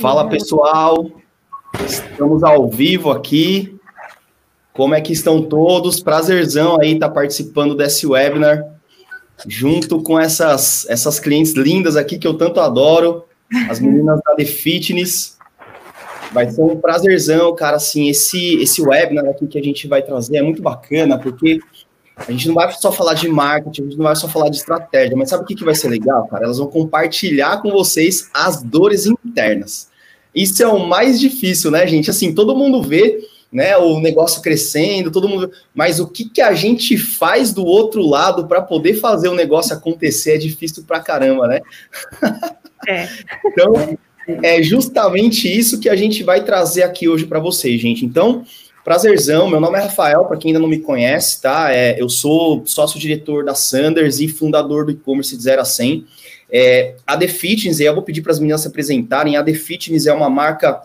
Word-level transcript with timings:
Fala 0.00 0.28
pessoal, 0.28 1.10
estamos 1.84 2.44
ao 2.44 2.68
vivo 2.68 3.10
aqui. 3.10 3.76
Como 4.72 4.94
é 4.94 5.00
que 5.00 5.12
estão 5.12 5.42
todos? 5.42 5.98
Prazerzão 5.98 6.80
aí 6.80 6.92
estar 6.92 7.08
tá 7.08 7.14
participando 7.14 7.74
desse 7.74 8.06
webinar, 8.06 8.64
junto 9.44 10.00
com 10.00 10.18
essas, 10.18 10.86
essas 10.88 11.18
clientes 11.18 11.52
lindas 11.54 11.96
aqui 11.96 12.16
que 12.16 12.28
eu 12.28 12.34
tanto 12.34 12.60
adoro, 12.60 13.24
as 13.68 13.80
meninas 13.80 14.20
da 14.24 14.36
The 14.36 14.44
Fitness. 14.44 15.36
Vai 16.32 16.48
ser 16.48 16.62
um 16.62 16.76
prazerzão, 16.76 17.56
cara, 17.56 17.76
assim, 17.76 18.08
esse, 18.08 18.62
esse 18.62 18.80
webinar 18.80 19.26
aqui 19.26 19.48
que 19.48 19.58
a 19.58 19.62
gente 19.62 19.88
vai 19.88 20.00
trazer 20.00 20.36
é 20.36 20.42
muito 20.42 20.62
bacana, 20.62 21.18
porque 21.18 21.58
a 22.26 22.32
gente 22.32 22.48
não 22.48 22.54
vai 22.54 22.70
só 22.72 22.90
falar 22.90 23.14
de 23.14 23.28
marketing, 23.28 23.82
a 23.82 23.84
gente 23.84 23.96
não 23.96 24.04
vai 24.04 24.16
só 24.16 24.28
falar 24.28 24.48
de 24.48 24.56
estratégia, 24.56 25.16
mas 25.16 25.28
sabe 25.28 25.44
o 25.44 25.46
que, 25.46 25.54
que 25.54 25.64
vai 25.64 25.74
ser 25.74 25.88
legal, 25.88 26.26
cara? 26.26 26.44
Elas 26.44 26.58
vão 26.58 26.66
compartilhar 26.66 27.62
com 27.62 27.70
vocês 27.70 28.28
as 28.34 28.62
dores 28.62 29.06
internas. 29.06 29.88
Isso 30.34 30.62
é 30.62 30.66
o 30.66 30.78
mais 30.78 31.18
difícil, 31.18 31.70
né, 31.70 31.86
gente? 31.86 32.10
Assim, 32.10 32.34
todo 32.34 32.56
mundo 32.56 32.82
vê 32.82 33.18
né, 33.50 33.76
o 33.76 33.98
negócio 34.00 34.42
crescendo, 34.42 35.10
todo 35.10 35.28
mundo. 35.28 35.50
Mas 35.74 36.00
o 36.00 36.06
que, 36.06 36.28
que 36.28 36.40
a 36.40 36.52
gente 36.52 36.98
faz 36.98 37.52
do 37.52 37.64
outro 37.64 38.02
lado 38.02 38.46
para 38.46 38.60
poder 38.60 38.94
fazer 38.94 39.28
o 39.28 39.34
negócio 39.34 39.74
acontecer 39.74 40.34
é 40.34 40.38
difícil 40.38 40.84
pra 40.84 41.00
caramba, 41.00 41.46
né? 41.46 41.60
É. 42.86 43.08
então, 43.46 43.98
é 44.42 44.62
justamente 44.62 45.48
isso 45.48 45.80
que 45.80 45.88
a 45.88 45.96
gente 45.96 46.22
vai 46.22 46.44
trazer 46.44 46.82
aqui 46.82 47.08
hoje 47.08 47.26
para 47.26 47.40
vocês, 47.40 47.80
gente. 47.80 48.04
Então, 48.04 48.44
prazerzão, 48.88 49.50
meu 49.50 49.60
nome 49.60 49.78
é 49.78 49.82
Rafael, 49.82 50.24
para 50.24 50.38
quem 50.38 50.48
ainda 50.48 50.58
não 50.58 50.66
me 50.66 50.78
conhece, 50.78 51.42
tá? 51.42 51.70
É, 51.70 52.00
eu 52.00 52.08
sou 52.08 52.62
sócio-diretor 52.64 53.44
da 53.44 53.54
Sanders 53.54 54.18
e 54.18 54.28
fundador 54.28 54.86
do 54.86 54.92
e-commerce 54.92 55.36
de 55.36 55.42
0 55.42 55.60
a 55.60 55.64
100. 55.66 56.06
É, 56.50 56.94
a 57.06 57.14
The 57.14 57.28
Fitness, 57.28 57.80
eu 57.80 57.92
vou 57.92 58.02
pedir 58.02 58.22
para 58.22 58.32
as 58.32 58.40
meninas 58.40 58.62
se 58.62 58.68
apresentarem, 58.68 59.36
a 59.36 59.44
The 59.44 59.52
Fitness 59.52 60.06
é 60.06 60.12
uma 60.14 60.30
marca 60.30 60.84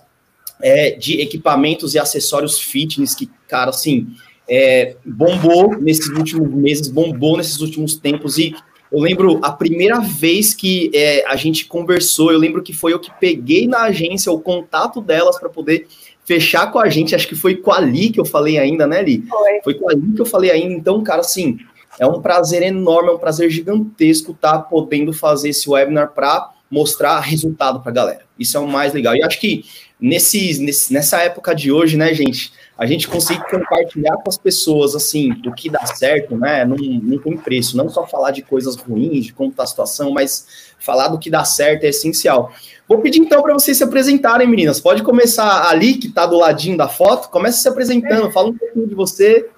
é, 0.61 0.91
de 0.91 1.21
equipamentos 1.21 1.95
e 1.95 1.99
acessórios 1.99 2.59
fitness 2.59 3.15
que, 3.15 3.29
cara, 3.47 3.69
assim, 3.69 4.07
é, 4.49 4.97
bombou 5.05 5.79
nesses 5.79 6.09
últimos 6.09 6.53
meses, 6.53 6.89
bombou 6.89 7.37
nesses 7.37 7.61
últimos 7.61 7.95
tempos, 7.95 8.37
e 8.37 8.53
eu 8.91 8.99
lembro 8.99 9.39
a 9.41 9.51
primeira 9.53 10.01
vez 10.01 10.53
que 10.53 10.91
é, 10.93 11.25
a 11.25 11.37
gente 11.37 11.67
conversou, 11.67 12.33
eu 12.33 12.37
lembro 12.37 12.61
que 12.61 12.73
foi 12.73 12.91
eu 12.91 12.99
que 12.99 13.11
peguei 13.17 13.65
na 13.65 13.83
agência 13.83 14.29
o 14.29 14.41
contato 14.41 14.99
delas 14.99 15.39
para 15.39 15.47
poder 15.47 15.87
fechar 16.25 16.71
com 16.71 16.79
a 16.79 16.89
gente, 16.89 17.15
acho 17.15 17.27
que 17.27 17.35
foi 17.35 17.55
com 17.55 17.71
a 17.71 17.79
Li 17.79 18.09
que 18.09 18.19
eu 18.19 18.25
falei 18.25 18.57
ainda, 18.57 18.87
né, 18.87 19.01
Li? 19.01 19.23
Foi. 19.27 19.61
Foi 19.63 19.73
com 19.75 19.89
a 19.89 19.93
Li 19.93 20.13
que 20.13 20.21
eu 20.21 20.25
falei 20.25 20.51
ainda, 20.51 20.73
então, 20.73 21.03
cara, 21.03 21.21
assim, 21.21 21.57
é 21.99 22.07
um 22.07 22.21
prazer 22.21 22.61
enorme, 22.63 23.09
é 23.09 23.13
um 23.13 23.19
prazer 23.19 23.49
gigantesco 23.49 24.31
estar 24.31 24.53
tá 24.53 24.59
podendo 24.59 25.13
fazer 25.13 25.49
esse 25.49 25.69
webinar 25.69 26.11
para 26.13 26.51
mostrar 26.69 27.19
resultado 27.19 27.81
para 27.81 27.91
a 27.91 27.93
galera. 27.93 28.21
Isso 28.37 28.57
é 28.57 28.59
o 28.59 28.67
mais 28.67 28.93
legal. 28.93 29.15
E 29.15 29.23
acho 29.23 29.39
que 29.39 29.63
nesse, 30.01 30.59
nesse, 30.59 30.91
nessa 30.91 31.21
época 31.21 31.53
de 31.53 31.71
hoje, 31.71 31.95
né, 31.95 32.11
gente, 32.15 32.51
a 32.75 32.85
gente 32.87 33.07
consegue 33.07 33.47
compartilhar 33.47 34.17
com 34.17 34.27
as 34.27 34.37
pessoas, 34.37 34.95
assim, 34.95 35.31
o 35.45 35.53
que 35.53 35.69
dá 35.69 35.85
certo, 35.85 36.35
né, 36.35 36.65
não, 36.65 36.75
não 36.75 37.19
tem 37.19 37.37
preço. 37.37 37.77
Não 37.77 37.87
só 37.89 38.07
falar 38.07 38.31
de 38.31 38.41
coisas 38.41 38.75
ruins, 38.75 39.25
de 39.25 39.33
como 39.33 39.51
está 39.51 39.63
a 39.63 39.67
situação, 39.67 40.11
mas 40.11 40.73
falar 40.79 41.09
do 41.09 41.19
que 41.19 41.29
dá 41.29 41.45
certo 41.45 41.83
é 41.83 41.89
essencial. 41.89 42.51
Vou 42.87 42.99
pedir 42.99 43.19
então 43.19 43.41
para 43.41 43.53
vocês 43.53 43.77
se 43.77 43.83
apresentarem, 43.83 44.47
meninas. 44.47 44.79
Pode 44.79 45.03
começar 45.03 45.69
ali, 45.69 45.95
que 45.95 46.07
está 46.07 46.25
do 46.25 46.37
ladinho 46.37 46.77
da 46.77 46.87
foto. 46.87 47.29
Comece 47.29 47.61
se 47.61 47.67
apresentando, 47.67 48.31
fala 48.31 48.49
um 48.49 48.57
pouquinho 48.57 48.87
de 48.87 48.95
você, 48.95 49.49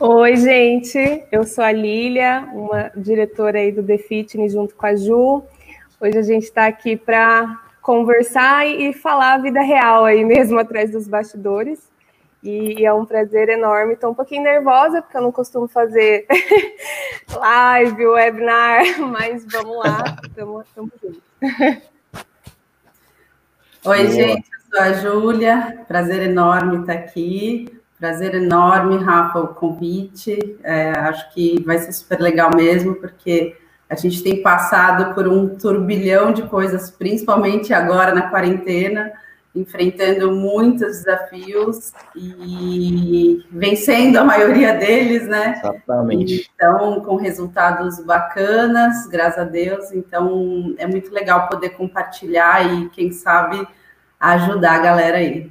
Oi, 0.00 0.36
gente. 0.36 1.24
Eu 1.30 1.44
sou 1.44 1.62
a 1.62 1.70
Lília, 1.70 2.48
uma 2.52 2.90
diretora 2.96 3.60
aí 3.60 3.70
do 3.70 3.80
The 3.80 3.96
Fitness 3.96 4.52
junto 4.52 4.74
com 4.74 4.86
a 4.86 4.96
Ju. 4.96 5.44
Hoje 6.00 6.18
a 6.18 6.22
gente 6.22 6.42
está 6.42 6.66
aqui 6.66 6.96
para 6.96 7.60
conversar 7.80 8.66
e 8.66 8.92
falar 8.92 9.34
a 9.34 9.38
vida 9.38 9.60
real 9.60 10.04
aí 10.04 10.24
mesmo 10.24 10.58
atrás 10.60 10.90
dos 10.90 11.06
bastidores. 11.06 11.88
E 12.42 12.84
é 12.84 12.92
um 12.92 13.06
prazer 13.06 13.48
enorme. 13.48 13.94
Estou 13.94 14.10
um 14.10 14.14
pouquinho 14.14 14.42
nervosa, 14.42 15.00
porque 15.00 15.16
eu 15.16 15.22
não 15.22 15.30
costumo 15.30 15.68
fazer 15.68 16.26
live, 17.32 18.04
webinar, 18.04 18.98
mas 18.98 19.46
vamos 19.46 19.78
lá, 19.78 20.16
estamos 20.26 20.66
juntos. 20.76 21.22
Oi, 23.86 24.10
gente, 24.10 24.48
eu 24.50 24.60
sou 24.70 24.80
a 24.80 24.92
Júlia. 24.94 25.84
Prazer 25.86 26.22
enorme 26.22 26.80
estar 26.80 26.94
aqui. 26.94 27.68
Prazer 27.98 28.34
enorme, 28.34 28.96
Rafa, 28.96 29.40
o 29.40 29.48
convite. 29.48 30.58
É, 30.62 30.92
acho 31.00 31.30
que 31.34 31.62
vai 31.66 31.76
ser 31.78 31.92
super 31.92 32.18
legal 32.18 32.50
mesmo, 32.56 32.94
porque 32.94 33.54
a 33.90 33.94
gente 33.94 34.22
tem 34.22 34.42
passado 34.42 35.14
por 35.14 35.28
um 35.28 35.58
turbilhão 35.58 36.32
de 36.32 36.44
coisas, 36.44 36.90
principalmente 36.90 37.74
agora 37.74 38.14
na 38.14 38.30
quarentena, 38.30 39.12
enfrentando 39.54 40.32
muitos 40.32 41.04
desafios 41.04 41.92
e 42.16 43.44
vencendo 43.50 44.16
a 44.16 44.24
maioria 44.24 44.74
deles, 44.74 45.28
né? 45.28 45.60
Exatamente. 45.62 46.50
Então, 46.54 47.00
com 47.02 47.14
resultados 47.16 48.04
bacanas, 48.04 49.06
graças 49.06 49.38
a 49.38 49.44
Deus. 49.44 49.92
Então, 49.92 50.74
é 50.76 50.86
muito 50.86 51.12
legal 51.12 51.48
poder 51.48 51.70
compartilhar 51.70 52.66
e, 52.74 52.88
quem 52.90 53.12
sabe, 53.12 53.66
ajudar 54.18 54.72
a 54.72 54.82
galera 54.82 55.18
aí. 55.18 55.50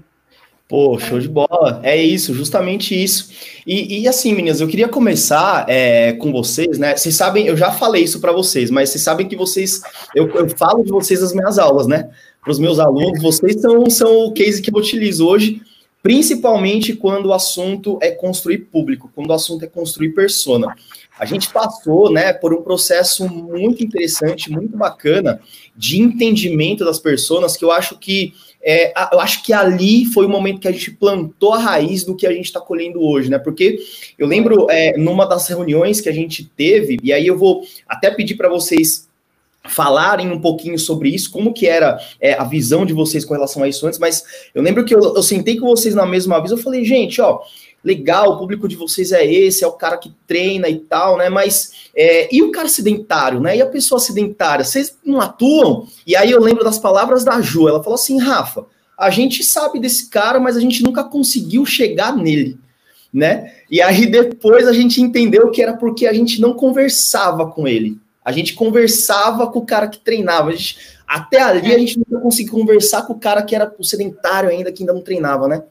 Pô, 0.68 0.98
show 0.98 1.20
de 1.20 1.30
bola. 1.30 1.80
É 1.84 1.96
isso, 1.96 2.34
justamente 2.34 3.02
isso. 3.02 3.30
E, 3.66 4.02
e 4.02 4.08
assim, 4.08 4.34
meninas, 4.34 4.60
eu 4.60 4.68
queria 4.68 4.88
começar 4.88 5.66
é, 5.70 6.14
com 6.14 6.32
vocês, 6.32 6.80
né? 6.80 6.96
Vocês 6.98 7.16
sabem, 7.16 7.46
eu 7.46 7.56
já 7.56 7.72
falei 7.72 8.04
isso 8.04 8.20
para 8.20 8.32
vocês, 8.32 8.72
mas 8.72 8.90
vocês 8.90 9.04
sabem 9.04 9.28
que 9.28 9.36
vocês, 9.36 9.82
eu, 10.16 10.28
eu 10.30 10.50
falo 10.50 10.84
de 10.84 10.90
vocês 10.90 11.22
nas 11.22 11.34
minhas 11.34 11.60
aulas, 11.60 11.86
né? 11.86 12.10
Para 12.44 12.52
os 12.52 12.60
meus 12.60 12.78
alunos, 12.78 13.22
vocês 13.22 13.62
são, 13.62 13.90
são 13.90 14.26
o 14.26 14.34
case 14.34 14.62
que 14.62 14.70
eu 14.70 14.76
utilizo 14.76 15.26
hoje, 15.26 15.62
principalmente 16.02 16.94
quando 16.94 17.28
o 17.28 17.34
assunto 17.34 17.98
é 18.02 18.12
construir 18.12 18.58
público, 18.70 19.10
quando 19.16 19.30
o 19.30 19.34
assunto 19.34 19.64
é 19.64 19.68
construir 19.68 20.10
persona. 20.10 20.76
A 21.18 21.26
gente 21.26 21.50
passou, 21.50 22.12
né, 22.12 22.34
por 22.34 22.54
um 22.54 22.62
processo 22.62 23.30
muito 23.30 23.82
interessante, 23.82 24.52
muito 24.52 24.76
bacana 24.76 25.40
de 25.76 26.02
entendimento 26.02 26.84
das 26.84 27.00
pessoas, 27.00 27.56
que 27.56 27.64
eu 27.64 27.72
acho 27.72 27.98
que 27.98 28.34
é, 28.66 28.94
eu 29.14 29.20
acho 29.20 29.44
que 29.44 29.52
ali 29.52 30.06
foi 30.06 30.26
o 30.26 30.30
momento 30.30 30.62
que 30.62 30.68
a 30.68 30.72
gente 30.72 30.92
plantou 30.92 31.54
a 31.54 31.60
raiz 31.60 32.06
do 32.06 32.16
que 32.16 32.26
a 32.26 32.32
gente 32.32 32.46
está 32.46 32.62
colhendo 32.62 33.02
hoje, 33.02 33.30
né? 33.30 33.38
Porque 33.38 33.78
eu 34.18 34.26
lembro 34.26 34.68
é, 34.70 34.98
numa 34.98 35.26
das 35.26 35.48
reuniões 35.48 36.00
que 36.00 36.08
a 36.08 36.14
gente 36.14 36.46
teve, 36.56 36.98
e 37.04 37.12
aí 37.12 37.28
eu 37.28 37.38
vou 37.38 37.64
até 37.88 38.10
pedir 38.10 38.36
para 38.36 38.48
vocês 38.48 39.10
falarem 39.66 40.32
um 40.32 40.42
pouquinho 40.42 40.78
sobre 40.78 41.10
isso, 41.10 41.32
como 41.32 41.54
que 41.54 41.66
era 41.66 41.98
é, 42.20 42.34
a 42.34 42.44
visão 42.44 42.86
de 42.86 42.94
vocês 42.94 43.24
com 43.24 43.34
relação 43.34 43.64
a 43.64 43.68
isso 43.68 43.88
antes, 43.88 44.00
mas 44.00 44.24
eu 44.54 44.62
lembro 44.62 44.84
que 44.84 44.94
eu, 44.94 45.00
eu 45.00 45.24
sentei 45.24 45.58
com 45.58 45.68
vocês 45.68 45.96
na 45.96 46.06
mesma 46.06 46.40
vez, 46.40 46.52
eu 46.52 46.58
falei, 46.58 46.84
gente, 46.84 47.22
ó, 47.22 47.40
legal, 47.84 48.32
o 48.32 48.38
público 48.38 48.68
de 48.68 48.76
vocês 48.76 49.12
é 49.12 49.26
esse, 49.26 49.64
é 49.64 49.68
o 49.68 49.74
cara 49.74 49.98
que 49.98 50.14
treina 50.26 50.70
e 50.70 50.80
tal, 50.80 51.18
né? 51.18 51.30
Mas 51.30 51.90
é, 51.96 52.34
e 52.34 52.42
o 52.42 52.52
cara 52.52 52.70
sedentário, 52.70 53.40
né? 53.40 53.58
E 53.58 53.62
a 53.62 53.66
pessoa 53.66 54.00
sedentária, 54.00 54.64
vocês 54.64 54.98
não 55.04 55.20
atuam? 55.20 55.86
E 56.08 56.16
aí 56.16 56.32
eu 56.32 56.40
lembro 56.40 56.64
das 56.64 56.80
palavras 56.80 57.24
da 57.24 57.42
Ju, 57.42 57.68
ela 57.68 57.84
falou 57.84 57.96
assim, 57.96 58.20
Rafa, 58.20 58.66
a 58.98 59.10
gente 59.10 59.44
sabe 59.44 59.80
desse 59.80 60.10
cara, 60.10 60.40
mas 60.40 60.56
a 60.56 60.62
gente 60.62 60.82
nunca 60.82 61.04
conseguiu 61.04 61.66
chegar 61.66 62.16
nele, 62.16 62.58
né? 63.14 63.54
E 63.70 63.82
aí 63.82 64.06
depois 64.06 64.68
a 64.68 64.74
gente 64.74 65.02
entendeu 65.02 65.52
que 65.52 65.62
era 65.62 65.74
porque 65.74 66.08
a 66.08 66.14
gente 66.14 66.40
não 66.40 66.54
conversava 66.54 67.48
com 67.52 67.68
ele. 67.68 67.98
A 68.24 68.32
gente 68.32 68.54
conversava 68.54 69.48
com 69.48 69.60
o 69.60 69.66
cara 69.66 69.88
que 69.88 70.00
treinava. 70.00 70.52
Gente, 70.52 70.98
até 71.08 71.42
ali 71.42 71.74
a 71.74 71.78
gente 71.78 72.00
nunca 72.00 72.22
conseguiu 72.22 72.54
conversar 72.54 73.04
com 73.04 73.14
o 73.14 73.20
cara 73.20 73.44
que 73.44 73.56
era 73.56 73.74
sedentário 73.82 74.50
ainda, 74.50 74.72
que 74.72 74.84
ainda 74.84 74.94
não 74.94 75.02
treinava, 75.02 75.48
né? 75.48 75.64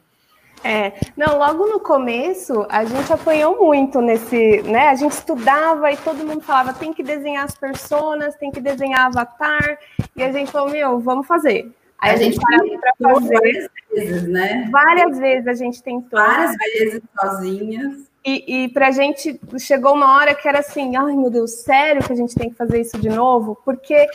É, 0.64 0.92
não, 1.16 1.38
logo 1.38 1.66
no 1.66 1.80
começo 1.80 2.64
a 2.68 2.84
gente 2.84 3.12
apanhou 3.12 3.58
muito 3.58 4.00
nesse, 4.00 4.62
né? 4.62 4.88
A 4.88 4.94
gente 4.94 5.12
estudava 5.12 5.90
e 5.90 5.96
todo 5.96 6.24
mundo 6.24 6.40
falava 6.40 6.72
tem 6.72 6.92
que 6.92 7.02
desenhar 7.02 7.44
as 7.44 7.56
personas, 7.56 8.36
tem 8.36 8.50
que 8.52 8.60
desenhar 8.60 9.06
avatar, 9.06 9.76
e 10.14 10.22
a 10.22 10.30
gente 10.30 10.52
falou, 10.52 10.70
meu, 10.70 11.00
vamos 11.00 11.26
fazer. 11.26 11.68
Aí 11.98 12.10
a, 12.10 12.14
a 12.14 12.16
gente, 12.16 12.34
gente 12.34 12.78
para 12.78 13.12
fazer 13.12 13.34
várias 13.34 13.68
vezes, 13.90 14.28
né? 14.28 14.68
Várias 14.70 15.18
vezes 15.18 15.46
a 15.48 15.54
gente 15.54 15.82
tentou. 15.82 16.20
Várias 16.20 16.56
vezes 16.56 17.02
sozinhas. 17.20 18.11
E, 18.24 18.64
e 18.64 18.68
para 18.68 18.88
a 18.88 18.90
gente 18.92 19.40
chegou 19.58 19.94
uma 19.94 20.16
hora 20.16 20.34
que 20.34 20.46
era 20.46 20.60
assim, 20.60 20.94
ai 20.96 21.16
meu 21.16 21.28
Deus, 21.28 21.62
sério 21.62 22.04
que 22.04 22.12
a 22.12 22.16
gente 22.16 22.34
tem 22.34 22.50
que 22.50 22.56
fazer 22.56 22.80
isso 22.80 22.96
de 22.98 23.08
novo? 23.08 23.58
Porque 23.64 24.06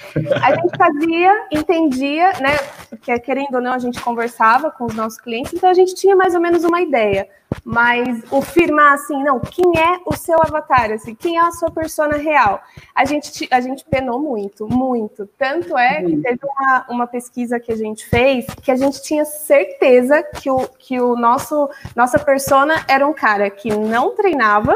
a 0.42 0.56
gente 0.56 0.76
fazia, 0.78 1.48
entendia, 1.52 2.32
né? 2.40 2.58
Porque 2.90 3.20
querendo 3.20 3.56
ou 3.56 3.62
não, 3.62 3.74
a 3.74 3.80
gente 3.80 4.00
conversava 4.02 4.72
com 4.72 4.86
os 4.86 4.96
nossos 4.96 5.20
clientes, 5.20 5.54
então 5.54 5.70
a 5.70 5.74
gente 5.74 5.94
tinha 5.94 6.16
mais 6.16 6.34
ou 6.34 6.40
menos 6.40 6.64
uma 6.64 6.82
ideia. 6.82 7.28
Mas 7.64 8.24
o 8.32 8.42
firmar 8.42 8.94
assim, 8.94 9.24
não, 9.24 9.40
quem 9.40 9.66
é 9.78 10.00
o 10.06 10.16
seu 10.16 10.38
avatar, 10.42 10.92
assim, 10.92 11.16
quem 11.16 11.38
é 11.38 11.42
a 11.42 11.52
sua 11.52 11.72
persona 11.72 12.18
real? 12.18 12.62
A 12.94 13.06
gente, 13.06 13.48
a 13.52 13.62
gente 13.62 13.86
penou 13.86 14.20
muito, 14.20 14.68
muito. 14.68 15.28
Tanto 15.38 15.78
é 15.78 16.04
que 16.04 16.18
teve 16.18 16.40
uma, 16.44 16.86
uma 16.90 17.08
pesquisa 17.08 17.60
que 17.60 17.72
a 17.72 17.76
gente 17.76 18.06
fez 18.06 18.46
que 18.62 18.72
a 18.72 18.76
gente 18.76 19.02
tinha 19.02 19.24
certeza 19.26 20.24
que 20.24 20.50
o, 20.50 20.68
que 20.68 21.00
o 21.00 21.16
nosso 21.16 21.70
nossa 21.96 22.20
persona 22.20 22.84
era 22.88 23.06
um 23.08 23.14
cara 23.14 23.50
que 23.50 23.70
não 23.70 24.16
treinava 24.16 24.76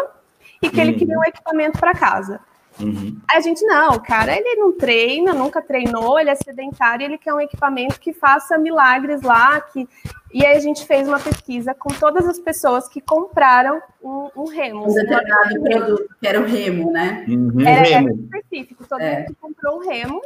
e 0.62 0.70
que 0.70 0.80
ele 0.80 0.94
queria 0.94 1.16
um 1.16 1.20
uhum. 1.20 1.26
equipamento 1.26 1.80
para 1.80 1.94
casa. 1.94 2.40
Uhum. 2.82 3.18
A 3.30 3.40
gente, 3.40 3.66
não, 3.66 3.92
o 3.92 4.00
cara, 4.00 4.36
ele 4.36 4.56
não 4.56 4.72
treina, 4.72 5.34
nunca 5.34 5.62
treinou, 5.62 6.20
ele 6.20 6.30
é 6.30 6.36
sedentário, 6.36 7.06
ele 7.06 7.18
quer 7.18 7.34
um 7.34 7.40
equipamento 7.40 8.00
que 8.00 8.14
faça 8.14 8.58
milagres 8.58 9.22
lá, 9.22 9.60
que... 9.62 9.88
E 10.34 10.46
aí 10.46 10.56
a 10.56 10.60
gente 10.60 10.86
fez 10.86 11.08
uma 11.08 11.20
pesquisa 11.20 11.74
com 11.74 11.90
todas 11.90 12.26
as 12.26 12.40
pessoas 12.40 12.88
que 12.88 13.02
compraram 13.02 13.82
um, 14.02 14.30
um 14.36 14.46
remo. 14.46 14.90
Um 14.90 14.94
determinado 14.94 15.62
produto, 15.62 16.16
que 16.22 16.28
era 16.28 16.40
o 16.40 16.46
remo, 16.46 16.92
né? 16.92 17.26
Uhum, 17.28 17.68
era, 17.68 17.82
remo. 17.82 18.10
era 18.10 18.40
específico, 18.40 18.86
todo 18.88 19.02
é. 19.02 19.20
mundo 19.20 19.28
que 19.28 19.36
comprou 19.36 19.78
um 19.78 19.90
remo. 19.90 20.22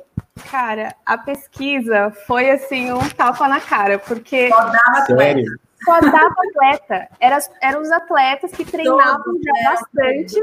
Cara, 0.52 0.94
a 1.04 1.18
pesquisa 1.18 2.12
foi 2.28 2.52
assim, 2.52 2.92
um 2.92 3.10
tapa 3.10 3.48
na 3.48 3.60
cara, 3.60 3.98
porque... 3.98 4.50
Só 4.50 4.60
dava 4.60 5.06
Sério? 5.08 5.46
só 5.86 6.00
dava 6.00 6.36
atleta. 6.50 7.08
Era, 7.20 7.40
eram 7.62 7.82
os 7.82 7.92
atletas 7.92 8.52
que 8.52 8.66
treinavam 8.66 9.24
Todos 9.24 9.42
já 9.44 9.72
bastante 9.72 10.36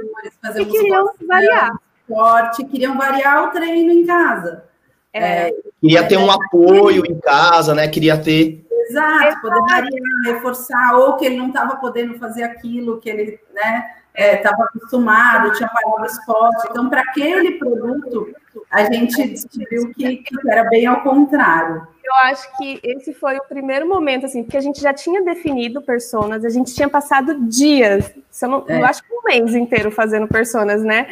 e 0.61 0.65
queriam 0.65 1.13
variar. 1.27 1.73
Forte, 2.09 2.65
queriam 2.65 2.97
variar 2.97 3.45
o 3.45 3.51
treino 3.51 3.91
em 3.91 4.05
casa. 4.05 4.65
É, 5.13 5.49
é, 5.49 5.53
queria 5.81 6.09
ter 6.09 6.17
um 6.17 6.31
apoio 6.31 7.05
em 7.07 7.19
casa, 7.21 7.75
né? 7.75 7.89
Queria 7.89 8.17
ter. 8.17 8.65
Exato, 8.89 9.41
poder 9.41 9.61
variar, 9.61 10.35
reforçar, 10.35 10.97
ou 10.97 11.17
que 11.17 11.25
ele 11.25 11.37
não 11.37 11.49
estava 11.49 11.77
podendo 11.77 12.19
fazer 12.19 12.43
aquilo 12.43 13.01
que 13.01 13.09
ele 13.09 13.41
estava 13.49 13.55
né, 13.55 13.91
é, 14.15 14.47
acostumado, 14.47 15.53
tinha 15.53 15.69
parado 15.69 16.03
o 16.03 16.07
esporte. 16.07 16.69
Então, 16.71 16.91
para 16.91 17.01
aquele 17.01 17.53
produto, 17.53 18.35
a 18.71 18.85
gente 18.85 19.29
descobriu 19.29 19.93
que, 19.95 20.19
que 20.19 20.51
era 20.51 20.65
bem 20.69 20.87
ao 20.87 21.03
contrário 21.03 21.87
eu 22.13 22.15
acho 22.29 22.57
que 22.57 22.81
esse 22.83 23.15
foi 23.15 23.39
o 23.39 23.45
primeiro 23.45 23.89
momento, 23.89 24.27
assim, 24.27 24.43
porque 24.43 24.57
a 24.57 24.61
gente 24.61 24.81
já 24.81 24.93
tinha 24.93 25.23
definido 25.23 25.81
personas, 25.81 26.45
a 26.45 26.49
gente 26.51 26.75
tinha 26.75 26.89
passado 26.89 27.47
dias, 27.47 28.13
se 28.31 28.45
eu, 28.45 28.51
não, 28.51 28.65
é. 28.69 28.81
eu 28.81 28.85
acho 28.85 29.03
que 29.03 29.13
um 29.13 29.23
mês 29.25 29.55
inteiro 29.55 29.91
fazendo 29.91 30.27
personas, 30.27 30.83
né? 30.83 31.07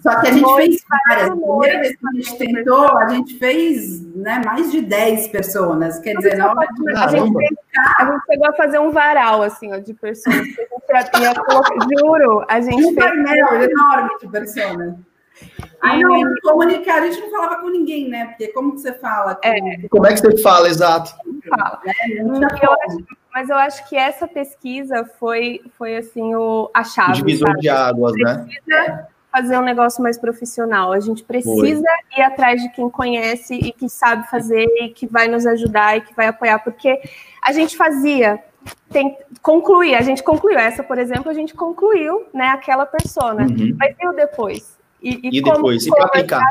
Só 0.00 0.20
que 0.20 0.28
a 0.28 0.32
gente 0.32 0.44
foi 0.44 0.66
fez 0.66 0.84
várias. 0.88 1.30
A 1.30 1.36
primeira 1.36 1.80
vez 1.80 1.96
que 1.96 2.06
a 2.06 2.12
gente 2.12 2.38
tentou, 2.38 2.98
a 2.98 3.08
gente 3.08 3.38
fez 3.38 4.00
né, 4.16 4.40
mais 4.44 4.70
de 4.70 4.80
10 4.80 5.28
personas. 5.28 5.98
Quer 5.98 6.16
dizer, 6.16 6.36
de... 6.36 6.40
a, 6.40 7.08
gente 7.08 7.32
fez, 7.34 7.50
a 7.98 8.04
gente 8.04 8.22
chegou 8.26 8.48
a 8.48 8.52
fazer 8.52 8.78
um 8.78 8.90
varal, 8.90 9.42
assim, 9.42 9.72
ó, 9.72 9.78
de 9.78 9.92
personas. 9.92 10.40
A 10.40 10.44
gente 10.44 10.60
já 10.88 11.02
tinha, 11.04 11.34
juro, 11.98 12.44
a 12.48 12.60
gente 12.60 12.84
um 12.84 12.94
fez. 12.94 13.12
Um 13.12 13.24
painel 13.24 13.62
enorme 13.62 14.10
de 14.20 14.28
personas. 14.28 14.94
Aí 15.80 16.00
não, 16.00 16.34
comunicar, 16.42 17.02
a 17.02 17.06
gente 17.06 17.20
não 17.20 17.30
falava 17.30 17.60
com 17.60 17.68
ninguém, 17.68 18.08
né? 18.08 18.26
Porque 18.26 18.48
como 18.48 18.72
que 18.72 18.80
você 18.80 18.92
fala? 18.94 19.36
Com... 19.36 19.48
É. 19.48 19.88
Como 19.88 20.06
é 20.06 20.12
que 20.12 20.20
você 20.20 20.38
fala, 20.38 20.68
exato? 20.68 21.14
Fala. 21.48 21.80
É, 21.86 22.20
eu 22.20 22.72
acho, 22.72 23.04
mas 23.32 23.48
eu 23.48 23.56
acho 23.56 23.88
que 23.88 23.96
essa 23.96 24.26
pesquisa 24.26 25.04
foi, 25.18 25.60
foi 25.76 25.96
assim, 25.96 26.34
o, 26.34 26.70
a 26.74 26.82
chave. 26.82 27.12
O 27.12 27.14
divisor 27.14 27.48
sabe? 27.48 27.60
de 27.60 27.68
águas, 27.68 28.12
né? 28.16 28.46
Precisa 28.46 29.08
fazer 29.30 29.58
um 29.58 29.62
negócio 29.62 30.02
mais 30.02 30.18
profissional. 30.18 30.92
A 30.92 31.00
gente 31.00 31.22
precisa 31.22 31.54
foi. 31.54 32.18
ir 32.18 32.22
atrás 32.22 32.60
de 32.60 32.70
quem 32.70 32.88
conhece 32.90 33.54
e 33.54 33.72
que 33.72 33.88
sabe 33.88 34.28
fazer 34.28 34.66
e 34.80 34.88
que 34.88 35.06
vai 35.06 35.28
nos 35.28 35.46
ajudar 35.46 35.96
e 35.96 36.00
que 36.00 36.14
vai 36.14 36.26
apoiar, 36.26 36.58
porque 36.58 37.00
a 37.42 37.52
gente 37.52 37.76
fazia 37.76 38.42
tem, 38.90 39.16
concluir, 39.42 39.94
a 39.94 40.02
gente 40.02 40.22
concluiu. 40.22 40.58
Essa, 40.58 40.82
por 40.82 40.98
exemplo, 40.98 41.30
a 41.30 41.34
gente 41.34 41.54
concluiu, 41.54 42.26
né, 42.34 42.48
aquela 42.48 42.86
persona. 42.86 43.42
Uhum. 43.42 43.76
Mas 43.78 43.94
e 43.98 44.08
o 44.08 44.12
depois? 44.12 44.77
E, 45.02 45.20
e, 45.22 45.38
e 45.38 45.42
depois, 45.42 45.86
e 45.86 45.90
para 45.90 46.04
aplicar? 46.04 46.42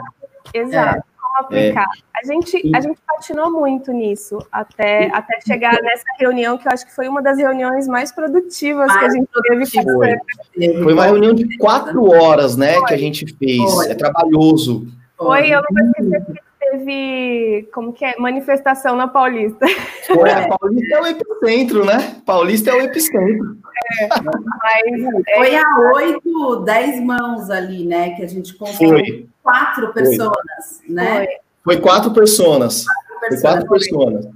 Exato, 0.54 1.00
é, 1.00 1.04
como 1.22 1.38
aplicar. 1.40 1.84
É. 1.84 2.20
A, 2.20 2.26
gente, 2.26 2.72
a 2.74 2.80
gente 2.80 3.00
patinou 3.06 3.52
muito 3.52 3.92
nisso, 3.92 4.40
até, 4.52 5.10
até 5.14 5.40
chegar 5.42 5.74
nessa 5.82 6.06
reunião, 6.20 6.58
que 6.58 6.68
eu 6.68 6.72
acho 6.72 6.86
que 6.86 6.96
foi 6.96 7.08
uma 7.08 7.22
das 7.22 7.38
reuniões 7.38 7.88
mais 7.88 8.12
produtivas 8.12 8.88
mais 8.88 9.00
que 9.00 9.06
a 9.06 9.10
gente 9.10 9.30
teve. 9.44 9.94
Foi. 9.94 10.84
foi 10.84 10.94
uma 10.94 11.06
reunião 11.06 11.34
de 11.34 11.58
quatro 11.58 12.06
horas, 12.10 12.56
né, 12.56 12.76
foi. 12.76 12.86
que 12.88 12.94
a 12.94 12.98
gente 12.98 13.26
fez. 13.38 13.74
Foi. 13.74 13.92
É 13.92 13.96
trabalhoso. 13.96 14.88
Foi, 15.18 15.50
eu 15.50 15.62
não 15.62 15.68
vou 15.72 15.88
esquecer 15.88 16.26
que 16.26 16.47
teve, 16.72 17.68
como 17.74 17.94
que 17.94 18.06
é, 18.06 18.16
manifestação 18.18 18.96
na 18.96 19.08
Paulista. 19.08 19.66
Foi, 20.08 20.30
a 20.30 20.48
Paulista 20.48 20.96
é 20.96 21.02
o 21.02 21.06
epicentro, 21.06 21.86
né? 21.86 22.22
Paulista 22.26 22.70
é 22.72 22.74
o 22.74 22.82
epicentro. 22.82 23.58
É, 24.02 24.08
mas, 24.24 25.26
é, 25.28 25.36
foi 25.36 25.56
a 25.56 25.92
oito, 25.96 26.56
dez 26.64 27.02
mãos 27.02 27.50
ali, 27.50 27.86
né? 27.86 28.12
Que 28.12 28.24
a 28.24 28.28
gente 28.28 28.54
conseguiu 28.56 29.28
quatro 29.44 29.94
pessoas, 29.94 30.82
foi. 30.86 30.96
né? 30.96 31.16
Foi. 31.16 31.28
foi 31.64 31.82
quatro 31.82 32.12
pessoas. 32.12 32.86
Foi 33.20 33.42
quatro 33.42 33.70
pessoas. 33.70 34.28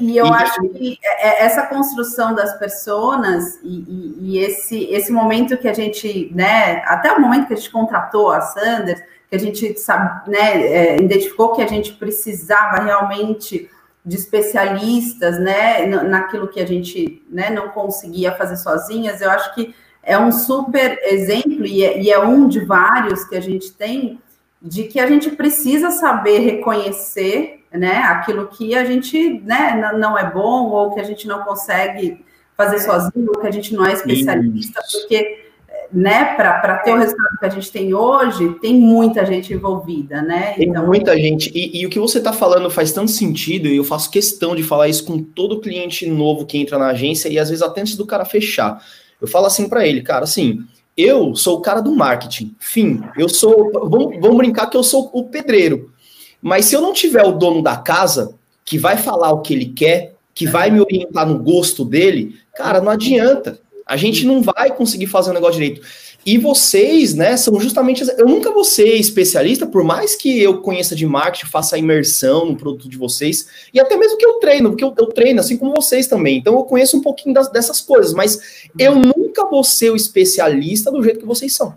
E, 0.00 0.16
eu 0.16 0.26
e, 0.26 0.30
acho 0.30 0.60
que 0.70 0.98
é, 1.02 1.28
é, 1.28 1.44
essa 1.44 1.66
construção 1.66 2.34
das 2.34 2.58
pessoas 2.58 3.58
e, 3.62 3.84
e, 3.88 4.16
e, 4.20 4.38
esse, 4.38 4.84
esse 4.84 5.12
momento 5.12 5.56
que 5.56 5.68
a 5.68 5.72
gente, 5.72 6.30
né, 6.34 6.82
até 6.86 7.12
o 7.12 7.20
momento 7.20 7.46
que 7.46 7.54
a 7.54 7.56
gente 7.56 7.70
contratou 7.70 8.30
a 8.30 8.40
Sanders, 8.40 9.00
que 9.28 9.36
a 9.36 9.38
gente 9.38 9.78
sabe, 9.78 10.30
né, 10.30 10.66
é, 10.66 10.96
identificou 10.96 11.52
que 11.54 11.62
a 11.62 11.66
gente 11.66 11.94
precisava 11.94 12.82
realmente 12.82 13.70
de 14.04 14.16
especialistas, 14.16 15.38
né, 15.38 15.84
naquilo 15.86 16.48
que 16.48 16.60
a 16.60 16.66
gente, 16.66 17.22
né, 17.30 17.50
não 17.50 17.68
conseguia 17.68 18.32
fazer 18.32 18.56
sozinhas, 18.56 19.20
eu 19.20 19.30
acho 19.30 19.54
que 19.54 19.74
é 20.02 20.18
um 20.18 20.32
super 20.32 20.98
exemplo 21.02 21.66
e 21.66 21.84
é, 21.84 22.00
e 22.00 22.10
é 22.10 22.18
um 22.18 22.48
de 22.48 22.60
vários 22.60 23.24
que 23.24 23.36
a 23.36 23.40
gente 23.40 23.72
tem 23.72 24.18
de 24.60 24.84
que 24.84 24.98
a 24.98 25.06
gente 25.06 25.30
precisa 25.30 25.90
saber 25.90 26.40
reconhecer, 26.40 27.57
né, 27.72 27.98
aquilo 27.98 28.46
que 28.48 28.74
a 28.74 28.84
gente, 28.84 29.40
né, 29.40 29.92
não 29.96 30.16
é 30.16 30.30
bom 30.30 30.68
ou 30.70 30.92
que 30.92 31.00
a 31.00 31.04
gente 31.04 31.26
não 31.26 31.42
consegue 31.42 32.24
fazer 32.56 32.80
sozinho, 32.80 33.28
ou 33.28 33.40
que 33.40 33.46
a 33.46 33.50
gente 33.50 33.74
não 33.74 33.86
é 33.86 33.92
especialista, 33.92 34.80
Isso. 34.80 34.98
porque 35.00 35.48
né, 35.92 36.34
para 36.34 36.78
ter 36.78 36.92
o 36.92 36.98
resultado 36.98 37.38
que 37.38 37.46
a 37.46 37.48
gente 37.48 37.70
tem 37.72 37.94
hoje, 37.94 38.54
tem 38.60 38.74
muita 38.74 39.24
gente 39.24 39.54
envolvida, 39.54 40.20
né? 40.20 40.52
Tem 40.54 40.68
então, 40.68 40.86
muita 40.86 41.16
gente. 41.16 41.50
E, 41.54 41.80
e, 41.80 41.86
o 41.86 41.90
que 41.90 41.98
você 41.98 42.18
está 42.18 42.32
falando 42.32 42.68
faz 42.68 42.92
tanto 42.92 43.10
sentido, 43.10 43.68
e 43.68 43.76
eu 43.76 43.84
faço 43.84 44.10
questão 44.10 44.54
de 44.54 44.62
falar 44.62 44.88
isso 44.88 45.04
com 45.04 45.22
todo 45.22 45.60
cliente 45.60 46.06
novo 46.06 46.44
que 46.44 46.58
entra 46.58 46.78
na 46.78 46.88
agência, 46.88 47.28
e 47.28 47.38
às 47.38 47.48
vezes 47.48 47.62
até 47.62 47.80
antes 47.80 47.96
do 47.96 48.06
cara 48.06 48.24
fechar. 48.24 48.82
Eu 49.20 49.26
falo 49.26 49.46
assim 49.46 49.68
para 49.68 49.86
ele, 49.86 50.02
cara, 50.02 50.24
assim, 50.24 50.60
eu 50.96 51.34
sou 51.34 51.58
o 51.58 51.60
cara 51.62 51.80
do 51.80 51.94
marketing. 51.94 52.54
Fim, 52.58 53.00
eu 53.16 53.28
sou. 53.28 53.70
Vamos, 53.72 54.20
vamos 54.20 54.36
brincar 54.36 54.68
que 54.68 54.76
eu 54.76 54.82
sou 54.82 55.08
o 55.12 55.24
pedreiro. 55.24 55.90
Mas 56.40 56.66
se 56.66 56.74
eu 56.74 56.80
não 56.80 56.92
tiver 56.92 57.24
o 57.24 57.32
dono 57.32 57.62
da 57.62 57.76
casa, 57.76 58.34
que 58.64 58.78
vai 58.78 58.96
falar 58.96 59.32
o 59.32 59.40
que 59.40 59.54
ele 59.54 59.66
quer, 59.66 60.14
que 60.34 60.46
vai 60.46 60.70
me 60.70 60.80
orientar 60.80 61.26
no 61.26 61.38
gosto 61.38 61.84
dele, 61.84 62.36
cara, 62.54 62.80
não 62.80 62.92
adianta. 62.92 63.58
A 63.84 63.96
gente 63.96 64.24
não 64.26 64.42
vai 64.42 64.74
conseguir 64.74 65.06
fazer 65.06 65.30
o 65.30 65.34
negócio 65.34 65.54
direito. 65.54 65.80
E 66.24 66.36
vocês, 66.36 67.14
né, 67.14 67.36
são 67.36 67.58
justamente. 67.58 68.04
Eu 68.18 68.26
nunca 68.26 68.52
vou 68.52 68.62
ser 68.62 68.94
especialista, 68.96 69.66
por 69.66 69.82
mais 69.82 70.14
que 70.14 70.42
eu 70.42 70.60
conheça 70.60 70.94
de 70.94 71.06
marketing, 71.06 71.46
faça 71.46 71.76
a 71.76 71.78
imersão 71.78 72.44
no 72.44 72.56
produto 72.56 72.88
de 72.88 72.98
vocês, 72.98 73.48
e 73.72 73.80
até 73.80 73.96
mesmo 73.96 74.18
que 74.18 74.26
eu 74.26 74.34
treino, 74.34 74.68
porque 74.68 74.84
eu, 74.84 74.92
eu 74.98 75.06
treino, 75.06 75.40
assim 75.40 75.56
como 75.56 75.74
vocês 75.74 76.06
também. 76.06 76.36
Então 76.36 76.54
eu 76.54 76.64
conheço 76.64 76.98
um 76.98 77.00
pouquinho 77.00 77.34
das, 77.34 77.50
dessas 77.50 77.80
coisas, 77.80 78.12
mas 78.12 78.68
eu 78.78 78.94
nunca 78.94 79.46
vou 79.46 79.64
ser 79.64 79.90
o 79.90 79.96
especialista 79.96 80.90
do 80.90 81.02
jeito 81.02 81.20
que 81.20 81.26
vocês 81.26 81.54
são. 81.54 81.74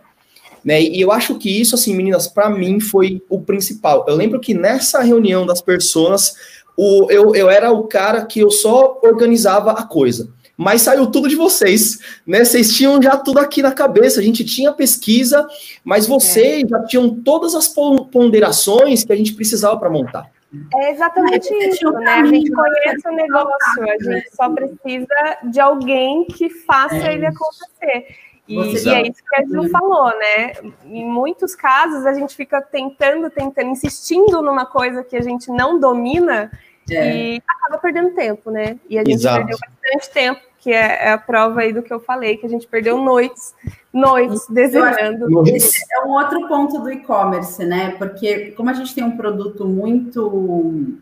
Né? 0.64 0.82
E 0.82 1.02
eu 1.02 1.12
acho 1.12 1.38
que 1.38 1.50
isso, 1.50 1.76
assim, 1.76 1.96
meninas, 1.96 2.28
para 2.28 2.50
mim 2.50 2.80
foi 2.80 3.22
o 3.30 3.42
principal. 3.42 4.06
Eu 4.08 4.16
lembro 4.16 4.40
que 4.40 4.54
nessa 4.54 5.02
reunião 5.02 5.46
das 5.46 5.62
pessoas, 5.62 6.34
o, 6.78 7.08
eu, 7.10 7.36
eu 7.36 7.50
era 7.50 7.72
o 7.72 7.84
cara 7.84 8.26
que 8.26 8.40
eu 8.40 8.52
só 8.52 9.00
organizava 9.02 9.72
a 9.72 9.84
coisa 9.84 10.30
mas 10.62 10.84
saiu 10.84 11.08
tudo 11.08 11.28
de 11.28 11.36
vocês, 11.36 11.98
né? 12.26 12.46
Vocês 12.46 12.76
tinham 12.76 13.02
já 13.02 13.18
tudo 13.18 13.40
aqui 13.40 13.64
na 13.64 13.72
cabeça, 13.72 14.20
a 14.20 14.24
gente 14.24 14.46
tinha 14.46 14.72
pesquisa, 14.72 15.48
mas 15.84 16.06
vocês 16.06 16.64
é. 16.64 16.68
já 16.68 16.84
tinham 16.84 17.16
todas 17.24 17.56
as 17.56 17.68
ponderações 17.68 19.04
que 19.04 19.12
a 19.12 19.16
gente 19.16 19.34
precisava 19.34 19.76
para 19.80 19.90
montar. 19.90 20.30
É 20.76 20.92
exatamente 20.92 21.52
isso, 21.52 21.90
né? 21.92 22.12
A 22.12 22.26
gente 22.26 22.52
conhece 22.52 23.08
o 23.08 23.12
negócio, 23.12 23.84
a 23.84 24.04
gente 24.04 24.36
só 24.36 24.50
precisa 24.50 25.38
de 25.50 25.60
alguém 25.60 26.26
que 26.26 26.48
faça 26.48 27.08
é 27.08 27.14
ele 27.16 27.26
acontecer. 27.26 28.06
E, 28.52 28.86
e, 28.86 28.90
é 28.90 29.02
isso 29.08 29.24
que 29.24 29.36
a 29.36 29.46
Ju 29.46 29.70
falou, 29.70 30.08
né? 30.18 30.54
Em 30.86 31.06
muitos 31.06 31.56
casos 31.56 32.06
a 32.06 32.14
gente 32.14 32.36
fica 32.36 32.62
tentando, 32.62 33.30
tentando, 33.30 33.70
insistindo 33.70 34.42
numa 34.42 34.66
coisa 34.66 35.04
que 35.04 35.16
a 35.16 35.22
gente 35.22 35.50
não 35.50 35.80
domina 35.80 36.52
é. 36.90 37.16
e 37.16 37.44
acaba 37.48 37.78
perdendo 37.78 38.12
tempo, 38.12 38.52
né? 38.52 38.78
E 38.90 38.98
a 38.98 39.04
gente 39.04 39.14
Exato. 39.14 39.38
perdeu 39.38 39.58
bastante 39.60 40.14
tempo 40.14 40.42
que 40.60 40.72
é, 40.72 41.08
é, 41.08 41.12
a 41.12 41.18
prova 41.18 41.62
aí 41.62 41.74
do 41.74 41.82
que 41.82 41.92
eu 41.92 42.00
falei, 42.00 42.38
que 42.38 42.46
a 42.46 42.50
gente 42.50 42.68
perdeu 42.68 42.98
noites, 42.98 43.56
noites 43.92 44.46
desenhando. 44.48 45.48
Esse 45.48 45.84
é 45.92 46.06
um 46.06 46.12
outro 46.12 46.48
ponto 46.48 46.78
do 46.80 46.92
e-commerce, 46.92 47.66
né? 47.66 47.96
Porque 47.98 48.52
como 48.52 48.70
a 48.70 48.74
gente 48.74 48.94
tem 48.94 49.04
um 49.04 49.18
produto 49.18 49.66
muito 49.66 51.00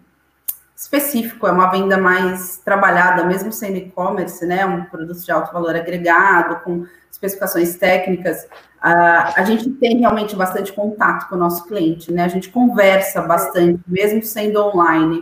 específico, 0.73 1.45
é 1.45 1.51
uma 1.51 1.69
venda 1.69 1.97
mais 1.97 2.61
trabalhada, 2.63 3.25
mesmo 3.25 3.51
sendo 3.51 3.77
e-commerce, 3.77 4.45
né? 4.45 4.65
Um 4.65 4.85
produto 4.85 5.19
de 5.19 5.31
alto 5.31 5.51
valor 5.51 5.75
agregado, 5.75 6.63
com 6.63 6.85
especificações 7.19 7.75
técnicas, 7.75 8.43
uh, 8.43 9.33
a 9.35 9.43
gente 9.43 9.69
tem 9.71 9.97
realmente 9.97 10.35
bastante 10.35 10.71
contato 10.71 11.27
com 11.27 11.35
o 11.35 11.37
nosso 11.37 11.65
cliente, 11.67 12.11
né? 12.11 12.23
A 12.23 12.29
gente 12.29 12.49
conversa 12.49 13.21
bastante, 13.21 13.81
mesmo 13.87 14.23
sendo 14.23 14.61
online. 14.61 15.21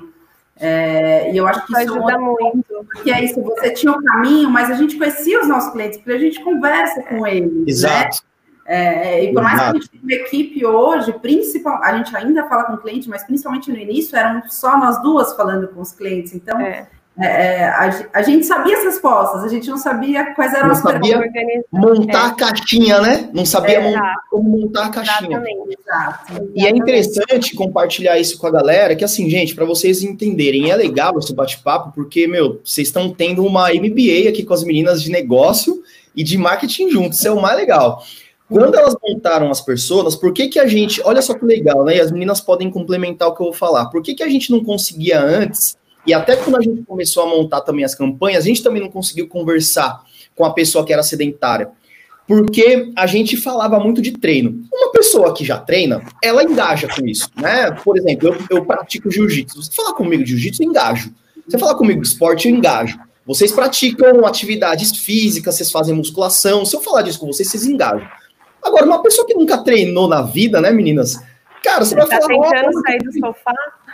É, 0.59 1.31
e 1.31 1.37
eu 1.37 1.47
acho 1.47 1.65
que 1.65 1.73
isso 1.73 1.93
ajuda 1.93 2.13
é 2.13 2.17
muito. 2.17 2.65
Porque 2.93 3.11
é 3.11 3.23
isso, 3.23 3.41
você 3.41 3.71
tinha 3.71 3.91
um 3.91 4.01
caminho, 4.01 4.49
mas 4.49 4.69
a 4.71 4.73
gente 4.73 4.97
conhecia 4.97 5.41
os 5.41 5.47
nossos 5.47 5.71
clientes, 5.71 5.97
porque 5.97 6.13
a 6.13 6.19
gente 6.19 6.43
conversa 6.43 7.03
com 7.03 7.25
eles. 7.25 7.51
Né? 7.51 7.63
Exato. 7.67 8.27
É, 8.65 9.23
e 9.23 9.33
por 9.33 9.41
mais 9.41 9.61
que 9.61 9.65
a 9.65 9.73
gente 9.73 9.89
tenha 9.89 10.03
uma 10.03 10.13
equipe 10.13 10.65
hoje, 10.65 11.13
principal, 11.13 11.81
a 11.81 11.95
gente 11.95 12.15
ainda 12.15 12.47
fala 12.49 12.65
com 12.65 12.73
o 12.73 12.77
cliente, 12.77 13.07
mas 13.07 13.23
principalmente 13.23 13.71
no 13.71 13.77
início 13.77 14.17
eram 14.17 14.43
só 14.49 14.77
nós 14.77 15.01
duas 15.01 15.33
falando 15.35 15.67
com 15.69 15.79
os 15.79 15.93
clientes. 15.93 16.33
Então, 16.33 16.59
é. 16.59 16.87
É, 17.19 17.25
é 17.25 17.63
a, 17.65 18.09
a, 18.13 18.21
gente 18.21 18.45
sabia 18.45 18.77
as 18.77 18.83
respostas, 18.83 19.43
a 19.43 19.47
gente 19.47 19.67
não 19.69 19.77
sabia 19.77 20.33
quais 20.35 20.53
eram 20.53 20.67
não 20.67 20.71
as 20.73 20.79
sabia 20.79 21.19
perguntas. 21.19 21.63
Montar 21.71 22.23
é. 22.23 22.27
a 22.27 22.31
caixinha, 22.31 23.01
né? 23.01 23.29
Não 23.33 23.45
sabia 23.45 23.81
montar, 23.81 24.15
como 24.29 24.49
montar 24.49 24.85
a 24.85 24.89
caixinha. 24.89 25.37
Exatamente. 25.37 25.77
Exato. 25.79 26.51
E 26.55 26.65
é 26.65 26.69
interessante 26.69 27.55
compartilhar 27.55 28.19
isso 28.19 28.37
com 28.37 28.45
a 28.45 28.51
galera, 28.51 28.95
que 28.95 29.03
assim, 29.03 29.29
gente, 29.29 29.55
para 29.55 29.65
vocês 29.65 30.03
entenderem, 30.03 30.69
é 30.69 30.75
legal 30.75 31.17
esse 31.17 31.33
bate-papo, 31.33 31.91
porque, 31.93 32.27
meu, 32.27 32.61
vocês 32.63 32.87
estão 32.87 33.09
tendo 33.09 33.43
uma 33.43 33.69
MBA 33.69 34.29
aqui 34.29 34.43
com 34.43 34.53
as 34.53 34.63
meninas 34.63 35.01
de 35.01 35.09
negócio 35.09 35.81
e 36.15 36.23
de 36.23 36.37
marketing 36.37 36.89
juntos, 36.89 37.17
isso 37.17 37.27
é 37.27 37.31
o 37.31 37.41
mais 37.41 37.57
legal. 37.57 38.03
Quando 38.49 38.75
elas 38.75 38.95
montaram 39.03 39.51
as 39.51 39.59
pessoas, 39.59 40.15
por 40.15 40.31
que, 40.31 40.47
que 40.47 40.59
a 40.59 40.65
gente. 40.65 41.01
Olha 41.03 41.21
só 41.21 41.33
que 41.33 41.43
legal, 41.43 41.83
né? 41.83 41.97
E 41.97 42.01
as 42.01 42.11
meninas 42.11 42.39
podem 42.39 42.71
complementar 42.71 43.27
o 43.27 43.35
que 43.35 43.41
eu 43.41 43.47
vou 43.47 43.53
falar. 43.53 43.87
Por 43.87 44.01
que, 44.01 44.15
que 44.15 44.23
a 44.23 44.29
gente 44.29 44.51
não 44.51 44.63
conseguia 44.63 45.21
antes, 45.21 45.77
e 46.07 46.13
até 46.13 46.37
quando 46.37 46.55
a 46.55 46.61
gente 46.61 46.83
começou 46.83 47.23
a 47.23 47.27
montar 47.27 47.61
também 47.61 47.83
as 47.83 47.93
campanhas, 47.93 48.45
a 48.45 48.47
gente 48.47 48.63
também 48.63 48.81
não 48.81 48.89
conseguiu 48.89 49.27
conversar 49.27 50.01
com 50.33 50.45
a 50.45 50.53
pessoa 50.53 50.85
que 50.85 50.93
era 50.93 51.03
sedentária? 51.03 51.69
Porque 52.25 52.91
a 52.95 53.05
gente 53.05 53.35
falava 53.35 53.77
muito 53.79 54.01
de 54.01 54.11
treino. 54.11 54.63
Uma 54.71 54.91
pessoa 54.91 55.33
que 55.33 55.43
já 55.43 55.57
treina, 55.57 56.01
ela 56.23 56.43
engaja 56.43 56.87
com 56.87 57.05
isso, 57.05 57.29
né? 57.35 57.71
Por 57.71 57.97
exemplo, 57.97 58.29
eu, 58.29 58.57
eu 58.57 58.65
pratico 58.65 59.11
jiu-jitsu. 59.11 59.61
Você 59.61 59.71
falar 59.73 59.93
comigo 59.93 60.23
de 60.23 60.31
jiu-jitsu, 60.31 60.63
eu 60.63 60.69
engajo. 60.69 61.13
Você 61.45 61.57
falar 61.57 61.75
comigo 61.75 62.01
de 62.01 62.07
esporte, 62.07 62.47
eu 62.47 62.55
engajo. 62.55 62.99
Vocês 63.25 63.51
praticam 63.51 64.25
atividades 64.25 64.97
físicas, 64.97 65.55
vocês 65.55 65.69
fazem 65.69 65.93
musculação. 65.93 66.65
Se 66.65 66.73
eu 66.73 66.81
falar 66.81 67.01
disso 67.01 67.19
com 67.19 67.27
vocês, 67.27 67.49
vocês 67.49 67.65
engajam. 67.65 68.07
Agora, 68.63 68.85
uma 68.85 69.03
pessoa 69.03 69.27
que 69.27 69.33
nunca 69.33 69.57
treinou 69.57 70.07
na 70.07 70.21
vida, 70.21 70.61
né, 70.61 70.71
meninas? 70.71 71.21
Cara, 71.63 71.83
você, 71.83 71.95
você 71.95 72.07
vai 72.07 72.07
tá 72.07 72.27
falar. 72.27 72.49
tentando 72.49 72.81
sair 72.81 72.97
do 72.99 73.19
sofá? 73.19 73.53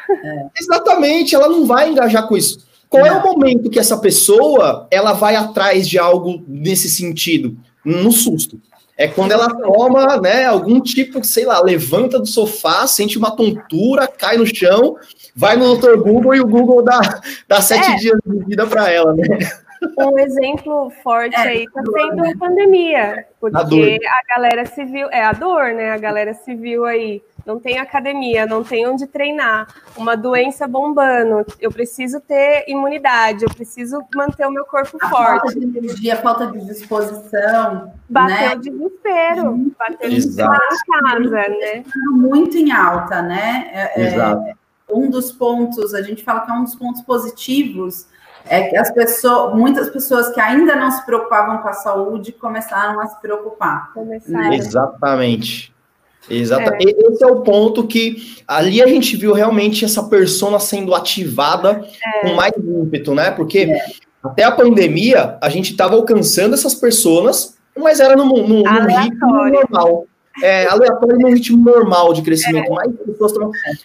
É. 0.10 0.45
Exatamente, 0.60 1.36
ela 1.36 1.50
não 1.50 1.65
vai 1.65 1.89
engajar 1.89 2.27
com 2.27 2.38
isso. 2.38 2.65
Qual 2.89 3.03
não. 3.03 3.12
é 3.12 3.19
o 3.19 3.24
momento 3.24 3.69
que 3.69 3.79
essa 3.79 3.98
pessoa 3.98 4.88
ela 4.91 5.13
vai 5.13 5.36
atrás 5.36 5.88
de 5.88 5.98
algo 5.98 6.43
nesse 6.48 6.89
sentido? 6.89 7.57
No 7.83 8.12
susto. 8.12 8.62
É 8.95 9.07
quando 9.07 9.31
ela 9.31 9.50
toma, 9.50 10.17
né, 10.22 10.45
algum 10.45 10.79
tipo, 10.79 11.24
sei 11.24 11.45
lá, 11.45 11.60
levanta 11.60 12.19
do 12.19 12.27
sofá, 12.27 12.86
sente 12.86 13.17
uma 13.17 13.36
tontura, 13.36 14.07
cai 14.07 14.38
no 14.38 14.45
chão, 14.45 14.95
vai 15.36 15.57
no 15.57 15.75
Dr. 15.75 15.98
Google 15.98 16.36
e 16.36 16.41
o 16.41 16.48
Google 16.48 16.83
dá, 16.83 17.01
dá 17.48 17.60
sete 17.60 17.91
é. 17.91 17.95
dias 17.95 18.19
de 18.24 18.45
vida 18.45 18.67
para 18.67 18.91
ela, 18.91 19.13
né? 19.13 19.25
Um 19.98 20.17
exemplo 20.19 20.91
forte 21.03 21.36
é, 21.36 21.39
aí 21.39 21.63
está 21.63 21.81
sendo 21.81 22.25
a 22.25 22.38
pandemia, 22.38 23.25
porque 23.39 24.00
a, 24.05 24.10
a, 24.10 24.36
galera 24.36 24.65
se 24.65 24.86
viu, 24.86 25.10
é 25.10 25.24
a 25.24 25.33
dor, 25.33 25.74
né? 25.74 25.91
A 25.91 25.98
galera 25.98 26.33
se 26.33 26.55
viu 26.55 26.86
aí, 26.86 27.22
não 27.45 27.59
tem 27.59 27.77
academia, 27.77 28.45
não 28.45 28.63
tem 28.63 28.88
onde 28.88 29.05
treinar, 29.07 29.67
uma 29.97 30.15
doença 30.15 30.67
bombando, 30.67 31.45
eu 31.59 31.71
preciso 31.71 32.19
ter 32.19 32.65
imunidade, 32.67 33.43
eu 33.43 33.50
preciso 33.50 34.01
manter 34.15 34.45
o 34.45 34.51
meu 34.51 34.65
corpo 34.65 34.97
a 35.01 35.09
forte. 35.09 35.53
Falta 35.53 35.59
de 35.59 35.77
energia, 35.77 36.15
falta 36.17 36.47
de 36.47 36.65
disposição. 36.65 37.93
Bateu 38.09 38.35
né? 38.35 38.55
o 38.55 38.59
desespero, 38.59 39.71
bateu 39.77 40.09
o 40.09 40.13
desespero 40.13 40.53
em 40.53 41.01
casa, 41.01 41.50
né? 41.50 41.83
Muito 42.12 42.57
em 42.57 42.71
alta, 42.71 43.21
né? 43.21 43.69
É, 43.73 44.01
é 44.01 44.07
Exato. 44.07 44.41
É, 44.43 44.55
um 44.89 45.09
dos 45.09 45.31
pontos, 45.31 45.93
a 45.93 46.01
gente 46.01 46.23
fala 46.23 46.41
que 46.41 46.51
é 46.51 46.53
um 46.53 46.63
dos 46.63 46.75
pontos 46.75 47.01
positivos 47.01 48.07
é 48.45 48.69
que 48.69 48.77
as 48.77 48.91
pessoas, 48.91 49.55
muitas 49.55 49.89
pessoas 49.89 50.29
que 50.29 50.39
ainda 50.39 50.75
não 50.75 50.91
se 50.91 51.05
preocupavam 51.05 51.59
com 51.59 51.69
a 51.69 51.73
saúde 51.73 52.31
começaram 52.33 53.00
a 53.00 53.07
se 53.07 53.19
preocupar. 53.21 53.91
Né? 53.95 54.55
Exatamente. 54.55 55.73
Exata. 56.30 56.77
É. 56.80 56.84
Esse 56.84 57.24
é 57.24 57.27
o 57.27 57.42
ponto 57.42 57.86
que 57.86 58.42
ali 58.48 58.82
a 58.82 58.88
gente 58.88 59.15
viu 59.15 59.34
realmente 59.34 59.84
essa 59.84 60.03
persona 60.03 60.60
sendo 60.60 60.96
ativada 60.96 61.86
é. 62.06 62.22
com 62.22 62.36
mais 62.36 62.53
ímpeto, 62.58 63.13
né? 63.13 63.32
Porque 63.32 63.60
é. 63.60 63.86
até 64.24 64.44
a 64.44 64.51
pandemia 64.51 65.38
a 65.42 65.50
gente 65.50 65.72
estava 65.72 65.96
alcançando 65.96 66.53
essas 66.53 66.75
pessoas, 66.75 67.56
mas 67.77 68.00
era 68.00 68.15
num, 68.15 68.48
num, 68.48 68.63
num 68.63 69.01
ritmo 69.01 69.50
normal. 69.50 70.08
É, 70.42 70.65
aleatório 70.65 71.20
num 71.20 71.32
ritmo 71.32 71.63
normal 71.63 72.13
de 72.13 72.24
crescimento. 72.24 72.72
É. 72.72 72.75
Mais 72.75 72.92
pessoas 73.06 73.34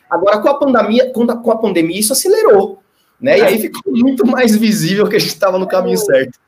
Agora, 0.08 0.38
com 0.38 0.48
a 0.48 0.54
pandemia, 0.54 1.12
com 1.12 1.50
a 1.50 1.58
pandemia, 1.58 2.00
isso 2.00 2.12
acelerou. 2.12 2.78
Né? 3.20 3.38
E 3.38 3.42
aí 3.42 3.58
ficou 3.58 3.92
muito 3.92 4.26
mais 4.26 4.56
visível 4.56 5.08
que 5.08 5.16
a 5.16 5.18
gente 5.18 5.30
estava 5.30 5.58
no 5.58 5.66
caminho 5.66 5.98
certo. 5.98 6.38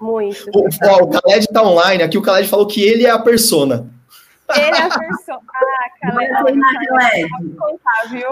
Muito. 0.00 0.44
O, 0.54 0.68
ó, 0.84 1.04
o 1.04 1.08
Khaled 1.08 1.46
está 1.46 1.62
online, 1.62 2.02
aqui 2.02 2.18
o 2.18 2.22
Khaled 2.22 2.46
falou 2.46 2.66
que 2.66 2.82
ele 2.82 3.06
é 3.06 3.10
a 3.10 3.18
persona. 3.18 3.88
Ele 4.56 4.76
é 4.76 4.82
a 4.82 4.98
persona. 4.98 5.40
Ah, 5.48 6.10
Khaled, 6.10 6.32
Khaled. 6.32 7.56
contar, 7.56 8.08
viu? 8.10 8.30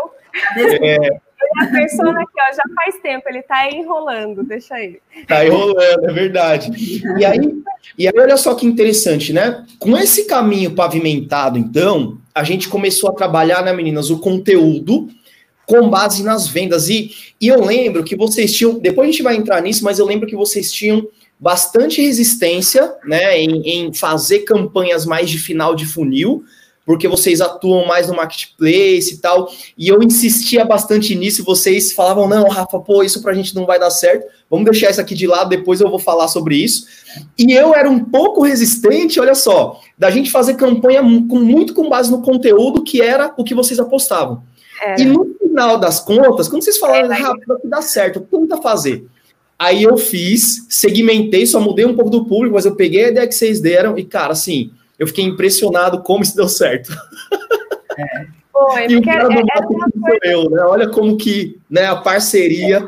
É. 0.83 0.97
Ele 0.97 1.61
é 1.61 1.65
a 1.65 1.67
persona 1.67 2.21
aqui, 2.21 2.33
ó, 2.39 2.55
já 2.55 2.63
faz 2.75 3.01
tempo, 3.03 3.29
ele 3.29 3.41
está 3.41 3.69
enrolando, 3.71 4.43
deixa 4.45 4.75
aí. 4.75 5.01
Está 5.17 5.45
enrolando, 5.45 6.05
é 6.05 6.13
verdade. 6.13 6.71
E 7.19 7.25
aí, 7.25 7.63
e 7.99 8.07
aí, 8.07 8.15
olha 8.17 8.37
só 8.37 8.55
que 8.55 8.67
interessante, 8.67 9.33
né? 9.33 9.65
Com 9.79 9.97
esse 9.97 10.27
caminho 10.27 10.75
pavimentado, 10.75 11.59
então, 11.59 12.19
a 12.35 12.45
gente 12.45 12.69
começou 12.69 13.11
a 13.11 13.15
trabalhar, 13.15 13.63
né, 13.63 13.73
meninas, 13.73 14.11
o 14.11 14.21
conteúdo 14.21 15.09
com 15.67 15.89
base 15.89 16.23
nas 16.23 16.47
vendas. 16.47 16.89
E, 16.89 17.11
e 17.41 17.49
eu 17.49 17.65
lembro 17.65 18.05
que 18.05 18.17
vocês 18.17 18.55
tinham, 18.55 18.79
depois 18.79 19.09
a 19.09 19.11
gente 19.11 19.23
vai 19.23 19.37
entrar 19.37 19.61
nisso, 19.61 19.85
mas 19.85 19.99
eu 19.99 20.07
lembro 20.07 20.29
que 20.29 20.37
vocês 20.37 20.73
tinham 20.73 21.07
bastante 21.43 22.01
resistência 22.01 22.95
né, 23.05 23.37
em, 23.37 23.63
em 23.63 23.93
fazer 23.93 24.41
campanhas 24.41 25.05
mais 25.05 25.29
de 25.29 25.39
final 25.39 25.75
de 25.75 25.85
funil, 25.85 26.45
porque 26.87 27.09
vocês 27.09 27.41
atuam 27.41 27.85
mais 27.85 28.07
no 28.07 28.15
marketplace 28.15 29.15
e 29.15 29.17
tal, 29.19 29.51
e 29.77 29.89
eu 29.89 30.01
insistia 30.01 30.65
bastante 30.65 31.17
nisso, 31.17 31.43
e 31.43 31.45
vocês 31.45 31.93
falavam, 31.93 32.29
não, 32.29 32.49
Rafa, 32.49 32.79
pô, 32.79 33.03
isso 33.03 33.21
pra 33.21 33.35
gente 33.35 33.57
não 33.57 33.67
vai 33.67 33.77
dar 33.77 33.91
certo, 33.91 34.25
vamos 34.49 34.71
deixar 34.71 34.91
isso 34.91 35.01
aqui 35.01 35.17
de 35.17 35.27
lado, 35.27 35.49
depois 35.49 35.81
eu 35.81 35.91
vou 35.91 35.99
falar 35.99 36.29
sobre 36.29 36.55
isso. 36.55 36.87
E 37.37 37.53
eu 37.53 37.75
era 37.75 37.91
um 37.91 38.05
pouco 38.05 38.43
resistente, 38.43 39.19
olha 39.19 39.35
só, 39.35 39.81
da 39.99 40.11
gente 40.11 40.31
fazer 40.31 40.55
campanha 40.55 41.03
com, 41.03 41.41
muito 41.41 41.75
com 41.75 41.89
base 41.89 42.09
no 42.09 42.23
conteúdo 42.23 42.85
que 42.85 43.03
era 43.03 43.35
o 43.37 43.43
que 43.43 43.55
vocês 43.55 43.81
apostavam. 43.81 44.45
É. 44.81 45.01
E 45.01 45.05
no 45.05 45.27
final 45.41 45.77
das 45.77 45.99
contas, 45.99 46.49
quando 46.49 46.63
vocês 46.63 46.79
falaram, 46.79 47.13
é, 47.13 47.19
rápido, 47.19 47.59
que 47.61 47.67
dá 47.67 47.83
certo, 47.83 48.21
tenta 48.21 48.63
fazer. 48.63 49.05
Aí 49.59 49.83
eu 49.83 49.97
fiz, 49.97 50.67
segmentei, 50.69 51.47
só 51.47 51.61
mudei 51.61 51.85
um 51.85 51.95
pouco 51.95 52.11
do 52.11 52.25
público, 52.25 52.55
mas 52.55 52.65
eu 52.65 52.75
peguei 52.75 53.05
a 53.05 53.09
ideia 53.09 53.29
que 53.29 53.35
vocês 53.35 53.61
deram 53.61 53.97
e, 53.97 54.05
cara, 54.05 54.33
assim, 54.33 54.73
eu 54.99 55.07
fiquei 55.07 55.25
impressionado 55.25 56.03
como 56.03 56.23
isso 56.23 56.37
deu 56.37 56.49
certo. 56.49 56.93
É. 57.99 58.27
Foi, 58.53 58.87
e 58.89 58.97
o 58.97 59.03
cara 59.03 59.29
do 59.29 59.33
é, 59.33 60.29
é 60.29 60.35
eu, 60.35 60.51
né? 60.51 60.63
Olha 60.63 60.89
como 60.89 61.17
que 61.17 61.59
né, 61.71 61.87
a 61.87 61.97
parceria 61.97 62.87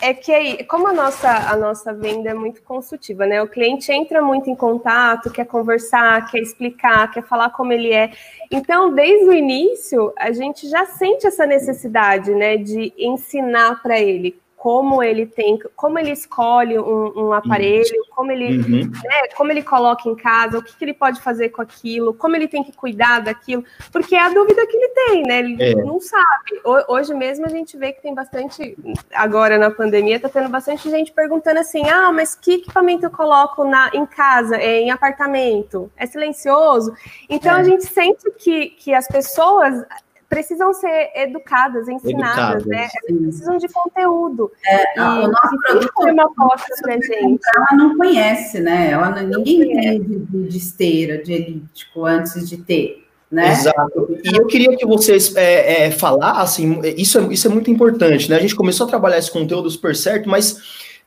é 0.00 0.14
que 0.14 0.32
aí, 0.32 0.64
como 0.64 0.86
a 0.86 0.92
nossa, 0.92 1.28
a 1.28 1.56
nossa 1.56 1.92
venda 1.92 2.30
é 2.30 2.34
muito 2.34 2.62
consultiva, 2.62 3.26
né? 3.26 3.42
O 3.42 3.48
cliente 3.48 3.90
entra 3.90 4.22
muito 4.22 4.48
em 4.48 4.54
contato, 4.54 5.30
quer 5.30 5.44
conversar, 5.44 6.30
quer 6.30 6.38
explicar, 6.38 7.10
quer 7.10 7.24
falar 7.24 7.50
como 7.50 7.72
ele 7.72 7.92
é. 7.92 8.12
Então, 8.48 8.94
desde 8.94 9.26
o 9.26 9.32
início, 9.32 10.12
a 10.16 10.30
gente 10.30 10.68
já 10.68 10.86
sente 10.86 11.26
essa 11.26 11.44
necessidade, 11.44 12.30
né, 12.32 12.56
de 12.56 12.92
ensinar 12.96 13.82
para 13.82 13.98
ele 13.98 14.36
como 14.58 15.00
ele 15.00 15.24
tem, 15.24 15.56
como 15.76 16.00
ele 16.00 16.10
escolhe 16.10 16.76
um, 16.80 17.28
um 17.28 17.32
aparelho, 17.32 18.04
como 18.10 18.32
ele, 18.32 18.58
uhum. 18.58 18.90
né, 18.90 19.28
como 19.36 19.52
ele 19.52 19.62
coloca 19.62 20.08
em 20.08 20.16
casa, 20.16 20.58
o 20.58 20.62
que, 20.62 20.76
que, 20.76 20.84
ele 20.84 20.92
pode 20.92 21.20
fazer 21.20 21.50
com 21.50 21.62
aquilo, 21.62 22.12
como 22.12 22.34
ele 22.34 22.48
tem 22.48 22.64
que 22.64 22.72
cuidar 22.72 23.20
daquilo, 23.20 23.64
porque 23.92 24.16
é 24.16 24.20
a 24.20 24.30
dúvida 24.30 24.66
que 24.66 24.76
ele 24.76 24.88
tem, 24.88 25.22
né? 25.22 25.38
Ele 25.38 25.62
é. 25.62 25.74
não 25.76 26.00
sabe. 26.00 26.60
Hoje 26.88 27.14
mesmo 27.14 27.46
a 27.46 27.48
gente 27.48 27.76
vê 27.76 27.92
que 27.92 28.02
tem 28.02 28.12
bastante, 28.12 28.76
agora 29.14 29.58
na 29.58 29.70
pandemia, 29.70 30.18
tá 30.18 30.28
tendo 30.28 30.48
bastante 30.48 30.90
gente 30.90 31.12
perguntando 31.12 31.60
assim: 31.60 31.88
ah, 31.88 32.10
mas 32.12 32.34
que 32.34 32.54
equipamento 32.54 33.06
eu 33.06 33.10
coloco 33.10 33.62
na, 33.62 33.92
em 33.94 34.04
casa, 34.06 34.56
é, 34.56 34.80
em 34.80 34.90
apartamento? 34.90 35.88
É 35.96 36.04
silencioso? 36.04 36.92
Então 37.30 37.52
é. 37.52 37.60
a 37.60 37.62
gente 37.62 37.86
sente 37.86 38.28
que, 38.32 38.70
que 38.70 38.92
as 38.92 39.06
pessoas 39.06 39.84
precisam 40.28 40.72
ser 40.74 41.10
educadas, 41.14 41.88
ensinadas, 41.88 42.64
né? 42.66 42.88
Elas 43.08 43.24
precisam 43.24 43.56
de 43.56 43.68
conteúdo. 43.68 44.52
É, 44.66 45.00
o 45.02 45.28
nosso 45.28 45.56
produto 45.66 46.06
é 46.06 46.12
uma 46.12 46.24
aposta 46.24 46.74
para 46.82 46.94
gente. 46.94 47.40
Ela 47.56 47.76
não 47.76 47.96
conhece, 47.96 48.60
né? 48.60 48.90
Ela 48.90 49.22
ninguém 49.22 49.72
entende 49.72 50.18
de, 50.18 50.48
de 50.48 50.58
esteira, 50.58 51.22
de 51.22 51.32
elíptico 51.32 52.04
antes 52.04 52.48
de 52.48 52.58
ter. 52.58 53.06
Né? 53.30 53.52
Exato. 53.52 54.08
E 54.24 54.36
eu 54.36 54.46
queria 54.46 54.74
que 54.76 54.86
vocês 54.86 55.34
é, 55.36 55.86
é, 55.86 55.90
falassem, 55.90 56.80
isso 56.96 57.18
é, 57.18 57.32
isso 57.32 57.46
é 57.46 57.50
muito 57.50 57.70
importante, 57.70 58.28
né? 58.30 58.36
A 58.36 58.40
gente 58.40 58.56
começou 58.56 58.86
a 58.86 58.88
trabalhar 58.88 59.18
esse 59.18 59.30
conteúdo 59.30 59.70
super 59.70 59.94
certo, 59.94 60.28
mas 60.28 60.62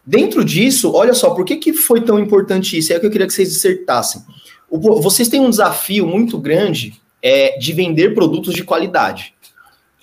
dentro 0.06 0.46
disso, 0.46 0.94
olha 0.94 1.13
só, 1.13 1.32
por 1.32 1.46
que, 1.46 1.56
que 1.58 1.74
foi 1.74 2.01
tão 2.01 2.20
importante 2.20 2.78
isso? 2.78 2.94
É 2.94 2.98
o 2.98 3.00
que 3.00 3.08
eu 3.08 3.12
queria 3.12 3.25
que 3.25 3.34
vocês 3.34 3.50
dissertassem. 3.50 4.22
O, 4.70 5.01
vocês 5.01 5.30
têm 5.30 5.42
um 5.42 5.50
desafio 5.50 6.06
muito 6.06 6.38
grande 6.38 7.00
é, 7.22 7.58
de 7.58 7.74
vender 7.74 8.13
produtos 8.13 8.54
de 8.54 8.63
qualidade. 8.63 9.34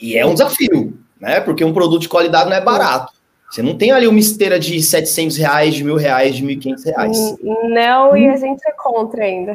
E 0.00 0.16
é 0.16 0.24
um 0.24 0.32
desafio, 0.32 0.98
né? 1.20 1.40
Porque 1.40 1.64
um 1.64 1.72
produto 1.72 2.02
de 2.02 2.08
qualidade 2.08 2.48
não 2.48 2.56
é 2.56 2.60
barato. 2.60 3.18
Você 3.50 3.62
não 3.62 3.78
tem 3.78 3.90
ali 3.90 4.06
uma 4.06 4.18
esteira 4.18 4.58
de 4.60 4.80
700 4.82 5.38
reais, 5.38 5.74
de 5.74 5.82
mil 5.82 5.96
reais, 5.96 6.36
de 6.36 6.44
1.500 6.44 6.84
reais. 6.84 7.36
Não, 7.70 8.14
e 8.14 8.28
a 8.28 8.36
gente 8.36 8.60
é 8.68 8.72
contra 8.72 9.24
ainda. 9.24 9.54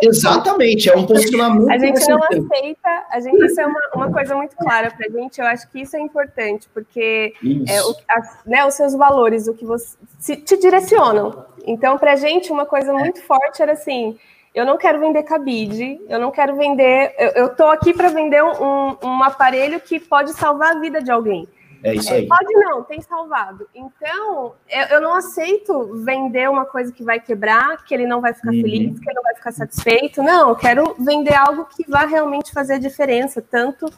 Exatamente, 0.00 0.88
é 0.88 0.96
um 0.96 1.04
posicionamento. 1.04 1.68
A 1.68 1.78
gente 1.78 2.08
não 2.08 2.22
aceita, 2.22 3.06
a 3.10 3.20
gente, 3.20 3.44
isso 3.44 3.60
é 3.60 3.66
uma, 3.66 3.80
uma 3.96 4.12
coisa 4.12 4.36
muito 4.36 4.54
clara 4.54 4.92
para 4.92 5.06
a 5.08 5.10
gente, 5.10 5.40
eu 5.40 5.46
acho 5.46 5.68
que 5.70 5.80
isso 5.80 5.96
é 5.96 6.00
importante, 6.00 6.68
porque 6.72 7.34
é, 7.68 7.82
o, 7.82 7.96
a, 8.08 8.22
né, 8.46 8.64
os 8.64 8.74
seus 8.74 8.94
valores, 8.94 9.48
o 9.48 9.54
que 9.54 9.64
você 9.64 9.96
se, 10.20 10.36
te 10.36 10.56
direcionam. 10.56 11.44
Então, 11.66 11.98
para 11.98 12.12
a 12.12 12.16
gente, 12.16 12.52
uma 12.52 12.64
coisa 12.64 12.92
muito 12.92 13.20
forte 13.22 13.60
era 13.60 13.72
assim: 13.72 14.16
eu 14.54 14.66
não 14.66 14.76
quero 14.76 14.98
vender 14.98 15.22
cabide, 15.22 16.00
eu 16.08 16.18
não 16.18 16.30
quero 16.30 16.56
vender. 16.56 17.14
Eu 17.34 17.46
estou 17.46 17.68
aqui 17.68 17.92
para 17.92 18.08
vender 18.08 18.42
um, 18.42 18.96
um 19.02 19.22
aparelho 19.22 19.80
que 19.80 20.00
pode 20.00 20.32
salvar 20.32 20.76
a 20.76 20.80
vida 20.80 21.02
de 21.02 21.10
alguém. 21.10 21.48
É 21.82 21.94
isso 21.94 22.12
aí. 22.12 22.26
Pode 22.26 22.52
não, 22.54 22.82
tem 22.82 23.00
salvado. 23.00 23.66
Então, 23.74 24.54
eu, 24.68 24.82
eu, 24.90 25.00
não 25.00 25.14
aceito 25.14 26.02
vender 26.04 26.48
uma 26.50 26.66
coisa 26.66 26.92
que 26.92 27.02
vai 27.02 27.18
quebrar, 27.18 27.84
que 27.84 27.94
ele 27.94 28.06
não 28.06 28.20
vai 28.20 28.34
ficar 28.34 28.50
uhum. 28.50 28.60
feliz, 28.60 29.00
que 29.00 29.08
ele 29.08 29.14
não 29.14 29.22
vai 29.22 29.34
ficar 29.34 29.52
satisfeito. 29.52 30.22
Não, 30.22 30.50
eu 30.50 30.56
quero 30.56 30.94
vender 30.98 31.34
algo 31.34 31.64
que 31.64 31.88
vai 31.88 32.06
realmente 32.06 32.52
fazer 32.52 32.74
a 32.74 32.78
diferença, 32.78 33.40
tanto 33.40 33.90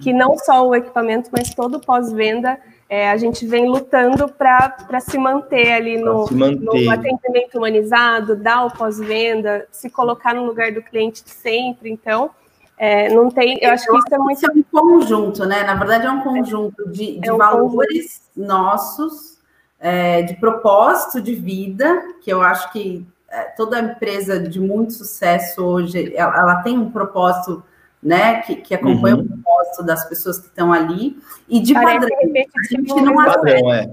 que 0.00 0.12
não 0.12 0.36
só 0.38 0.66
o 0.66 0.74
equipamento, 0.74 1.30
mas 1.32 1.54
todo 1.54 1.80
pós-venda. 1.80 2.58
É, 2.92 3.10
a 3.10 3.16
gente 3.16 3.46
vem 3.46 3.70
lutando 3.70 4.28
para 4.28 5.00
se 5.00 5.16
manter 5.16 5.72
ali 5.72 5.96
no, 5.96 6.30
manter. 6.30 6.60
no 6.60 6.90
atendimento 6.90 7.56
humanizado, 7.56 8.36
dar 8.36 8.66
o 8.66 8.70
pós-venda, 8.70 9.66
se 9.72 9.88
colocar 9.88 10.34
no 10.34 10.44
lugar 10.44 10.72
do 10.72 10.82
cliente 10.82 11.22
sempre. 11.24 11.90
Então, 11.90 12.28
é, 12.76 13.08
não 13.08 13.30
tem, 13.30 13.58
eu 13.62 13.70
acho 13.70 13.86
que 13.86 13.96
isso 13.96 14.14
é 14.14 14.18
muito. 14.18 14.44
é 14.44 14.52
um 14.52 14.62
conjunto, 14.64 15.46
né? 15.46 15.62
Na 15.62 15.74
verdade, 15.74 16.04
é 16.04 16.10
um 16.10 16.20
conjunto 16.20 16.86
de, 16.90 17.18
de 17.18 17.30
é 17.30 17.32
um 17.32 17.38
valores 17.38 18.28
conjunto. 18.34 18.52
nossos, 18.52 19.38
é, 19.80 20.20
de 20.20 20.34
propósito 20.34 21.18
de 21.18 21.34
vida, 21.34 21.98
que 22.20 22.30
eu 22.30 22.42
acho 22.42 22.70
que 22.72 23.06
é, 23.30 23.44
toda 23.56 23.80
empresa 23.80 24.38
de 24.38 24.60
muito 24.60 24.92
sucesso 24.92 25.64
hoje, 25.64 26.14
ela, 26.14 26.36
ela 26.36 26.56
tem 26.56 26.76
um 26.76 26.90
propósito, 26.90 27.64
né? 28.02 28.40
Que, 28.42 28.56
que 28.56 28.74
acompanha 28.74 29.16
uhum. 29.16 29.22
o 29.22 29.28
propósito 29.28 29.82
das 29.84 30.08
pessoas 30.08 30.38
que 30.38 30.46
estão 30.46 30.72
ali, 30.72 31.16
e 31.48 31.60
de 31.60 31.74
Parece 31.74 32.08
padrão. 32.08 32.18
A 32.56 32.74
gente 32.74 33.00
não 33.00 33.14
padrão, 33.14 33.72
é. 33.72 33.90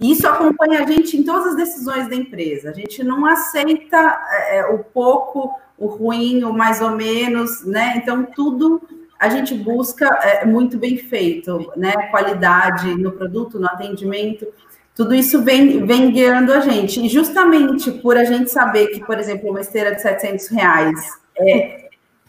Isso 0.00 0.26
acompanha 0.26 0.82
a 0.82 0.86
gente 0.86 1.16
em 1.16 1.22
todas 1.22 1.48
as 1.48 1.56
decisões 1.56 2.08
da 2.08 2.16
empresa. 2.16 2.70
A 2.70 2.72
gente 2.72 3.04
não 3.04 3.24
aceita 3.24 4.20
é, 4.50 4.66
o 4.66 4.78
pouco 4.78 5.54
o 5.78 5.86
ruim, 5.86 6.44
o 6.44 6.52
mais 6.52 6.80
ou 6.80 6.90
menos, 6.90 7.64
né? 7.64 7.94
Então, 7.96 8.24
tudo 8.24 8.82
a 9.18 9.28
gente 9.28 9.54
busca 9.54 10.06
é, 10.22 10.44
muito 10.44 10.76
bem 10.78 10.96
feito, 10.96 11.72
né? 11.76 11.92
Qualidade 12.10 12.94
no 12.96 13.12
produto, 13.12 13.58
no 13.58 13.66
atendimento, 13.66 14.46
tudo 14.94 15.14
isso 15.14 15.42
vem, 15.42 15.86
vem 15.86 16.10
guiando 16.10 16.52
a 16.52 16.60
gente. 16.60 17.04
E 17.04 17.08
justamente 17.08 17.90
por 17.90 18.16
a 18.16 18.24
gente 18.24 18.50
saber 18.50 18.88
que, 18.88 19.04
por 19.04 19.18
exemplo, 19.18 19.50
uma 19.50 19.60
esteira 19.60 19.94
de 19.94 20.02
700 20.02 20.48
reais 20.48 21.00
é, 21.38 21.81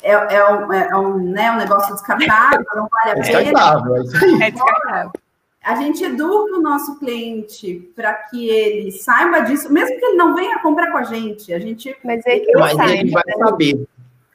é, 0.04 0.12
é, 0.12 0.50
um, 0.52 0.74
é 0.74 0.98
um, 0.98 1.18
né, 1.18 1.52
um 1.52 1.58
negócio 1.58 1.94
descartável, 1.94 2.66
não 2.76 2.88
vale 2.92 3.20
a 3.20 3.24
pena. 3.24 3.40
É 3.40 3.44
descartável, 3.44 3.96
é 3.96 4.52
descartável 4.52 5.12
a 5.64 5.76
gente 5.76 6.04
educa 6.04 6.58
o 6.58 6.62
nosso 6.62 7.00
cliente 7.00 7.90
para 7.96 8.14
que 8.14 8.50
ele 8.50 8.92
saiba 8.92 9.40
disso, 9.40 9.72
mesmo 9.72 9.98
que 9.98 10.06
ele 10.06 10.18
não 10.18 10.36
venha 10.36 10.60
comprar 10.60 10.92
com 10.92 10.98
a 10.98 11.04
gente. 11.04 11.54
A 11.54 11.60
gente. 11.60 11.96
Mas, 12.04 12.22
é 12.26 12.40
que 12.40 12.52
mas 12.54 12.78
ele 12.92 13.12
vai 13.12 13.24
saber. 13.40 13.88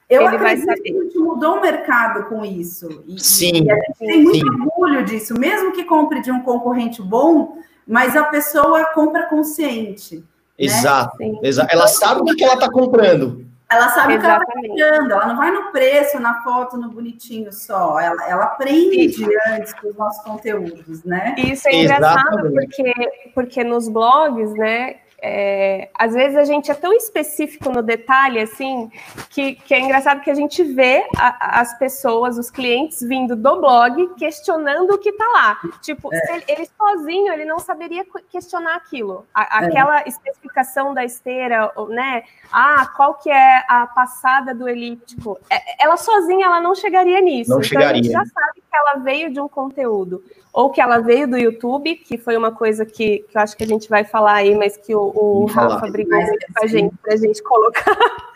Eu 0.08 0.22
ele 0.22 0.36
acredito 0.36 0.82
que 0.82 0.90
a 0.90 1.02
gente 1.02 1.18
mudou 1.18 1.56
o 1.56 1.60
mercado 1.60 2.30
com 2.30 2.42
isso. 2.42 3.04
E, 3.06 3.22
sim. 3.22 3.64
E 3.64 3.70
a 3.70 3.74
gente 3.74 3.98
tem 3.98 4.22
muito 4.22 4.38
sim. 4.38 4.62
orgulho 4.62 5.04
disso, 5.04 5.38
mesmo 5.38 5.72
que 5.72 5.84
compre 5.84 6.22
de 6.22 6.32
um 6.32 6.40
concorrente 6.40 7.02
bom, 7.02 7.58
mas 7.86 8.16
a 8.16 8.24
pessoa 8.24 8.86
compra 8.94 9.26
consciente. 9.26 10.16
Né? 10.16 10.22
Exato, 10.56 11.14
né? 11.18 11.38
exato. 11.42 11.68
Ela 11.70 11.86
sabe 11.86 12.22
o 12.22 12.34
que 12.34 12.42
ela 12.42 12.54
está 12.54 12.70
comprando. 12.70 13.44
Ela 13.70 13.90
sabe 13.90 14.16
o 14.16 14.20
que 14.20 14.24
ela 14.24 14.38
está 14.38 14.52
comprando, 14.54 15.12
ela 15.12 15.26
não 15.26 15.36
vai 15.36 15.50
no 15.50 15.70
preço, 15.70 16.18
na 16.18 16.42
foto, 16.42 16.78
no 16.78 16.90
bonitinho 16.90 17.52
só. 17.52 18.00
Ela, 18.00 18.26
ela 18.26 18.44
aprende 18.44 19.26
antes 19.48 19.74
com 19.74 19.88
os 19.88 19.96
nossos 19.96 20.24
conteúdos, 20.24 21.04
né? 21.04 21.34
Isso 21.36 21.68
é 21.68 21.74
engraçado 21.74 22.50
porque, 22.50 22.94
porque 23.34 23.62
nos 23.62 23.86
blogs, 23.88 24.54
né? 24.54 24.96
É, 25.20 25.88
às 25.94 26.14
vezes 26.14 26.36
a 26.36 26.44
gente 26.44 26.70
é 26.70 26.74
tão 26.74 26.92
específico 26.92 27.70
no 27.70 27.82
detalhe, 27.82 28.38
assim, 28.40 28.90
que, 29.30 29.54
que 29.54 29.74
é 29.74 29.80
engraçado 29.80 30.20
que 30.20 30.30
a 30.30 30.34
gente 30.34 30.62
vê 30.62 31.04
a, 31.16 31.60
as 31.60 31.76
pessoas, 31.76 32.38
os 32.38 32.50
clientes 32.50 33.00
vindo 33.00 33.34
do 33.34 33.60
blog 33.60 34.14
questionando 34.14 34.92
o 34.92 34.98
que 34.98 35.08
está 35.08 35.26
lá. 35.26 35.60
Tipo, 35.82 36.14
é. 36.14 36.34
ele, 36.34 36.44
ele, 36.48 36.68
sozinho 36.76 37.32
ele 37.32 37.44
não 37.44 37.58
saberia 37.58 38.06
questionar 38.30 38.76
aquilo. 38.76 39.26
A, 39.34 39.42
é. 39.42 39.66
aquela 39.66 40.02
especificação 40.06 40.94
da 40.94 41.04
esteira, 41.04 41.72
né? 41.88 42.22
Ah, 42.52 42.86
qual 42.96 43.14
que 43.14 43.28
é 43.28 43.64
a 43.68 43.88
passada 43.88 44.54
do 44.54 44.68
elíptico? 44.68 45.38
É, 45.50 45.84
ela 45.84 45.96
sozinha 45.96 46.46
ela 46.46 46.60
não 46.60 46.76
chegaria 46.76 47.20
nisso. 47.20 47.50
Não 47.50 47.58
então 47.58 47.68
chegaria. 47.68 47.90
a 47.90 47.96
gente 47.96 48.12
já 48.12 48.24
sabe 48.24 48.60
que 48.60 48.76
ela 48.76 48.94
veio 48.98 49.32
de 49.32 49.40
um 49.40 49.48
conteúdo 49.48 50.22
ou 50.58 50.70
que 50.70 50.80
ela 50.80 50.98
veio 50.98 51.28
do 51.28 51.38
YouTube, 51.38 51.94
que 51.94 52.18
foi 52.18 52.36
uma 52.36 52.50
coisa 52.50 52.84
que, 52.84 53.24
que 53.28 53.36
eu 53.36 53.40
acho 53.40 53.56
que 53.56 53.64
a 53.64 53.66
gente 53.66 53.88
vai 53.88 54.02
falar 54.02 54.34
aí, 54.34 54.56
mas 54.56 54.76
que 54.76 54.92
o, 54.92 55.07
o 55.14 55.46
Rafa 55.46 55.90
brigou 55.90 56.20
com 56.20 56.64
a 56.64 56.66
gente 56.66 56.94
para 57.02 57.14
a 57.14 57.16
gente 57.16 57.42
colocar. 57.42 57.96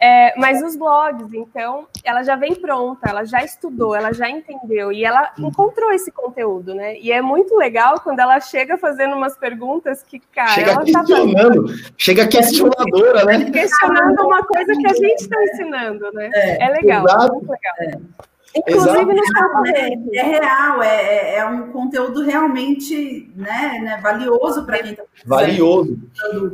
É, 0.00 0.38
mas 0.38 0.62
os 0.62 0.76
blogs, 0.76 1.32
então, 1.32 1.86
ela 2.04 2.22
já 2.22 2.36
vem 2.36 2.54
pronta, 2.54 3.08
ela 3.08 3.24
já 3.24 3.42
estudou, 3.42 3.94
ela 3.94 4.12
já 4.12 4.28
entendeu 4.28 4.92
e 4.92 5.04
ela 5.04 5.32
encontrou 5.38 5.90
esse 5.92 6.12
conteúdo, 6.12 6.74
né? 6.74 6.98
E 6.98 7.10
é 7.10 7.22
muito 7.22 7.56
legal 7.56 8.00
quando 8.00 8.20
ela 8.20 8.38
chega 8.40 8.76
fazendo 8.76 9.16
umas 9.16 9.36
perguntas 9.36 10.02
que, 10.02 10.20
cara, 10.32 10.50
chega 10.50 10.70
ela 10.72 10.84
questionando, 10.84 11.66
tá 11.66 11.92
chega 11.96 12.28
questionadora, 12.28 13.24
né? 13.24 13.50
Questionando 13.50 14.20
uma 14.22 14.44
coisa 14.44 14.72
que 14.72 14.86
a 14.86 14.94
gente 14.94 15.20
está 15.22 15.42
ensinando, 15.42 16.12
né? 16.12 16.30
É, 16.34 16.64
é 16.64 16.68
legal, 16.68 17.04
é 17.08 17.32
muito 17.32 17.50
legal. 17.50 17.74
É. 17.80 18.33
Inclusive 18.56 19.14
nos 19.14 19.32
concorrentes. 19.32 20.12
É, 20.12 20.18
é 20.18 20.22
real, 20.22 20.82
é, 20.82 21.04
é, 21.04 21.36
é 21.38 21.44
um 21.44 21.72
conteúdo 21.72 22.22
realmente 22.22 23.28
né, 23.34 23.80
né 23.82 24.00
valioso 24.00 24.64
para 24.64 24.78
quem 24.78 24.92
está 24.92 25.02
Valioso. 25.26 25.98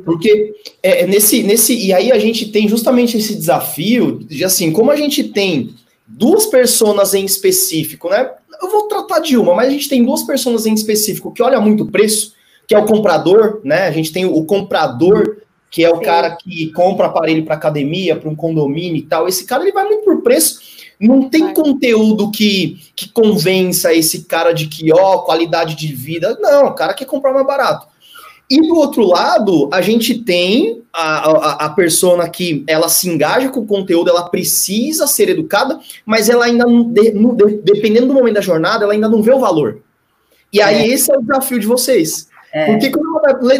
Porque 0.04 0.54
é, 0.82 1.02
é, 1.02 1.06
nesse, 1.06 1.42
nesse. 1.42 1.76
E 1.76 1.92
aí 1.92 2.10
a 2.10 2.18
gente 2.18 2.50
tem 2.50 2.66
justamente 2.66 3.18
esse 3.18 3.34
desafio 3.34 4.18
de 4.18 4.44
assim, 4.44 4.72
como 4.72 4.90
a 4.90 4.96
gente 4.96 5.24
tem 5.24 5.74
duas 6.06 6.46
pessoas 6.46 7.12
em 7.14 7.24
específico, 7.24 8.08
né? 8.08 8.30
Eu 8.62 8.70
vou 8.70 8.88
tratar 8.88 9.20
de 9.20 9.36
uma, 9.36 9.54
mas 9.54 9.68
a 9.68 9.70
gente 9.70 9.88
tem 9.88 10.04
duas 10.04 10.22
pessoas 10.22 10.66
em 10.66 10.74
específico 10.74 11.32
que 11.32 11.42
olha 11.42 11.60
muito 11.60 11.84
o 11.84 11.90
preço, 11.90 12.34
que 12.66 12.74
é 12.74 12.78
o 12.78 12.84
comprador, 12.84 13.60
né? 13.62 13.86
A 13.86 13.90
gente 13.90 14.12
tem 14.12 14.24
o 14.24 14.44
comprador, 14.44 15.38
que 15.70 15.84
é 15.84 15.90
o 15.90 15.98
Sim. 15.98 16.02
cara 16.02 16.36
que 16.36 16.72
compra 16.72 17.06
aparelho 17.06 17.44
para 17.44 17.54
academia, 17.54 18.16
para 18.16 18.28
um 18.28 18.34
condomínio 18.34 18.96
e 18.96 19.02
tal. 19.02 19.28
Esse 19.28 19.44
cara 19.44 19.62
ele 19.62 19.72
vai 19.72 19.84
muito 19.84 20.04
por 20.04 20.22
preço 20.22 20.70
não 21.00 21.30
tem 21.30 21.54
conteúdo 21.54 22.30
que, 22.30 22.78
que 22.94 23.08
convença 23.08 23.94
esse 23.94 24.24
cara 24.24 24.52
de 24.52 24.66
que, 24.66 24.92
ó, 24.92 25.18
qualidade 25.18 25.74
de 25.74 25.94
vida. 25.94 26.36
Não, 26.38 26.66
o 26.66 26.74
cara 26.74 26.92
quer 26.92 27.06
comprar 27.06 27.32
mais 27.32 27.46
barato. 27.46 27.88
E 28.50 28.60
do 28.60 28.76
outro 28.76 29.06
lado, 29.06 29.70
a 29.72 29.80
gente 29.80 30.18
tem 30.18 30.82
a, 30.92 31.30
a, 31.30 31.52
a 31.66 31.68
persona 31.70 32.28
que 32.28 32.64
ela 32.66 32.88
se 32.88 33.08
engaja 33.08 33.48
com 33.48 33.60
o 33.60 33.66
conteúdo, 33.66 34.10
ela 34.10 34.28
precisa 34.28 35.06
ser 35.06 35.30
educada, 35.30 35.78
mas 36.04 36.28
ela 36.28 36.44
ainda 36.44 36.66
não, 36.66 36.82
de, 36.82 37.12
no, 37.12 37.34
de, 37.34 37.58
dependendo 37.62 38.08
do 38.08 38.14
momento 38.14 38.34
da 38.34 38.40
jornada, 38.40 38.84
ela 38.84 38.92
ainda 38.92 39.08
não 39.08 39.22
vê 39.22 39.32
o 39.32 39.38
valor. 39.38 39.80
E 40.52 40.60
aí, 40.60 40.82
é. 40.82 40.88
esse 40.88 41.10
é 41.10 41.16
o 41.16 41.22
desafio 41.22 41.60
de 41.60 41.66
vocês. 41.66 42.28
É. 42.52 42.66
Porque 42.66 42.90
quando 42.90 43.09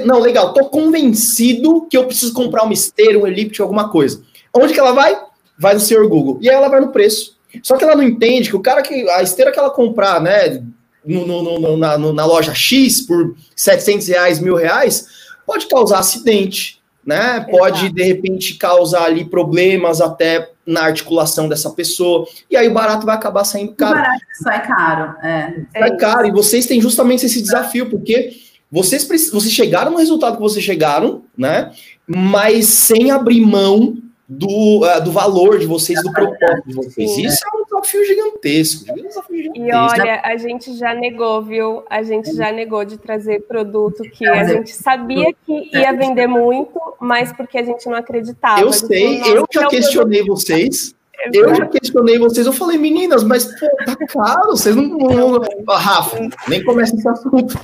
não, 0.04 0.18
legal, 0.18 0.52
tô 0.52 0.66
convencido 0.66 1.86
que 1.88 1.96
eu 1.96 2.06
preciso 2.06 2.32
comprar 2.32 2.64
uma 2.64 2.72
esteira, 2.72 3.18
um 3.18 3.26
elíptico, 3.26 3.62
alguma 3.62 3.88
coisa. 3.88 4.22
Onde 4.52 4.72
que 4.72 4.80
ela 4.80 4.92
vai? 4.92 5.16
vai 5.60 5.74
no 5.74 5.80
seu 5.80 6.08
Google. 6.08 6.38
E 6.40 6.48
aí 6.48 6.56
ela 6.56 6.70
vai 6.70 6.80
no 6.80 6.88
preço. 6.88 7.36
Só 7.62 7.76
que 7.76 7.84
ela 7.84 7.94
não 7.94 8.02
entende 8.02 8.48
que 8.48 8.56
o 8.56 8.62
cara 8.62 8.80
que. 8.80 9.08
A 9.10 9.22
esteira 9.22 9.52
que 9.52 9.58
ela 9.58 9.68
comprar, 9.68 10.20
né? 10.20 10.62
No, 11.04 11.26
no, 11.26 11.60
no, 11.60 11.76
na, 11.76 11.98
na, 11.98 12.24
loja 12.24 12.54
X 12.54 13.02
por 13.02 13.34
700 13.54 14.08
reais, 14.08 14.38
mil 14.38 14.54
reais, 14.54 15.06
pode 15.46 15.66
causar 15.66 15.98
acidente, 15.98 16.80
né? 17.04 17.40
Pode, 17.50 17.80
Exato. 17.80 17.94
de 17.94 18.02
repente, 18.02 18.54
causar 18.54 19.04
ali 19.04 19.24
problemas 19.24 20.00
até 20.00 20.50
na 20.64 20.82
articulação 20.82 21.48
dessa 21.48 21.70
pessoa. 21.70 22.26
E 22.50 22.56
aí 22.56 22.68
o 22.68 22.74
barato 22.74 23.04
vai 23.04 23.14
acabar 23.14 23.44
saindo 23.44 23.74
caro. 23.74 23.98
O 23.98 24.02
barato 24.02 24.24
sai 24.42 24.66
caro, 24.66 25.14
é. 25.22 25.54
Sai 25.72 25.88
é 25.90 25.96
caro. 25.96 26.26
E 26.26 26.30
vocês 26.30 26.66
têm 26.66 26.80
justamente 26.80 27.26
esse 27.26 27.42
desafio, 27.42 27.90
porque 27.90 28.36
vocês, 28.70 29.04
vocês 29.04 29.52
chegaram 29.52 29.90
no 29.90 29.98
resultado 29.98 30.37
que 30.37 30.42
vocês 30.42 30.64
chegaram, 30.64 31.22
né? 31.37 31.72
Mas 32.06 32.66
sem 32.66 33.11
abrir 33.11 33.40
mão 33.40 33.96
do, 34.30 34.87
uh, 34.87 35.02
do 35.02 35.11
valor 35.11 35.59
de 35.59 35.66
vocês, 35.66 36.00
do 36.04 36.12
propósito 36.12 36.68
de 36.68 36.74
vocês. 36.74 37.11
Sim, 37.11 37.26
Isso 37.26 37.40
é. 37.44 37.48
é 37.48 37.61
um 37.61 37.64
desafio 37.64 38.04
gigantesco. 38.04 38.85
É 38.88 38.92
um 38.92 38.96
desafio 38.96 39.37
gigantesco. 39.42 39.66
E 39.66 39.74
olha, 39.74 40.20
a 40.22 40.37
gente 40.37 40.76
já 40.76 40.94
negou, 40.94 41.42
viu? 41.42 41.83
A 41.90 42.04
gente 42.04 42.33
já 42.37 42.52
negou 42.52 42.85
de 42.85 42.96
trazer 42.96 43.40
produto 43.40 44.04
que 44.04 44.24
a 44.24 44.44
gente 44.44 44.70
sabia 44.70 45.35
que 45.44 45.76
ia 45.76 45.92
vender 45.92 46.28
muito, 46.28 46.80
mas 47.00 47.33
porque 47.33 47.59
a 47.59 47.64
gente 47.64 47.85
não 47.88 47.96
acreditava. 47.96 48.61
Eu 48.61 48.72
sei, 48.72 49.20
eu 49.22 49.44
já 49.52 49.66
questionei 49.66 50.22
vocês. 50.22 50.94
Eu 51.33 51.54
já 51.54 51.66
questionei 51.66 52.18
vocês, 52.18 52.46
eu 52.46 52.52
falei, 52.52 52.78
meninas, 52.78 53.22
mas 53.22 53.44
pô, 53.59 53.68
tá 53.85 53.96
caro, 54.06 54.50
vocês 54.50 54.74
não. 54.74 54.85
não... 54.85 55.40
Rafa, 55.68 56.28
nem 56.48 56.64
começa 56.64 56.94
esse 56.94 57.09
assunto. 57.09 57.59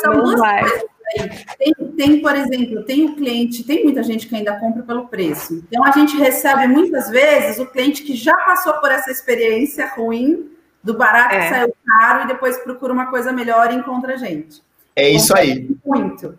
São 0.00 0.12
duas 0.22 0.40
tem, 1.58 1.74
tem, 1.96 2.20
por 2.20 2.34
exemplo, 2.34 2.82
tem 2.84 3.06
o 3.06 3.16
cliente, 3.16 3.64
tem 3.64 3.84
muita 3.84 4.02
gente 4.02 4.26
que 4.26 4.36
ainda 4.36 4.58
compra 4.58 4.82
pelo 4.82 5.08
preço. 5.08 5.64
Então 5.66 5.84
a 5.84 5.90
gente 5.90 6.16
recebe 6.16 6.66
muitas 6.66 7.08
vezes 7.08 7.58
o 7.58 7.66
cliente 7.66 8.02
que 8.02 8.14
já 8.14 8.36
passou 8.36 8.74
por 8.74 8.90
essa 8.90 9.10
experiência 9.10 9.86
ruim 9.94 10.50
do 10.82 10.94
barato 10.94 11.34
é. 11.34 11.40
que 11.40 11.48
saiu 11.48 11.74
caro 11.86 12.24
e 12.24 12.26
depois 12.28 12.58
procura 12.58 12.92
uma 12.92 13.06
coisa 13.06 13.32
melhor 13.32 13.72
e 13.72 13.76
encontra 13.76 14.14
a 14.14 14.16
gente. 14.16 14.62
É 14.94 15.08
isso 15.08 15.36
aí. 15.36 15.68
Muito. 15.84 16.38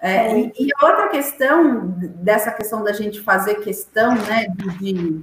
É, 0.00 0.38
e, 0.38 0.52
e, 0.58 0.68
outra 0.82 1.08
questão 1.08 1.94
dessa 2.16 2.50
questão 2.50 2.84
da 2.84 2.92
gente 2.92 3.20
fazer 3.20 3.56
questão, 3.56 4.14
né, 4.14 4.46
de, 4.78 5.22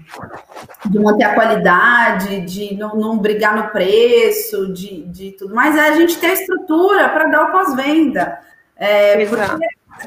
de 0.90 1.00
manter 1.00 1.26
a 1.26 1.36
qualidade, 1.36 2.42
de 2.42 2.76
não, 2.76 2.96
não 2.96 3.18
brigar 3.20 3.56
no 3.56 3.70
preço, 3.70 4.74
de, 4.74 5.04
de 5.04 5.32
tudo 5.34 5.54
mais, 5.54 5.76
é 5.76 5.90
a 5.90 5.94
gente 5.94 6.18
ter 6.18 6.34
estrutura 6.34 7.08
para 7.10 7.30
dar 7.30 7.50
o 7.50 7.52
pós-venda. 7.52 8.40
É, 8.76 9.24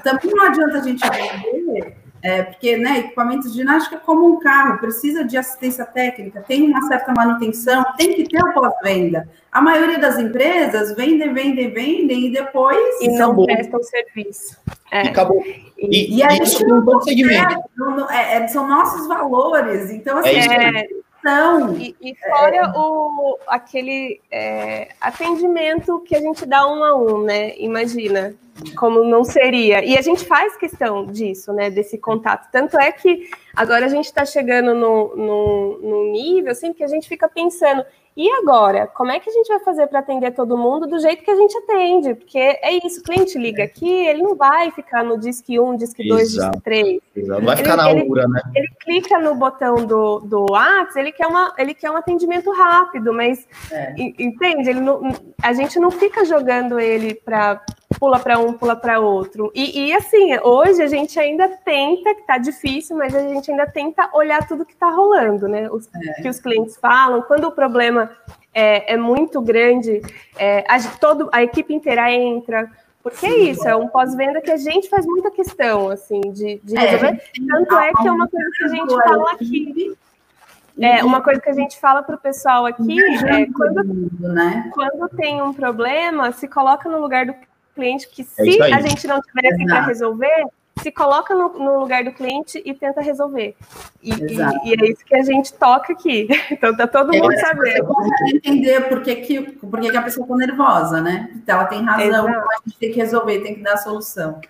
também 0.03 0.35
não 0.35 0.45
adianta 0.45 0.79
a 0.79 0.83
gente 0.83 1.03
vender 1.09 1.96
é, 2.27 2.43
porque 2.43 2.77
né, 2.77 2.99
equipamentos 2.99 3.53
de 3.53 3.59
ginástica 3.59 3.95
é 3.95 4.01
como 4.01 4.27
um 4.27 4.41
carro, 4.41 4.79
precisa 4.79 5.23
de 5.23 5.37
assistência 5.37 5.85
técnica, 5.85 6.43
tem 6.43 6.69
uma 6.69 6.83
certa 6.89 7.15
manutenção, 7.15 7.85
tem 7.97 8.15
que 8.15 8.25
ter 8.25 8.43
o 8.43 8.53
pós-venda. 8.53 9.29
A 9.53 9.63
maioria 9.63 9.97
das 9.97 10.19
empresas 10.19 10.93
vendem, 10.97 11.33
vendem, 11.33 11.73
vendem 11.73 12.27
e 12.27 12.33
depois. 12.33 13.01
E 13.01 13.09
não 13.11 13.27
acabou. 13.27 13.47
prestam 13.47 13.81
serviço. 13.81 14.59
É. 14.91 15.05
E 15.05 15.09
acabou. 15.09 15.41
E, 15.79 16.17
e, 16.17 16.23
a 16.25 16.31
gente 16.31 16.65
não 16.67 18.11
é, 18.11 18.39
é, 18.39 18.49
são 18.49 18.67
nossos 18.67 19.07
valores. 19.07 19.93
Então, 19.93 20.19
assim, 20.19 20.31
é 20.31 20.89
e, 21.79 21.95
e, 22.01 22.15
fora 22.17 22.57
é... 22.57 22.69
o, 22.77 23.39
aquele 23.47 24.21
é, 24.33 24.89
atendimento 25.01 26.01
que 26.01 26.17
a 26.17 26.21
gente 26.21 26.45
dá 26.45 26.67
um 26.67 26.83
a 26.83 26.97
um, 26.97 27.23
né? 27.23 27.57
Imagina 27.57 28.35
como 28.77 29.05
não 29.05 29.25
seria. 29.25 29.85
E 29.85 29.97
a 29.97 30.03
gente 30.03 30.25
faz 30.25 30.57
questão 30.57 31.07
disso, 31.07 31.53
né? 31.53 31.71
Desse 31.71 31.99
contato. 31.99 32.51
Tanto 32.51 32.79
é 32.79 32.91
que 32.93 33.29
agora 33.55 33.87
a 33.87 33.89
gente 33.89 34.07
está 34.07 34.25
chegando 34.25 34.75
no, 34.75 35.17
no, 35.17 35.79
no 35.79 36.13
nível 36.13 36.53
assim 36.53 36.73
que 36.73 36.85
a 36.85 36.89
gente 36.89 37.09
fica 37.09 37.29
pensando, 37.29 37.85
e 38.17 38.31
agora, 38.31 38.87
como 38.87 39.11
é 39.11 39.21
que 39.21 39.29
a 39.29 39.33
gente 39.33 39.47
vai 39.47 39.61
fazer 39.61 39.87
para 39.89 39.99
atender 39.99 40.31
todo 40.33 40.57
mundo 40.57 40.87
do 40.87 40.99
jeito 40.99 41.23
que 41.23 41.31
a 41.31 41.37
gente 41.37 41.55
atende? 41.59 42.15
Porque 42.15 42.39
é 42.39 42.73
isso, 42.83 43.01
o 43.01 43.03
cliente 43.03 43.37
liga 43.39 43.61
é. 43.61 43.67
aqui, 43.67 43.91
ele 43.91 44.23
não 44.23 44.35
vai 44.35 44.71
ficar 44.71 45.05
no 45.05 45.21
disque 45.21 45.61
1, 45.61 45.77
disque 45.77 46.09
2, 46.09 46.33
disque 46.33 46.61
3. 46.65 47.01
Exato. 47.15 47.41
Não 47.41 47.47
vai 47.47 47.57
ficar 47.59 47.77
na 47.77 47.91
ele, 47.91 48.09
URA, 48.09 48.27
né? 48.27 48.41
Ele 48.55 48.69
clica 48.81 49.19
no 49.19 49.35
botão 49.35 49.85
do, 49.85 50.21
do 50.21 50.47
WhatsApp, 50.51 50.99
ele 50.99 51.13
quer, 51.13 51.27
uma, 51.27 51.53
ele 51.59 51.75
quer 51.75 51.91
um 51.91 51.97
atendimento 51.97 52.51
rápido, 52.53 53.13
mas 53.13 53.47
é. 53.71 53.93
entende? 53.99 54.71
Ele 54.71 54.81
não, 54.81 55.13
a 55.43 55.53
gente 55.53 55.79
não 55.79 55.91
fica 55.91 56.25
jogando 56.25 56.81
ele 56.81 57.15
para 57.15 57.61
pula 58.07 58.21
para 58.21 58.39
um, 58.39 58.53
pula 58.53 58.77
para 58.77 59.01
outro. 59.01 59.51
E, 59.53 59.89
e, 59.89 59.93
assim, 59.93 60.39
hoje 60.45 60.81
a 60.81 60.87
gente 60.87 61.19
ainda 61.19 61.49
tenta, 61.49 62.15
que 62.15 62.23
tá 62.23 62.39
difícil, 62.39 62.97
mas 62.97 63.13
a 63.13 63.21
gente 63.21 63.51
ainda 63.51 63.67
tenta 63.67 64.09
olhar 64.15 64.47
tudo 64.47 64.65
que 64.65 64.75
está 64.75 64.89
rolando, 64.91 65.49
né? 65.49 65.69
Os 65.71 65.89
é. 65.93 66.23
que 66.23 66.29
os 66.29 66.39
clientes 66.39 66.77
falam, 66.77 67.21
quando 67.23 67.49
o 67.49 67.53
problema 67.53 68.11
é, 68.55 68.95
é 68.95 68.97
muito 68.97 69.41
grande, 69.41 70.01
é, 70.39 70.65
a, 70.69 70.81
todo, 71.01 71.29
a 71.33 71.43
equipe 71.43 71.75
inteira 71.75 72.11
entra. 72.13 72.71
Porque 73.03 73.27
é 73.27 73.39
isso, 73.39 73.69
é 73.69 73.75
um 73.75 73.89
pós-venda 73.89 74.41
que 74.41 74.51
a 74.51 74.57
gente 74.57 74.89
faz 74.89 75.05
muita 75.05 75.31
questão, 75.31 75.91
assim, 75.91 76.21
de, 76.21 76.61
de 76.63 76.77
é, 76.77 76.81
resolver. 76.81 77.23
Tanto 77.49 77.77
é 77.77 77.93
que 77.93 78.09
é 78.09 78.13
uma 78.13 78.29
coisa 78.29 78.51
que 78.57 78.65
a 78.65 78.69
gente 78.69 78.95
fala 78.95 79.33
aqui. 79.33 79.97
É, 80.79 81.03
uma 81.03 81.23
coisa 81.23 81.41
que 81.41 81.49
a 81.49 81.55
gente 81.55 81.81
fala 81.81 82.03
para 82.03 82.17
o 82.17 82.19
pessoal 82.19 82.67
aqui 82.67 83.01
é 83.01 83.47
quando, 83.47 84.11
né? 84.21 84.71
quando 84.75 85.09
tem 85.17 85.41
um 85.41 85.53
problema, 85.53 86.31
se 86.33 86.47
coloca 86.47 86.87
no 86.89 87.01
lugar 87.01 87.25
do 87.25 87.35
cliente 87.77 88.09
que 88.09 88.23
é 88.23 88.25
se 88.25 88.61
é 88.61 88.75
a 88.75 88.81
gente 88.81 89.07
não 89.07 89.21
tiver 89.21 89.53
assim 89.53 89.67
para 89.67 89.87
resolver, 89.87 90.47
se 90.83 90.91
coloca 90.91 91.35
no, 91.35 91.49
no, 91.59 91.81
lugar 91.81 92.05
do 92.05 92.13
cliente 92.13 92.61
e 92.65 92.75
tenta 92.75 93.01
resolver. 93.01 93.55
E, 94.03 94.11
e, 94.11 94.37
e, 94.65 94.73
é 94.73 94.91
isso 94.91 95.05
que 95.05 95.15
a 95.15 95.23
gente 95.23 95.53
toca 95.53 95.93
aqui. 95.93 96.27
Então 96.51 96.77
tá 96.77 96.87
todo 96.87 97.13
mundo 97.13 97.33
é, 97.33 97.37
sabendo. 97.39 97.87
Você 97.87 98.37
entender 98.37 98.89
por 98.89 99.03
que, 99.03 99.17
que, 99.17 99.41
por 99.43 99.81
que, 99.81 99.91
que 99.91 99.97
a 99.97 100.03
pessoa 100.03 100.25
está 100.25 100.37
nervosa, 100.37 101.01
né? 101.01 101.31
Então 101.35 101.57
ela 101.57 101.67
tem 101.67 101.83
razão, 101.83 102.29
Exato. 102.29 102.49
a 102.51 102.69
gente 102.69 102.79
tem 102.79 102.93
que 102.93 102.99
resolver, 102.99 103.39
tem 103.41 103.55
que 103.55 103.63
dar 103.63 103.75
a 103.75 103.79
solução. 103.79 104.41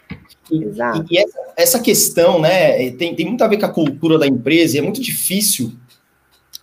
Exato. 0.50 1.04
E, 1.10 1.18
essa, 1.18 1.38
essa, 1.56 1.80
questão, 1.80 2.40
né, 2.40 2.90
tem, 2.92 3.14
tem 3.14 3.26
muito 3.26 3.42
a 3.42 3.48
ver 3.48 3.58
com 3.58 3.66
a 3.66 3.72
cultura 3.72 4.18
da 4.18 4.26
empresa, 4.26 4.76
e 4.76 4.78
é 4.78 4.82
muito 4.82 5.00
difícil 5.00 5.72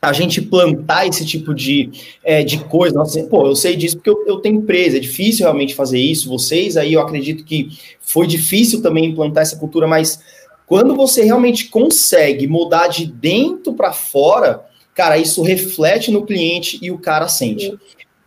a 0.04 0.12
gente 0.12 0.42
plantar 0.42 1.08
esse 1.08 1.26
tipo 1.26 1.54
de, 1.54 1.90
é, 2.24 2.44
de 2.44 2.60
coisa. 2.66 2.96
Nossa, 2.96 3.24
pô, 3.24 3.48
eu 3.48 3.56
sei 3.56 3.76
disso 3.76 3.96
porque 3.96 4.10
eu, 4.10 4.24
eu, 4.28 4.38
tenho 4.38 4.58
empresa, 4.58 4.98
é 4.98 5.00
difícil 5.00 5.46
realmente 5.46 5.74
fazer 5.74 5.98
isso. 5.98 6.28
Vocês 6.28 6.76
aí, 6.76 6.94
eu 6.94 7.02
acredito 7.02 7.46
que 7.46 7.70
foi 8.02 8.28
difícil 8.28 8.82
também 8.82 9.06
implantar 9.06 9.44
essa 9.44 9.56
cultura, 9.56 9.88
mas 9.88 10.20
quando 10.66 10.94
você 10.96 11.24
realmente 11.24 11.70
consegue 11.70 12.48
mudar 12.48 12.88
de 12.88 13.06
dentro 13.06 13.74
para 13.74 13.94
fora, 13.94 14.66
cara, 14.94 15.18
isso 15.18 15.42
reflete 15.42 16.12
no 16.12 16.26
cliente 16.26 16.78
e 16.82 16.92
o 16.92 16.98
cara 16.98 17.30
sente. 17.30 17.74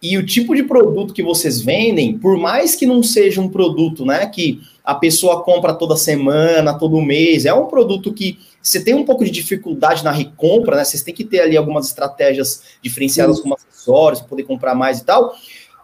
Sim. 0.02 0.09
E 0.09 0.18
o 0.18 0.26
tipo 0.26 0.54
de 0.54 0.62
produto 0.62 1.14
que 1.14 1.22
vocês 1.22 1.61
vendem, 1.61 2.16
por 2.16 2.37
mais 2.37 2.74
que 2.74 2.87
não 2.87 3.02
seja 3.02 3.40
um 3.40 3.48
produto, 3.48 4.04
né, 4.04 4.26
que 4.26 4.61
a 4.85 4.94
pessoa 4.94 5.42
compra 5.42 5.74
toda 5.74 5.96
semana, 5.96 6.78
todo 6.78 7.00
mês, 7.02 7.44
é 7.44 7.52
um 7.52 7.66
produto 7.66 8.12
que 8.12 8.38
você 8.62 8.82
tem 8.82 8.94
um 8.94 9.04
pouco 9.04 9.24
de 9.24 9.30
dificuldade 9.30 10.04
na 10.04 10.11
recompra, 10.11 10.76
né? 10.76 10.85
Vocês 10.85 11.02
têm 11.02 11.14
que 11.14 11.24
ter 11.24 11.40
ali 11.40 11.56
algumas 11.56 11.87
estratégias 11.87 12.62
diferenciadas 12.82 13.40
como 13.40 13.54
acessórios 13.54 14.20
para 14.20 14.28
poder 14.28 14.42
comprar 14.42 14.74
mais 14.74 14.98
e 14.98 15.04
tal. 15.04 15.37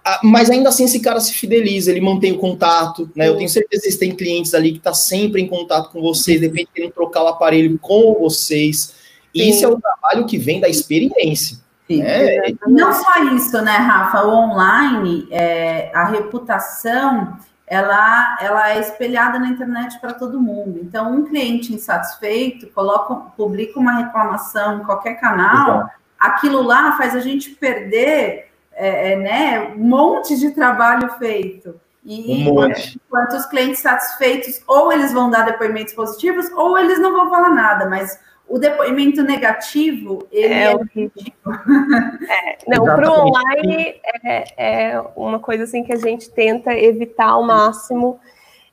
Ah, 0.04 0.20
mas 0.24 0.50
ainda 0.50 0.68
assim 0.68 0.84
esse 0.84 0.98
cara 0.98 1.20
se 1.20 1.32
fideliza, 1.32 1.92
ele 1.92 2.00
mantém 2.00 2.32
o 2.32 2.38
contato, 2.38 3.08
né? 3.14 3.28
Eu 3.28 3.36
tenho 3.36 3.48
certeza 3.48 3.82
que 3.82 3.88
vocês 3.88 3.96
têm 3.96 4.14
clientes 4.14 4.52
ali 4.52 4.72
que 4.72 4.78
estão 4.78 4.92
tá 4.92 4.98
sempre 4.98 5.40
em 5.40 5.46
contato 5.46 5.90
com 5.90 6.00
vocês, 6.00 6.40
de 6.40 6.46
repente 6.46 6.70
querendo 6.74 6.92
trocar 6.92 7.22
o 7.22 7.28
aparelho 7.28 7.78
com 7.78 8.14
vocês. 8.14 8.94
E 9.32 9.48
isso 9.48 9.64
é 9.64 9.68
o 9.68 9.80
trabalho 9.80 10.26
que 10.26 10.36
vem 10.36 10.60
da 10.60 10.68
experiência. 10.68 11.58
Né? 11.98 12.56
Não 12.66 12.92
só 12.92 13.24
isso, 13.34 13.60
né, 13.62 13.76
Rafa? 13.76 14.22
O 14.24 14.32
online, 14.32 15.26
é, 15.30 15.90
a 15.94 16.04
reputação 16.04 17.36
ela, 17.72 18.36
ela 18.38 18.70
é 18.70 18.80
espelhada 18.80 19.38
na 19.38 19.48
internet 19.48 19.98
para 19.98 20.12
todo 20.12 20.38
mundo. 20.38 20.78
Então, 20.82 21.10
um 21.10 21.24
cliente 21.24 21.72
insatisfeito 21.72 22.66
coloca, 22.68 23.14
publica 23.34 23.80
uma 23.80 23.92
reclamação 23.92 24.78
em 24.78 24.84
qualquer 24.84 25.14
canal, 25.14 25.76
Exato. 25.76 25.90
aquilo 26.18 26.62
lá 26.62 26.92
faz 26.98 27.16
a 27.16 27.20
gente 27.20 27.48
perder 27.50 28.52
é, 28.74 29.12
é, 29.12 29.16
né, 29.16 29.74
um 29.74 29.88
monte 29.88 30.38
de 30.38 30.50
trabalho 30.50 31.08
feito. 31.18 31.80
E 32.04 32.46
um 32.46 32.54
monte. 32.54 33.00
enquanto 33.06 33.36
os 33.36 33.46
clientes 33.46 33.80
satisfeitos, 33.80 34.60
ou 34.66 34.92
eles 34.92 35.10
vão 35.10 35.30
dar 35.30 35.46
depoimentos 35.46 35.94
positivos, 35.94 36.50
ou 36.52 36.76
eles 36.76 36.98
não 37.00 37.12
vão 37.14 37.30
falar 37.30 37.50
nada, 37.50 37.88
mas 37.88 38.20
o 38.48 38.58
depoimento 38.58 39.22
negativo, 39.22 40.26
ele 40.30 40.54
é, 40.54 40.72
é 40.72 40.74
É, 42.28 42.58
não, 42.68 42.84
para 42.84 43.10
o 43.10 43.26
online 43.26 44.00
é, 44.24 44.44
é, 44.56 45.04
uma 45.16 45.38
coisa 45.38 45.64
assim 45.64 45.82
que 45.82 45.92
a 45.92 45.96
gente 45.96 46.30
tenta 46.30 46.72
evitar 46.76 47.30
ao 47.30 47.42
máximo. 47.42 48.20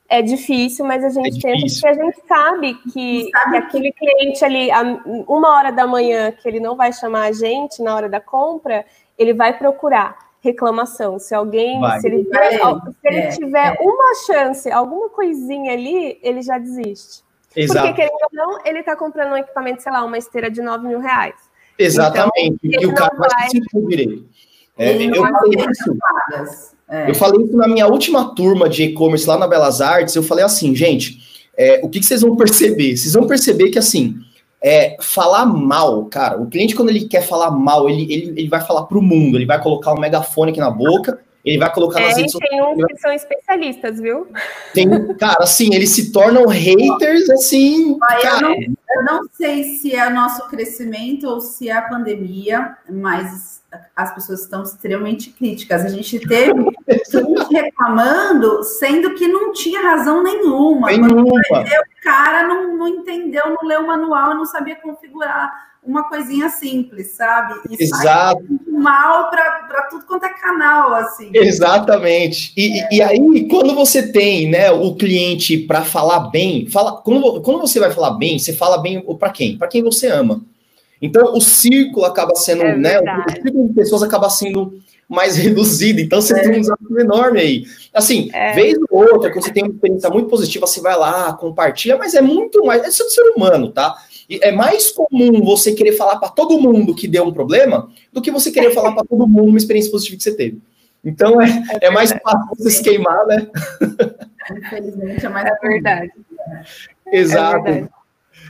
É 0.08 0.20
difícil, 0.20 0.84
mas 0.84 1.04
a 1.04 1.08
gente 1.08 1.38
é 1.38 1.52
tenta, 1.52 1.60
porque 1.72 1.86
a 1.86 1.94
gente 1.94 2.26
sabe 2.26 2.74
que, 2.92 3.30
sabe 3.30 3.50
que 3.52 3.56
aquele 3.56 3.92
que... 3.92 3.98
cliente 3.98 4.44
ali, 4.44 4.68
uma 5.28 5.56
hora 5.56 5.70
da 5.70 5.86
manhã, 5.86 6.32
que 6.32 6.48
ele 6.48 6.58
não 6.58 6.76
vai 6.76 6.92
chamar 6.92 7.28
a 7.28 7.32
gente 7.32 7.80
na 7.80 7.94
hora 7.94 8.08
da 8.08 8.20
compra, 8.20 8.84
ele 9.16 9.32
vai 9.32 9.56
procurar 9.56 10.18
reclamação. 10.40 11.18
Se 11.18 11.34
alguém, 11.34 11.80
vai. 11.80 12.00
se 12.00 12.08
ele, 12.08 12.24
se 12.24 13.08
ele 13.08 13.18
é, 13.18 13.28
tiver 13.28 13.76
é. 13.76 13.78
uma 13.80 14.14
chance, 14.26 14.70
alguma 14.70 15.08
coisinha 15.10 15.72
ali, 15.72 16.18
ele 16.22 16.42
já 16.42 16.58
desiste. 16.58 17.22
Exato. 17.54 17.88
Porque, 17.88 18.02
querendo 18.02 18.12
ou 18.12 18.30
não, 18.32 18.58
ele 18.64 18.80
está 18.80 18.96
comprando 18.96 19.32
um 19.32 19.36
equipamento, 19.36 19.82
sei 19.82 19.92
lá, 19.92 20.04
uma 20.04 20.18
esteira 20.18 20.50
de 20.50 20.62
9 20.62 20.86
mil 20.86 21.00
reais. 21.00 21.34
Exatamente. 21.78 22.58
Então, 22.62 22.82
e 22.82 22.86
o 22.86 22.94
cara 22.94 23.14
vai 23.16 23.48
se 23.48 23.58
sentir 23.58 23.86
direito. 23.88 24.28
É, 24.76 24.94
eu, 25.04 25.14
falei 25.14 25.66
isso, 25.70 25.98
é. 26.88 27.10
eu 27.10 27.14
falei 27.14 27.44
isso 27.44 27.56
na 27.56 27.68
minha 27.68 27.86
última 27.86 28.34
turma 28.34 28.68
de 28.68 28.84
e-commerce 28.84 29.26
lá 29.26 29.36
na 29.36 29.46
Belas 29.46 29.80
Artes. 29.80 30.14
Eu 30.14 30.22
falei 30.22 30.44
assim, 30.44 30.74
gente, 30.74 31.18
é, 31.56 31.80
o 31.82 31.88
que, 31.88 32.00
que, 32.00 32.06
vocês 32.06 32.22
vão 32.22 32.36
perceber? 32.36 32.96
Vocês 32.96 33.12
vão 33.12 33.26
perceber 33.26 33.70
que, 33.70 33.78
assim, 33.78 34.16
é, 34.62 34.96
falar 35.00 35.44
mal, 35.44 36.04
cara, 36.06 36.40
o 36.40 36.46
cliente, 36.46 36.74
quando 36.74 36.90
ele 36.90 37.06
quer 37.06 37.22
falar 37.22 37.50
mal, 37.50 37.90
ele, 37.90 38.02
ele, 38.12 38.40
ele 38.40 38.48
vai 38.48 38.60
falar 38.60 38.84
para 38.84 38.98
o 38.98 39.02
mundo, 39.02 39.36
ele 39.36 39.46
vai 39.46 39.60
colocar 39.60 39.92
um 39.92 40.00
megafone 40.00 40.50
aqui 40.50 40.60
na 40.60 40.70
boca 40.70 41.18
ele 41.44 41.58
vai 41.58 41.72
colocar 41.72 42.00
nas 42.00 42.12
é, 42.12 42.16
redes 42.16 42.32
sociais. 42.32 42.50
Tem 42.50 42.62
uns 42.62 42.86
que 42.86 42.98
são 42.98 43.12
especialistas, 43.12 43.98
viu? 43.98 44.28
Tem, 44.74 45.14
cara, 45.14 45.42
assim, 45.42 45.74
eles 45.74 45.90
se 45.90 46.12
tornam 46.12 46.46
haters, 46.46 47.30
assim. 47.30 47.98
Eu, 48.22 48.40
não, 48.40 48.54
eu 48.54 49.04
não 49.04 49.20
sei 49.32 49.64
se 49.76 49.94
é 49.94 50.10
nosso 50.10 50.48
crescimento 50.48 51.26
ou 51.26 51.40
se 51.40 51.68
é 51.68 51.72
a 51.72 51.82
pandemia, 51.82 52.76
mas 52.90 53.62
as 53.96 54.14
pessoas 54.14 54.42
estão 54.42 54.62
extremamente 54.62 55.30
críticas. 55.30 55.84
A 55.84 55.88
gente 55.88 56.18
teve 56.20 56.52
gente 57.08 57.52
reclamando, 57.54 58.62
sendo 58.62 59.14
que 59.14 59.26
não 59.26 59.52
tinha 59.52 59.80
razão 59.80 60.22
nenhuma. 60.22 60.88
nenhuma. 60.88 61.40
O 61.40 62.02
cara 62.02 62.46
não, 62.46 62.76
não 62.76 62.88
entendeu, 62.88 63.44
não 63.48 63.66
leu 63.66 63.82
o 63.82 63.86
manual, 63.86 64.34
não 64.34 64.44
sabia 64.44 64.76
configurar 64.76 65.69
uma 65.82 66.08
coisinha 66.08 66.48
simples, 66.50 67.12
sabe? 67.12 67.54
E 67.70 67.82
Exato. 67.82 68.44
mal 68.68 69.30
para 69.30 69.88
tudo 69.90 70.04
quanto 70.04 70.24
é 70.24 70.28
canal, 70.28 70.94
assim. 70.94 71.30
Exatamente. 71.34 72.52
E, 72.56 72.80
é. 72.80 72.88
e 72.92 73.02
aí, 73.02 73.48
quando 73.48 73.74
você 73.74 74.12
tem 74.12 74.50
né, 74.50 74.70
o 74.70 74.94
cliente 74.94 75.56
para 75.58 75.82
falar 75.82 76.30
bem, 76.30 76.66
fala, 76.66 77.00
quando, 77.00 77.40
quando 77.40 77.60
você 77.60 77.80
vai 77.80 77.90
falar 77.90 78.12
bem, 78.12 78.38
você 78.38 78.52
fala 78.52 78.78
bem 78.78 79.02
para 79.18 79.30
quem? 79.30 79.56
Para 79.56 79.68
quem 79.68 79.82
você 79.82 80.08
ama. 80.08 80.42
Então, 81.00 81.34
o 81.34 81.40
círculo 81.40 82.04
acaba 82.04 82.34
sendo, 82.36 82.62
é 82.62 82.76
né? 82.76 83.00
O 83.00 83.30
círculo 83.30 83.68
de 83.68 83.74
pessoas 83.74 84.02
acaba 84.02 84.28
sendo 84.28 84.78
mais 85.08 85.34
reduzido. 85.38 85.98
Então, 85.98 86.20
você 86.20 86.34
é. 86.34 86.42
tem 86.42 86.58
um 86.58 86.60
desafio 86.60 87.00
enorme 87.00 87.40
aí. 87.40 87.64
Assim, 87.94 88.28
é. 88.34 88.52
vez 88.52 88.76
ou 88.90 89.00
outra, 89.00 89.32
quando 89.32 89.44
você 89.44 89.52
tem 89.52 89.62
uma 89.62 89.72
experiência 89.72 90.10
muito 90.10 90.28
positiva, 90.28 90.66
você 90.66 90.80
vai 90.82 90.96
lá, 90.96 91.32
compartilha, 91.32 91.96
mas 91.96 92.14
é 92.14 92.20
muito 92.20 92.64
mais. 92.66 92.82
É 92.82 93.02
do 93.02 93.10
ser 93.10 93.32
humano, 93.34 93.70
tá? 93.70 93.96
É 94.40 94.52
mais 94.52 94.90
comum 94.90 95.42
você 95.42 95.72
querer 95.72 95.92
falar 95.92 96.18
para 96.18 96.28
todo 96.28 96.60
mundo 96.60 96.94
que 96.94 97.08
deu 97.08 97.24
um 97.24 97.32
problema 97.32 97.90
do 98.12 98.22
que 98.22 98.30
você 98.30 98.50
querer 98.50 98.72
falar 98.72 98.92
para 98.92 99.04
todo 99.04 99.26
mundo 99.26 99.48
uma 99.48 99.58
experiência 99.58 99.90
positiva 99.90 100.16
que 100.18 100.22
você 100.22 100.36
teve. 100.36 100.58
Então 101.04 101.40
é, 101.40 101.48
é, 101.82 101.86
é 101.86 101.90
mais 101.90 102.12
fácil 102.12 102.56
você 102.56 102.70
se 102.70 102.82
queimar, 102.82 103.26
né? 103.26 103.46
Infelizmente 104.56 105.24
é 105.24 105.28
mais 105.28 105.46
é 105.46 105.68
verdade. 105.68 106.12
Exato. 107.12 107.68
É 107.68 107.72
verdade. 107.72 107.90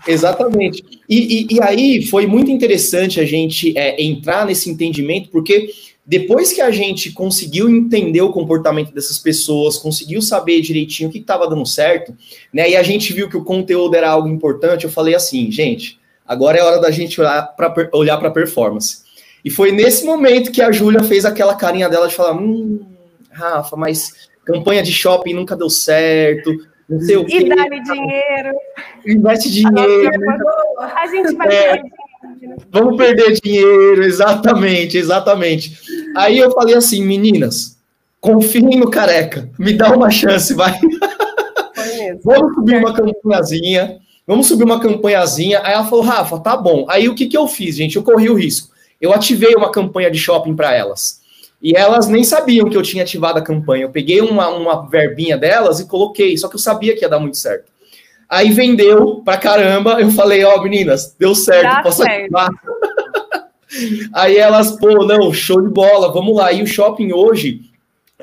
Exatamente. 0.07 0.83
E, 1.09 1.43
e, 1.43 1.57
e, 1.57 1.62
aí 1.62 2.03
foi 2.07 2.27
muito 2.27 2.51
interessante 2.51 3.21
a 3.21 3.25
gente 3.25 3.77
é, 3.77 4.03
entrar 4.03 4.47
nesse 4.47 4.71
entendimento, 4.71 5.29
porque 5.31 5.71
depois 6.05 6.53
que 6.53 6.61
a 6.61 6.71
gente 6.71 7.13
conseguiu 7.13 7.69
entender 7.69 8.21
o 8.23 8.33
comportamento 8.33 8.93
dessas 8.93 9.19
pessoas, 9.19 9.79
conseguiu 9.79 10.21
saber 10.21 10.61
direitinho 10.61 11.09
o 11.09 11.13
que 11.13 11.19
estava 11.19 11.49
dando 11.49 11.67
certo, 11.67 12.17
né? 12.53 12.71
E 12.71 12.77
a 12.77 12.83
gente 12.83 13.13
viu 13.13 13.29
que 13.29 13.37
o 13.37 13.45
conteúdo 13.45 13.95
era 13.95 14.11
algo 14.11 14.29
importante, 14.29 14.85
eu 14.85 14.91
falei 14.91 15.15
assim, 15.15 15.51
gente, 15.51 16.01
agora 16.27 16.59
é 16.59 16.63
hora 16.63 16.81
da 16.81 16.91
gente 16.91 17.21
olhar 17.21 17.43
para 17.57 17.91
olhar 17.93 18.19
para 18.19 18.31
performance. 18.31 19.03
E 19.45 19.51
foi 19.51 19.73
nesse 19.73 20.05
momento 20.05 20.53
que 20.53 20.63
a 20.63 20.71
Júlia 20.71 21.03
fez 21.03 21.25
aquela 21.25 21.55
carinha 21.55 21.89
dela 21.89 22.09
de 22.09 22.15
falar: 22.15 22.35
hum, 22.35 22.81
Rafa, 23.31 23.77
mas 23.77 24.29
campanha 24.45 24.83
de 24.83 24.93
shopping 24.93 25.35
nunca 25.35 25.57
deu 25.57 25.71
certo. 25.71 26.53
Não 26.89 27.01
sei 27.01 27.17
o 27.17 27.25
quê. 27.25 27.39
E 27.39 27.49
dá-lhe 27.49 27.83
dinheiro. 27.83 28.59
Investe 29.07 29.51
dinheiro. 29.51 30.11
A 30.79 31.07
gente 31.07 31.37
vai 31.37 31.49
é. 31.49 31.83
Vamos 32.70 32.96
perder 32.96 33.40
dinheiro, 33.40 34.02
exatamente, 34.04 34.98
exatamente. 34.98 35.78
Aí 36.16 36.38
eu 36.38 36.50
falei 36.50 36.74
assim, 36.74 37.02
meninas, 37.02 37.78
confiem 38.20 38.78
no 38.78 38.90
careca, 38.90 39.48
me 39.59 39.72
dá 39.72 39.90
uma 39.94 40.11
chance, 40.11 40.52
vai. 40.52 40.78
Vamos 42.22 42.54
subir 42.54 42.76
uma 42.76 42.92
campanhazinha, 42.92 43.98
vamos 44.26 44.46
subir 44.46 44.64
uma 44.64 44.80
campanhazinha. 44.80 45.61
Aí 45.64 45.72
ela 45.72 45.85
falou, 45.85 46.04
Rafa, 46.04 46.38
tá 46.38 46.56
bom. 46.56 46.87
Aí 46.88 47.09
o 47.09 47.14
que, 47.14 47.26
que 47.26 47.37
eu 47.37 47.46
fiz, 47.46 47.76
gente? 47.76 47.96
Eu 47.96 48.02
corri 48.02 48.28
o 48.28 48.35
risco. 48.35 48.70
Eu 49.00 49.12
ativei 49.12 49.54
uma 49.54 49.70
campanha 49.70 50.11
de 50.11 50.18
shopping 50.18 50.54
para 50.54 50.74
elas. 50.74 51.20
E 51.62 51.76
elas 51.76 52.09
nem 52.09 52.24
sabiam 52.24 52.68
que 52.68 52.76
eu 52.76 52.83
tinha 52.83 53.02
ativado 53.02 53.38
a 53.38 53.42
campanha. 53.42 53.85
Eu 53.85 53.90
peguei 53.90 54.20
uma, 54.20 54.48
uma 54.48 54.88
verbinha 54.88 55.37
delas 55.37 55.80
e 55.80 55.87
coloquei, 55.87 56.37
só 56.37 56.48
que 56.48 56.56
eu 56.56 56.61
sabia 56.61 56.94
que 56.94 57.04
ia 57.04 57.09
dar 57.09 57.18
muito 57.18 57.37
certo. 57.37 57.70
Aí 58.31 58.53
vendeu 58.53 59.23
pra 59.25 59.37
caramba. 59.37 60.01
Eu 60.01 60.11
falei, 60.12 60.45
ó, 60.45 60.57
oh, 60.57 60.62
meninas, 60.62 61.16
deu 61.19 61.35
certo, 61.35 61.62
Dá 61.62 61.83
posso 61.83 62.03
certo. 62.03 62.33
Aí 64.14 64.37
elas, 64.37 64.73
pô, 64.73 65.05
não, 65.05 65.33
show 65.33 65.61
de 65.61 65.69
bola, 65.69 66.12
vamos 66.12 66.37
lá. 66.37 66.53
E 66.53 66.62
o 66.62 66.66
shopping 66.66 67.12
hoje 67.12 67.62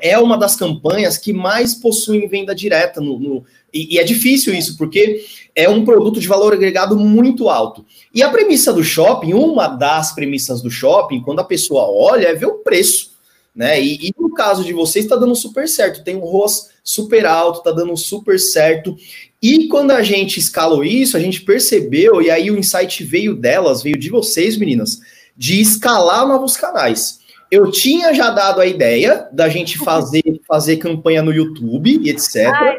é 0.00 0.18
uma 0.18 0.38
das 0.38 0.56
campanhas 0.56 1.18
que 1.18 1.32
mais 1.32 1.74
possuem 1.74 2.26
venda 2.28 2.54
direta 2.54 3.00
no, 3.00 3.18
no 3.18 3.44
e, 3.72 3.96
e, 3.96 3.98
é 3.98 4.04
difícil 4.04 4.54
isso, 4.54 4.78
porque 4.78 5.24
é 5.54 5.68
um 5.68 5.84
produto 5.84 6.20
de 6.20 6.28
valor 6.28 6.54
agregado 6.54 6.96
muito 6.96 7.50
alto. 7.50 7.84
E 8.14 8.22
a 8.22 8.30
premissa 8.30 8.72
do 8.72 8.82
shopping, 8.82 9.34
uma 9.34 9.68
das 9.68 10.14
premissas 10.14 10.62
do 10.62 10.70
shopping, 10.70 11.20
quando 11.20 11.40
a 11.40 11.44
pessoa 11.44 11.86
olha, 11.86 12.28
é 12.28 12.34
ver 12.34 12.46
o 12.46 12.58
preço. 12.60 13.17
Né? 13.58 13.82
E, 13.82 13.96
e 13.96 14.14
no 14.16 14.32
caso 14.32 14.62
de 14.62 14.72
vocês, 14.72 15.04
está 15.04 15.16
dando 15.16 15.34
super 15.34 15.68
certo. 15.68 16.04
Tem 16.04 16.14
um 16.14 16.20
ROS 16.20 16.70
super 16.84 17.26
alto, 17.26 17.58
está 17.58 17.72
dando 17.72 17.96
super 17.96 18.38
certo. 18.38 18.96
E 19.42 19.66
quando 19.66 19.90
a 19.90 20.00
gente 20.00 20.38
escalou 20.38 20.84
isso, 20.84 21.16
a 21.16 21.20
gente 21.20 21.42
percebeu, 21.42 22.22
e 22.22 22.30
aí 22.30 22.52
o 22.52 22.56
insight 22.56 23.02
veio 23.02 23.34
delas, 23.34 23.82
veio 23.82 23.98
de 23.98 24.10
vocês, 24.10 24.56
meninas, 24.56 25.00
de 25.36 25.60
escalar 25.60 26.24
novos 26.28 26.56
canais. 26.56 27.18
Eu 27.50 27.68
tinha 27.72 28.14
já 28.14 28.30
dado 28.30 28.60
a 28.60 28.66
ideia 28.66 29.26
da 29.32 29.48
gente 29.48 29.76
fazer, 29.76 30.22
fazer 30.46 30.76
campanha 30.76 31.20
no 31.20 31.32
YouTube 31.32 31.98
e 32.00 32.10
etc. 32.10 32.52
Ai, 32.54 32.78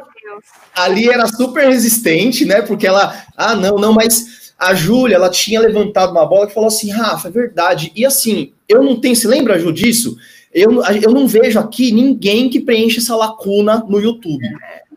Ali 0.73 1.09
era 1.09 1.27
super 1.27 1.67
resistente, 1.67 2.45
né? 2.45 2.61
Porque 2.61 2.87
ela, 2.87 3.25
ah, 3.35 3.53
não, 3.53 3.75
não, 3.75 3.91
mas 3.91 4.53
a 4.57 4.73
Júlia, 4.73 5.15
ela 5.15 5.29
tinha 5.29 5.59
levantado 5.59 6.11
uma 6.11 6.25
bola 6.25 6.47
e 6.47 6.53
falou 6.53 6.67
assim: 6.67 6.89
Rafa, 6.89 7.27
é 7.27 7.31
verdade. 7.31 7.91
E 7.93 8.05
assim, 8.05 8.53
eu 8.67 8.81
não 8.81 9.01
tenho, 9.01 9.15
se 9.15 9.27
lembra, 9.27 9.59
Ju, 9.59 9.73
disso? 9.73 10.15
Eu, 10.53 10.83
eu 10.83 11.11
não 11.11 11.27
vejo 11.27 11.59
aqui 11.59 11.91
ninguém 11.91 12.49
que 12.49 12.59
preenche 12.59 12.99
essa 12.99 13.15
lacuna 13.15 13.83
no 13.87 13.99
YouTube. 13.99 14.43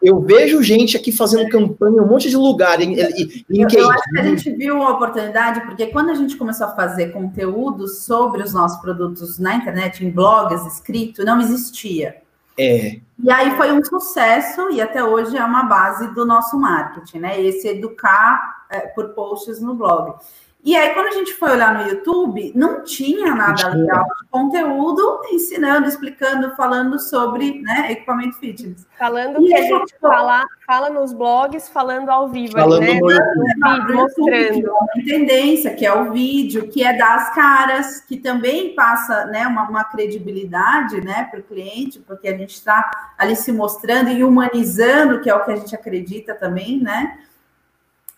Eu 0.02 0.20
vejo 0.20 0.62
gente 0.62 0.96
aqui 0.96 1.12
fazendo 1.12 1.48
campanha 1.48 1.98
em 1.98 2.00
um 2.00 2.06
monte 2.06 2.28
de 2.28 2.36
lugar. 2.36 2.80
Em, 2.80 2.94
em, 2.94 3.44
em 3.50 3.60
eu, 3.60 3.68
eu 3.70 3.90
acho 3.90 4.10
que 4.10 4.18
a 4.18 4.22
gente 4.22 4.50
viu 4.50 4.76
uma 4.76 4.90
oportunidade, 4.90 5.60
porque 5.60 5.86
quando 5.86 6.10
a 6.10 6.14
gente 6.14 6.36
começou 6.36 6.66
a 6.66 6.74
fazer 6.74 7.12
conteúdo 7.12 7.86
sobre 7.86 8.42
os 8.42 8.52
nossos 8.52 8.80
produtos 8.80 9.38
na 9.38 9.54
internet, 9.54 10.04
em 10.04 10.10
blogs, 10.10 10.66
escrito, 10.66 11.24
não 11.24 11.40
existia. 11.40 12.16
É. 12.58 12.98
E 13.22 13.30
aí 13.30 13.56
foi 13.56 13.72
um 13.72 13.84
sucesso, 13.84 14.70
e 14.70 14.80
até 14.80 15.04
hoje 15.04 15.36
é 15.36 15.44
uma 15.44 15.64
base 15.64 16.12
do 16.14 16.24
nosso 16.24 16.58
marketing, 16.58 17.18
né? 17.18 17.40
Esse 17.40 17.68
educar 17.68 18.64
é, 18.70 18.80
por 18.80 19.10
posts 19.10 19.60
no 19.60 19.74
blog. 19.74 20.14
E 20.64 20.76
aí, 20.76 20.94
quando 20.94 21.08
a 21.08 21.12
gente 21.12 21.34
foi 21.34 21.50
olhar 21.50 21.74
no 21.74 21.90
YouTube, 21.90 22.52
não 22.54 22.84
tinha 22.84 23.34
nada 23.34 23.68
legal 23.70 24.04
de 24.04 24.28
conteúdo 24.30 25.20
ensinando, 25.32 25.88
explicando, 25.88 26.54
falando 26.54 27.00
sobre 27.00 27.60
né, 27.62 27.90
equipamento 27.90 28.38
fitness. 28.38 28.86
Falando 28.96 29.42
e 29.42 29.48
que 29.48 29.54
a 29.54 29.62
gente 29.62 29.96
fala, 30.00 30.46
fala 30.64 30.88
nos 30.88 31.12
blogs, 31.12 31.68
falando 31.68 32.10
ao 32.10 32.28
vivo, 32.28 32.52
falando 32.52 32.80
né? 32.80 32.94
No, 32.94 33.08
vídeo, 33.08 33.96
mostrando. 33.96 34.70
Uma 34.70 35.04
tendência, 35.04 35.74
que 35.74 35.84
é 35.84 35.92
o 35.92 36.12
vídeo, 36.12 36.68
que 36.68 36.84
é 36.84 36.96
das 36.96 37.34
caras, 37.34 38.00
que 38.00 38.16
também 38.16 38.72
passa 38.76 39.24
né, 39.26 39.44
uma, 39.48 39.68
uma 39.68 39.82
credibilidade 39.82 41.00
né, 41.00 41.26
para 41.28 41.40
o 41.40 41.42
cliente, 41.42 41.98
porque 41.98 42.28
a 42.28 42.38
gente 42.38 42.54
está 42.54 42.88
ali 43.18 43.34
se 43.34 43.50
mostrando 43.50 44.10
e 44.10 44.22
humanizando, 44.22 45.20
que 45.20 45.28
é 45.28 45.34
o 45.34 45.44
que 45.44 45.50
a 45.50 45.56
gente 45.56 45.74
acredita 45.74 46.34
também, 46.36 46.80
né? 46.80 47.18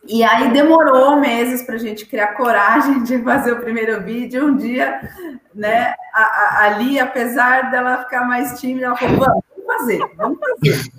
E 0.07 0.23
aí 0.23 0.53
demorou 0.53 1.19
meses 1.19 1.63
para 1.63 1.77
a 1.77 1.79
gente 1.79 2.05
criar 2.05 2.35
coragem 2.35 3.03
de 3.03 3.23
fazer 3.23 3.53
o 3.53 3.61
primeiro 3.61 4.03
vídeo. 4.03 4.47
Um 4.47 4.57
dia, 4.57 5.01
né, 5.55 5.95
a, 6.13 6.23
a, 6.23 6.65
ali, 6.67 6.99
apesar 6.99 7.71
dela 7.71 8.03
ficar 8.05 8.27
mais 8.27 8.61
tímida, 8.61 8.87
ela 8.87 8.97
falou: 8.97 9.19
vamos, 9.19 9.45
fazer, 9.67 10.01
vamos 10.17 10.39
fazer. 10.39 10.91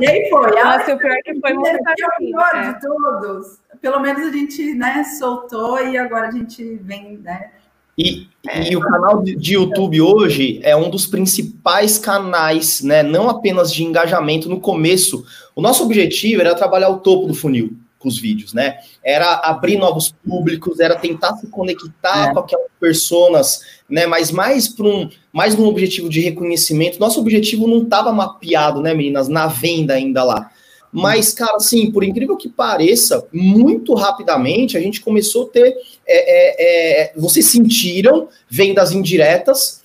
e 0.00 0.08
aí 0.08 0.30
foi. 0.30 0.50
Nossa, 0.50 0.94
o 0.94 0.98
pior 0.98 1.16
que 1.24 1.40
foi 1.40 1.52
muito 1.52 1.68
é 1.68 1.76
o 1.76 2.18
pior 2.18 2.54
é. 2.54 2.72
de 2.72 2.80
todos. 2.80 3.60
Pelo 3.82 4.00
menos 4.00 4.26
a 4.26 4.32
gente 4.32 4.74
né, 4.74 5.04
soltou 5.18 5.78
e 5.86 5.98
agora 5.98 6.28
a 6.28 6.30
gente 6.30 6.76
vem, 6.76 7.18
né? 7.18 7.50
E, 7.98 8.28
é. 8.46 8.70
e, 8.70 8.76
o 8.76 8.80
canal 8.80 9.22
de 9.22 9.54
YouTube 9.54 10.02
hoje 10.02 10.60
é 10.62 10.76
um 10.76 10.90
dos 10.90 11.06
principais 11.06 11.98
canais, 11.98 12.82
né? 12.82 13.02
Não 13.02 13.28
apenas 13.28 13.72
de 13.72 13.84
engajamento 13.84 14.48
no 14.48 14.60
começo. 14.60 15.24
O 15.54 15.62
nosso 15.62 15.84
objetivo 15.84 16.40
era 16.40 16.54
trabalhar 16.54 16.88
o 16.90 16.98
topo 16.98 17.26
do 17.26 17.34
funil 17.34 17.76
com 17.98 18.08
os 18.08 18.18
vídeos, 18.18 18.52
né? 18.52 18.78
Era 19.02 19.34
abrir 19.34 19.76
novos 19.76 20.14
públicos, 20.26 20.80
era 20.80 20.96
tentar 20.96 21.36
se 21.36 21.46
conectar 21.48 22.30
é. 22.30 22.32
com 22.32 22.40
aquelas 22.40 22.70
pessoas, 22.78 23.60
né? 23.88 24.06
Mas 24.06 24.30
mais 24.30 24.68
para 24.68 24.86
um, 24.86 25.08
mais 25.32 25.56
num 25.56 25.66
objetivo 25.66 26.08
de 26.08 26.20
reconhecimento. 26.20 27.00
Nosso 27.00 27.20
objetivo 27.20 27.66
não 27.66 27.82
estava 27.82 28.12
mapeado, 28.12 28.80
né, 28.80 28.94
meninas, 28.94 29.28
na 29.28 29.46
venda 29.46 29.94
ainda 29.94 30.22
lá. 30.22 30.50
Mas, 30.92 31.34
cara, 31.34 31.56
assim, 31.56 31.90
por 31.90 32.04
incrível 32.04 32.36
que 32.36 32.48
pareça, 32.48 33.26
muito 33.32 33.92
rapidamente 33.92 34.78
a 34.78 34.80
gente 34.80 35.00
começou 35.00 35.44
a 35.44 35.48
ter. 35.50 35.76
É, 36.06 36.16
é, 36.16 37.02
é, 37.02 37.12
vocês 37.16 37.46
sentiram 37.46 38.28
vendas 38.48 38.92
indiretas, 38.92 39.82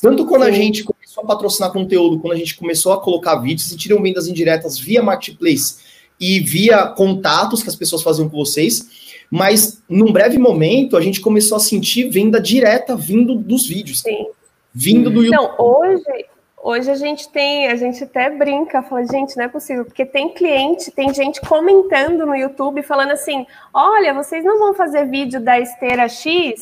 tanto 0.00 0.26
quando 0.26 0.42
a 0.42 0.50
gente 0.50 0.82
começou 0.82 1.22
a 1.22 1.26
patrocinar 1.26 1.72
conteúdo, 1.72 2.18
quando 2.18 2.32
a 2.32 2.36
gente 2.36 2.56
começou 2.56 2.92
a 2.92 3.00
colocar 3.00 3.36
vídeos, 3.36 3.68
sentiram 3.68 4.02
vendas 4.02 4.26
indiretas 4.26 4.78
via 4.78 5.02
marketplace 5.02 5.89
e 6.20 6.38
via 6.40 6.86
contatos 6.86 7.62
que 7.62 7.68
as 7.68 7.76
pessoas 7.76 8.02
faziam 8.02 8.28
com 8.28 8.36
vocês, 8.36 9.24
mas 9.30 9.82
num 9.88 10.12
breve 10.12 10.36
momento 10.38 10.96
a 10.96 11.00
gente 11.00 11.20
começou 11.20 11.56
a 11.56 11.60
sentir 11.60 12.10
venda 12.10 12.40
direta 12.40 12.94
vindo 12.94 13.34
dos 13.34 13.66
vídeos. 13.66 14.00
Sim. 14.00 14.26
Vindo 14.72 15.10
do 15.10 15.24
YouTube. 15.24 15.44
Então, 15.44 15.66
hoje, 15.66 16.26
hoje 16.62 16.90
a 16.90 16.94
gente 16.94 17.28
tem, 17.30 17.68
a 17.68 17.76
gente 17.76 18.04
até 18.04 18.28
brinca, 18.28 18.82
fala, 18.82 19.04
gente, 19.06 19.36
não 19.36 19.44
é 19.44 19.48
possível, 19.48 19.84
porque 19.84 20.04
tem 20.04 20.34
cliente, 20.34 20.90
tem 20.90 21.12
gente 21.14 21.40
comentando 21.40 22.26
no 22.26 22.36
YouTube 22.36 22.82
falando 22.82 23.12
assim: 23.12 23.46
olha, 23.72 24.12
vocês 24.12 24.44
não 24.44 24.58
vão 24.58 24.74
fazer 24.74 25.06
vídeo 25.06 25.40
da 25.40 25.58
esteira 25.58 26.08
X? 26.08 26.60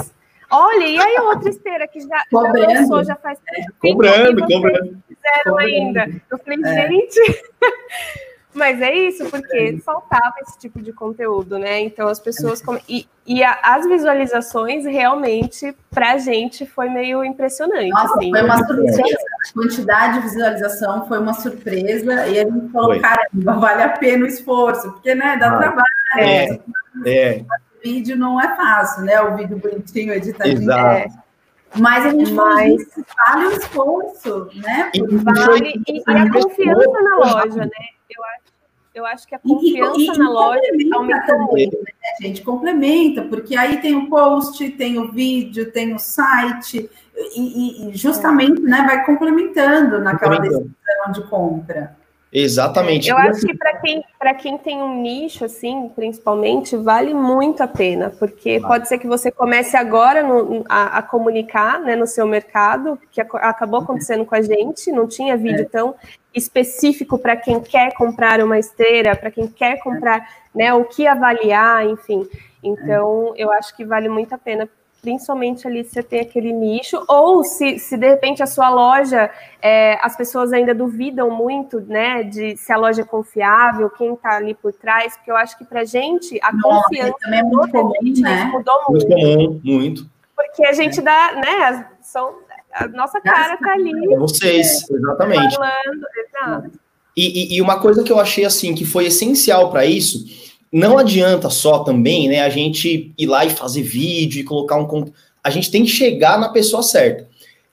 Olha, 0.50 0.86
e 0.86 0.98
aí 0.98 1.20
outra 1.20 1.50
esteira 1.50 1.86
que 1.86 2.00
já, 2.00 2.22
já 2.32 2.40
lançou, 2.40 3.04
já 3.04 3.16
faz 3.16 3.38
tempo. 3.44 3.70
Cobrando, 3.80 4.46
cobrando. 4.46 4.96
Fizeram 5.06 5.44
cobrando. 5.44 5.58
ainda. 5.58 6.22
Eu 6.30 6.38
falei, 6.38 6.58
é. 6.64 6.88
Mas 8.54 8.80
é 8.80 8.94
isso, 8.94 9.26
porque 9.26 9.56
é. 9.56 9.78
faltava 9.78 10.34
esse 10.40 10.58
tipo 10.58 10.80
de 10.80 10.92
conteúdo, 10.92 11.58
né? 11.58 11.80
Então 11.80 12.08
as 12.08 12.18
pessoas. 12.18 12.62
Come... 12.62 12.80
E, 12.88 13.06
e 13.26 13.44
a, 13.44 13.58
as 13.62 13.86
visualizações 13.86 14.84
realmente, 14.84 15.74
pra 15.90 16.16
gente, 16.16 16.66
foi 16.66 16.88
meio 16.88 17.22
impressionante. 17.22 17.90
Nossa, 17.90 18.14
assim. 18.14 18.30
foi 18.30 18.42
uma 18.42 18.66
surpresa. 18.66 19.02
A 19.02 19.52
quantidade 19.52 20.14
de 20.14 20.28
visualização 20.28 21.06
foi 21.06 21.18
uma 21.18 21.34
surpresa. 21.34 22.26
E 22.26 22.38
a 22.38 22.44
gente 22.44 22.68
falou, 22.72 22.92
foi. 22.92 23.00
caramba, 23.00 23.52
vale 23.60 23.82
a 23.82 23.90
pena 23.90 24.24
o 24.24 24.28
esforço, 24.28 24.92
porque 24.92 25.14
né, 25.14 25.36
dá 25.36 25.52
ah, 25.52 25.58
trabalho. 25.58 25.86
É, 26.16 26.60
é. 27.06 27.40
O 27.42 27.82
vídeo 27.84 28.16
não 28.16 28.40
é 28.40 28.56
fácil, 28.56 29.04
né? 29.04 29.20
O 29.20 29.36
vídeo 29.36 29.58
bonitinho, 29.58 30.12
editadinho. 30.12 30.62
Exato. 30.62 31.14
É. 31.14 31.28
Mas 31.76 32.06
a 32.06 32.10
gente 32.10 32.32
Mas... 32.32 32.82
vale 33.26 33.46
o 33.46 33.52
esforço, 33.52 34.48
né? 34.54 34.90
Vale, 35.22 35.82
e, 35.86 35.98
e 35.98 36.16
a 36.16 36.32
confiança 36.32 37.02
na 37.02 37.16
loja, 37.18 37.66
né? 37.66 37.97
Eu 38.10 38.24
acho 38.24 38.58
eu 38.94 39.06
acho 39.06 39.28
que 39.28 39.34
a 39.34 39.38
confiança 39.38 40.00
e, 40.00 40.06
e, 40.06 40.18
na 40.18 40.28
loja 40.28 40.60
aumentou 40.92 41.38
muito. 41.46 41.76
Né, 41.78 41.92
gente? 42.20 42.42
Complementa, 42.42 43.22
porque 43.22 43.56
aí 43.56 43.80
tem 43.80 43.94
o 43.94 44.08
post, 44.08 44.70
tem 44.70 44.98
o 44.98 45.12
vídeo, 45.12 45.70
tem 45.70 45.94
o 45.94 45.98
site, 46.00 46.90
e, 47.36 47.88
e 47.90 47.96
justamente 47.96 48.60
né, 48.60 48.82
vai 48.82 49.04
complementando 49.06 50.00
naquela 50.00 50.38
decisão 50.40 51.12
de 51.12 51.22
compra. 51.28 51.96
Exatamente. 52.30 53.08
Eu 53.08 53.16
acho 53.16 53.46
que 53.46 53.56
para 53.56 53.78
quem, 53.78 54.04
quem 54.40 54.58
tem 54.58 54.82
um 54.82 55.00
nicho, 55.00 55.44
assim, 55.44 55.90
principalmente, 55.94 56.76
vale 56.76 57.14
muito 57.14 57.62
a 57.62 57.66
pena, 57.66 58.10
porque 58.18 58.60
pode 58.60 58.86
ser 58.86 58.98
que 58.98 59.06
você 59.06 59.30
comece 59.30 59.76
agora 59.76 60.22
no, 60.22 60.64
a, 60.68 60.98
a, 60.98 61.02
comunicar 61.02 61.80
né, 61.80 61.96
no 61.96 62.06
seu 62.06 62.26
mercado, 62.26 62.98
que 63.10 63.20
acabou 63.20 63.80
acontecendo 63.80 64.26
com 64.26 64.34
a 64.34 64.42
gente, 64.42 64.92
não 64.92 65.08
tinha 65.08 65.36
vídeo 65.36 65.62
é. 65.62 65.68
tão 65.68 65.94
específico 66.34 67.18
para 67.18 67.34
quem 67.34 67.60
quer 67.60 67.94
comprar 67.94 68.42
uma 68.42 68.58
esteira, 68.58 69.16
para 69.16 69.30
quem 69.30 69.48
quer 69.48 69.78
comprar 69.78 70.28
né, 70.54 70.72
o 70.74 70.84
que 70.84 71.06
avaliar, 71.06 71.86
enfim. 71.86 72.28
Então, 72.62 73.32
eu 73.36 73.50
acho 73.52 73.74
que 73.74 73.84
vale 73.84 74.08
muito 74.08 74.34
a 74.34 74.38
pena 74.38 74.68
principalmente 75.00 75.66
ali 75.66 75.84
se 75.84 75.90
você 75.90 76.02
tem 76.02 76.20
aquele 76.20 76.52
nicho, 76.52 77.02
ou 77.08 77.44
se, 77.44 77.78
se 77.78 77.96
de 77.96 78.08
repente 78.08 78.42
a 78.42 78.46
sua 78.46 78.68
loja, 78.68 79.30
é, 79.62 79.98
as 80.02 80.16
pessoas 80.16 80.52
ainda 80.52 80.74
duvidam 80.74 81.30
muito, 81.30 81.80
né, 81.80 82.24
de 82.24 82.56
se 82.56 82.72
a 82.72 82.76
loja 82.76 83.02
é 83.02 83.04
confiável, 83.04 83.90
quem 83.90 84.14
está 84.14 84.36
ali 84.36 84.54
por 84.54 84.72
trás, 84.72 85.16
porque 85.16 85.30
eu 85.30 85.36
acho 85.36 85.56
que 85.56 85.64
para 85.64 85.84
gente 85.84 86.38
a 86.42 86.52
Nossa, 86.52 86.84
confiança 86.84 87.14
também 87.20 87.40
é 87.40 87.42
muito 87.42 87.70
comum, 87.70 87.92
né? 88.20 88.44
mudou 88.44 88.84
muito. 88.88 89.08
Muito 89.08 89.08
comum, 89.08 89.60
muito. 89.64 90.10
Porque 90.34 90.64
a 90.66 90.72
gente 90.72 90.98
é. 90.98 91.02
dá, 91.02 91.32
né, 91.34 91.86
são, 92.00 92.34
a 92.72 92.88
nossa 92.88 93.20
cara 93.20 93.54
está 93.54 93.72
ali. 93.72 94.14
É 94.14 94.18
vocês, 94.18 94.88
exatamente. 94.90 95.54
Falando, 95.54 96.06
exato. 96.16 96.80
E, 97.16 97.54
e, 97.54 97.56
e 97.56 97.62
uma 97.62 97.80
coisa 97.80 98.04
que 98.04 98.12
eu 98.12 98.20
achei 98.20 98.44
assim 98.44 98.74
que 98.74 98.84
foi 98.84 99.06
essencial 99.06 99.70
para 99.70 99.84
isso 99.84 100.47
não 100.72 100.98
adianta 100.98 101.48
só 101.50 101.80
também, 101.80 102.28
né, 102.28 102.40
a 102.40 102.48
gente 102.48 103.12
ir 103.16 103.26
lá 103.26 103.44
e 103.44 103.50
fazer 103.50 103.82
vídeo 103.82 104.40
e 104.40 104.44
colocar 104.44 104.76
um 104.76 105.06
a 105.42 105.50
gente 105.50 105.70
tem 105.70 105.84
que 105.84 105.90
chegar 105.90 106.38
na 106.38 106.50
pessoa 106.50 106.82
certa. 106.82 107.26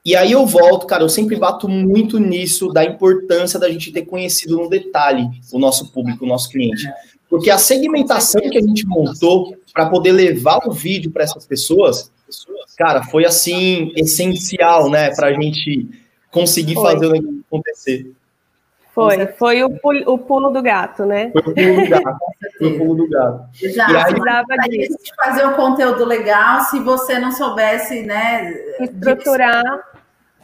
E 0.06 0.16
aí 0.16 0.32
eu 0.32 0.46
volto, 0.46 0.86
cara, 0.86 1.04
eu 1.04 1.10
sempre 1.10 1.36
bato 1.36 1.68
muito 1.68 2.20
nisso 2.20 2.72
da 2.72 2.86
importância 2.86 3.60
da 3.60 3.70
gente 3.70 3.92
ter 3.92 4.04
conhecido 4.04 4.56
no 4.56 4.70
detalhe 4.70 5.28
o 5.52 5.58
nosso 5.58 5.92
público, 5.92 6.24
o 6.24 6.28
nosso 6.28 6.50
cliente. 6.50 6.88
Porque 7.28 7.50
a 7.50 7.58
segmentação 7.58 8.40
que 8.42 8.58
a 8.58 8.62
gente 8.62 8.86
montou 8.86 9.58
para 9.74 9.90
poder 9.90 10.12
levar 10.12 10.60
o 10.68 10.72
vídeo 10.72 11.10
para 11.12 11.24
essas 11.24 11.46
pessoas, 11.46 12.12
cara, 12.78 13.04
foi 13.04 13.26
assim 13.26 13.92
essencial, 13.96 14.92
né, 14.92 15.10
para 15.14 15.28
a 15.28 15.34
gente 15.34 15.90
conseguir 16.32 16.76
fazer 16.76 17.08
o 17.08 17.12
negócio 17.12 17.44
acontecer. 17.48 18.12
Foi, 18.96 19.28
foi 19.38 19.62
o, 19.62 19.70
pulo, 19.72 20.14
o 20.14 20.18
pulo 20.18 20.50
do 20.52 20.62
gato, 20.62 21.06
né? 21.06 21.30
Foi 21.34 21.42
o 21.42 21.54
pulo 21.54 21.84
do 21.84 21.90
gato. 21.90 22.18
foi 22.58 22.68
o 22.68 22.78
pulo 22.78 22.96
do 22.96 23.10
gato. 23.10 23.44
Já, 23.54 23.92
e 23.92 23.98
aí, 23.98 24.88
de 24.88 25.16
fazer 25.18 25.46
um 25.46 25.52
conteúdo 25.52 26.06
legal 26.06 26.62
se 26.62 26.80
você 26.80 27.20
não 27.20 27.34
soubesse, 27.34 28.04
né? 28.04 28.54
Estruturar. 28.80 29.84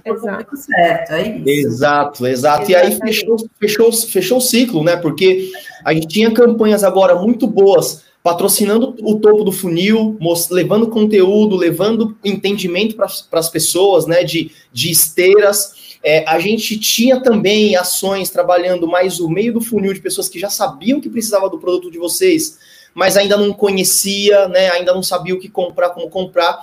Exato. 0.03 0.57
Certo, 0.57 1.11
é 1.13 1.27
isso. 1.29 1.49
Exato, 1.49 2.27
exato. 2.27 2.69
E 2.69 2.75
aí 2.75 2.97
fechou, 2.97 3.37
fechou, 3.57 3.93
fechou 3.93 4.37
o 4.39 4.41
ciclo, 4.41 4.83
né? 4.83 4.97
Porque 4.97 5.49
a 5.85 5.93
gente 5.93 6.07
tinha 6.07 6.29
campanhas 6.33 6.83
agora 6.83 7.15
muito 7.15 7.47
boas, 7.47 8.03
patrocinando 8.21 8.97
o 9.01 9.17
topo 9.17 9.45
do 9.45 9.51
funil, 9.53 10.17
levando 10.49 10.89
conteúdo, 10.89 11.55
levando 11.55 12.17
entendimento 12.21 12.97
para 12.97 13.39
as 13.39 13.49
pessoas, 13.49 14.05
né? 14.05 14.25
De, 14.25 14.51
de 14.73 14.91
esteiras. 14.91 15.90
É, 16.03 16.27
a 16.27 16.39
gente 16.39 16.79
tinha 16.79 17.21
também 17.21 17.75
ações 17.75 18.29
trabalhando 18.29 18.87
mais 18.87 19.19
o 19.19 19.29
meio 19.29 19.53
do 19.53 19.61
funil 19.61 19.93
de 19.93 20.01
pessoas 20.01 20.27
que 20.27 20.39
já 20.39 20.49
sabiam 20.49 20.99
que 20.99 21.09
precisava 21.09 21.49
do 21.49 21.59
produto 21.59 21.91
de 21.91 21.99
vocês, 21.99 22.57
mas 22.93 23.15
ainda 23.15 23.37
não 23.37 23.53
conhecia, 23.53 24.47
né, 24.47 24.71
ainda 24.71 24.93
não 24.93 25.03
sabia 25.03 25.35
o 25.35 25.39
que 25.39 25.47
comprar, 25.47 25.91
como 25.91 26.09
comprar. 26.09 26.59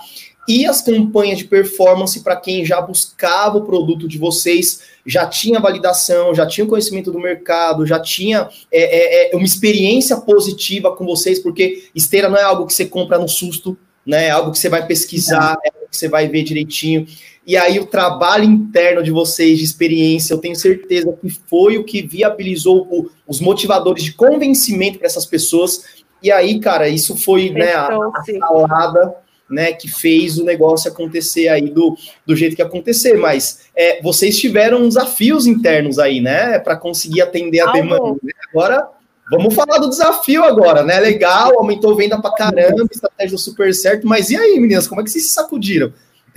E 0.47 0.65
as 0.65 0.81
campanhas 0.81 1.37
de 1.37 1.45
performance 1.45 2.21
para 2.21 2.35
quem 2.35 2.65
já 2.65 2.81
buscava 2.81 3.59
o 3.59 3.65
produto 3.65 4.07
de 4.07 4.17
vocês, 4.17 4.81
já 5.05 5.27
tinha 5.27 5.59
validação, 5.59 6.33
já 6.33 6.45
tinha 6.45 6.65
conhecimento 6.65 7.11
do 7.11 7.19
mercado, 7.19 7.85
já 7.85 7.99
tinha 7.99 8.49
é, 8.71 9.29
é, 9.29 9.33
é 9.33 9.35
uma 9.35 9.45
experiência 9.45 10.17
positiva 10.17 10.95
com 10.95 11.05
vocês, 11.05 11.39
porque 11.39 11.89
esteira 11.93 12.27
não 12.29 12.37
é 12.37 12.41
algo 12.41 12.65
que 12.65 12.73
você 12.73 12.85
compra 12.85 13.19
no 13.19 13.27
susto, 13.27 13.77
né? 14.05 14.29
Algo 14.29 14.51
que 14.51 14.59
você 14.59 14.69
vai 14.69 14.85
pesquisar, 14.85 15.57
é 15.63 15.69
algo 15.69 15.87
que 15.89 15.97
você 15.97 16.07
vai 16.07 16.27
ver 16.27 16.43
direitinho. 16.43 17.05
E 17.45 17.57
aí 17.57 17.79
o 17.79 17.85
trabalho 17.85 18.43
interno 18.43 19.01
de 19.01 19.09
vocês, 19.09 19.57
de 19.57 19.63
experiência, 19.63 20.33
eu 20.33 20.37
tenho 20.37 20.55
certeza 20.55 21.11
que 21.19 21.29
foi 21.29 21.77
o 21.77 21.83
que 21.83 22.01
viabilizou 22.01 22.87
o, 22.91 23.09
os 23.27 23.39
motivadores 23.39 24.03
de 24.03 24.13
convencimento 24.13 24.99
para 24.99 25.07
essas 25.07 25.25
pessoas. 25.25 25.83
E 26.21 26.31
aí, 26.31 26.59
cara, 26.59 26.87
isso 26.87 27.17
foi 27.17 27.49
né, 27.49 27.73
a, 27.73 27.87
a 27.87 28.23
salada 28.23 29.15
né, 29.49 29.73
que 29.73 29.87
fez 29.87 30.37
o 30.37 30.45
negócio 30.45 30.91
acontecer 30.91 31.47
aí 31.47 31.69
do, 31.69 31.97
do 32.25 32.35
jeito 32.35 32.55
que 32.55 32.61
acontecer. 32.61 33.17
Mas 33.17 33.61
é, 33.75 34.01
vocês 34.01 34.37
tiveram 34.37 34.87
desafios 34.87 35.47
internos 35.47 35.97
aí, 35.97 36.21
né, 36.21 36.59
para 36.59 36.77
conseguir 36.77 37.21
atender 37.21 37.61
a 37.61 37.71
demanda. 37.71 38.19
Né? 38.21 38.31
Agora, 38.49 38.87
vamos 39.29 39.53
falar 39.53 39.77
do 39.79 39.89
desafio 39.89 40.43
agora, 40.43 40.83
né? 40.83 40.99
Legal, 40.99 41.57
aumentou 41.57 41.95
venda 41.95 42.21
para 42.21 42.33
caramba, 42.33 42.87
estratégia 42.91 43.37
super 43.37 43.73
certo. 43.73 44.07
Mas 44.07 44.29
e 44.29 44.37
aí, 44.37 44.59
meninas, 44.59 44.87
como 44.87 45.01
é 45.01 45.03
que 45.03 45.09
vocês 45.09 45.27
se 45.27 45.33
sacudiram? 45.33 45.93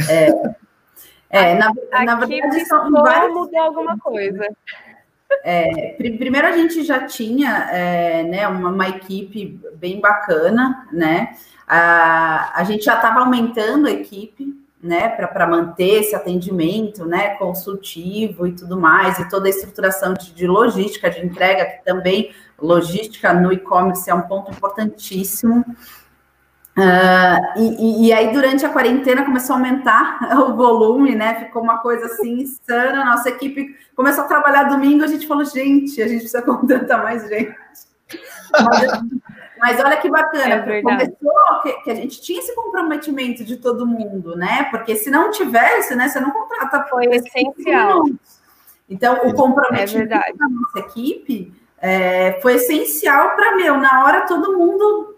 É, 0.09 0.29
é, 1.31 1.55
na, 1.55 1.73
na 2.05 2.15
verdade, 2.17 2.65
são 2.67 2.91
vários... 2.91 3.35
mudou 3.35 3.61
alguma 3.61 3.99
coisa. 3.99 4.47
É, 5.45 5.97
primeiro 6.19 6.47
a 6.47 6.53
gente 6.53 6.85
já 6.85 7.07
tinha 7.07 7.69
é, 7.73 8.23
né, 8.23 8.47
uma, 8.47 8.69
uma, 8.69 8.89
equipe 8.89 9.59
bem 9.77 9.99
bacana, 9.99 10.87
né? 10.93 11.35
A, 11.67 12.61
a 12.61 12.65
gente 12.65 12.85
já 12.85 12.97
estava 12.97 13.21
aumentando 13.21 13.89
a 13.89 13.91
equipe, 13.91 14.63
né, 14.83 15.09
para 15.09 15.47
manter 15.47 16.01
esse 16.01 16.15
atendimento, 16.15 17.07
né, 17.07 17.37
consultivo 17.37 18.47
e 18.49 18.53
tudo 18.53 18.79
mais, 18.79 19.19
e 19.21 19.29
toda 19.29 19.47
a 19.47 19.51
estruturação 19.51 20.13
de, 20.13 20.35
de 20.35 20.47
logística, 20.47 21.09
de 21.09 21.25
entrega, 21.25 21.65
que 21.65 21.85
também 21.85 22.33
logística 22.63 23.35
no 23.35 23.53
e-commerce 23.53 24.09
é 24.09 24.15
um 24.15 24.23
ponto 24.23 24.51
importantíssimo. 24.51 25.65
Uh, 26.75 27.59
e, 27.59 28.07
e, 28.07 28.13
aí, 28.15 28.33
durante 28.33 28.65
a 28.65 28.71
quarentena, 28.71 29.25
começou 29.25 29.55
a 29.55 29.59
aumentar 29.59 30.19
o 30.49 30.55
volume, 30.55 31.15
né? 31.15 31.35
Ficou 31.35 31.63
uma 31.63 31.79
coisa 31.79 32.07
assim 32.07 32.41
insana. 32.41 33.05
Nossa 33.05 33.29
equipe 33.29 33.77
começou 33.95 34.25
a 34.25 34.29
trabalhar 34.29 34.65
domingo. 34.65 35.05
A 35.05 35.09
gente 35.09 35.27
falou, 35.27 35.45
gente, 35.45 36.01
a 36.01 36.09
gente 36.09 36.21
precisa 36.21 36.41
contratar 36.43 37.03
mais 37.03 37.29
gente. 37.29 37.55
Mas, 38.53 39.03
mas 39.59 39.81
olha 39.81 39.97
que 39.97 40.11
bacana, 40.11 40.55
é 40.55 40.83
começou 40.83 41.61
que, 41.63 41.73
que, 41.85 41.91
a 41.91 41.95
gente 41.95 42.21
tinha 42.21 42.39
esse 42.39 42.55
comprometimento 42.55 43.45
de 43.45 43.57
todo 43.57 43.87
mundo, 43.87 44.37
né? 44.37 44.65
Porque 44.71 44.97
se 44.97 45.11
não 45.11 45.31
tivesse, 45.31 45.95
né? 45.95 46.09
Você 46.09 46.21
não 46.21 46.31
contrata. 46.31 46.87
Foi 46.89 47.07
essencial. 47.07 48.05
Então, 48.89 49.27
o 49.27 49.35
comprometimento 49.35 50.13
é 50.13 50.33
da 50.33 50.49
nossa 50.49 50.79
equipe 50.81 51.53
é, 51.83 52.39
foi 52.41 52.55
essencial 52.55 53.37
para 53.37 53.57
meu. 53.57 53.77
Na 53.77 54.05
hora, 54.05 54.27
todo 54.27 54.57
mundo 54.57 55.17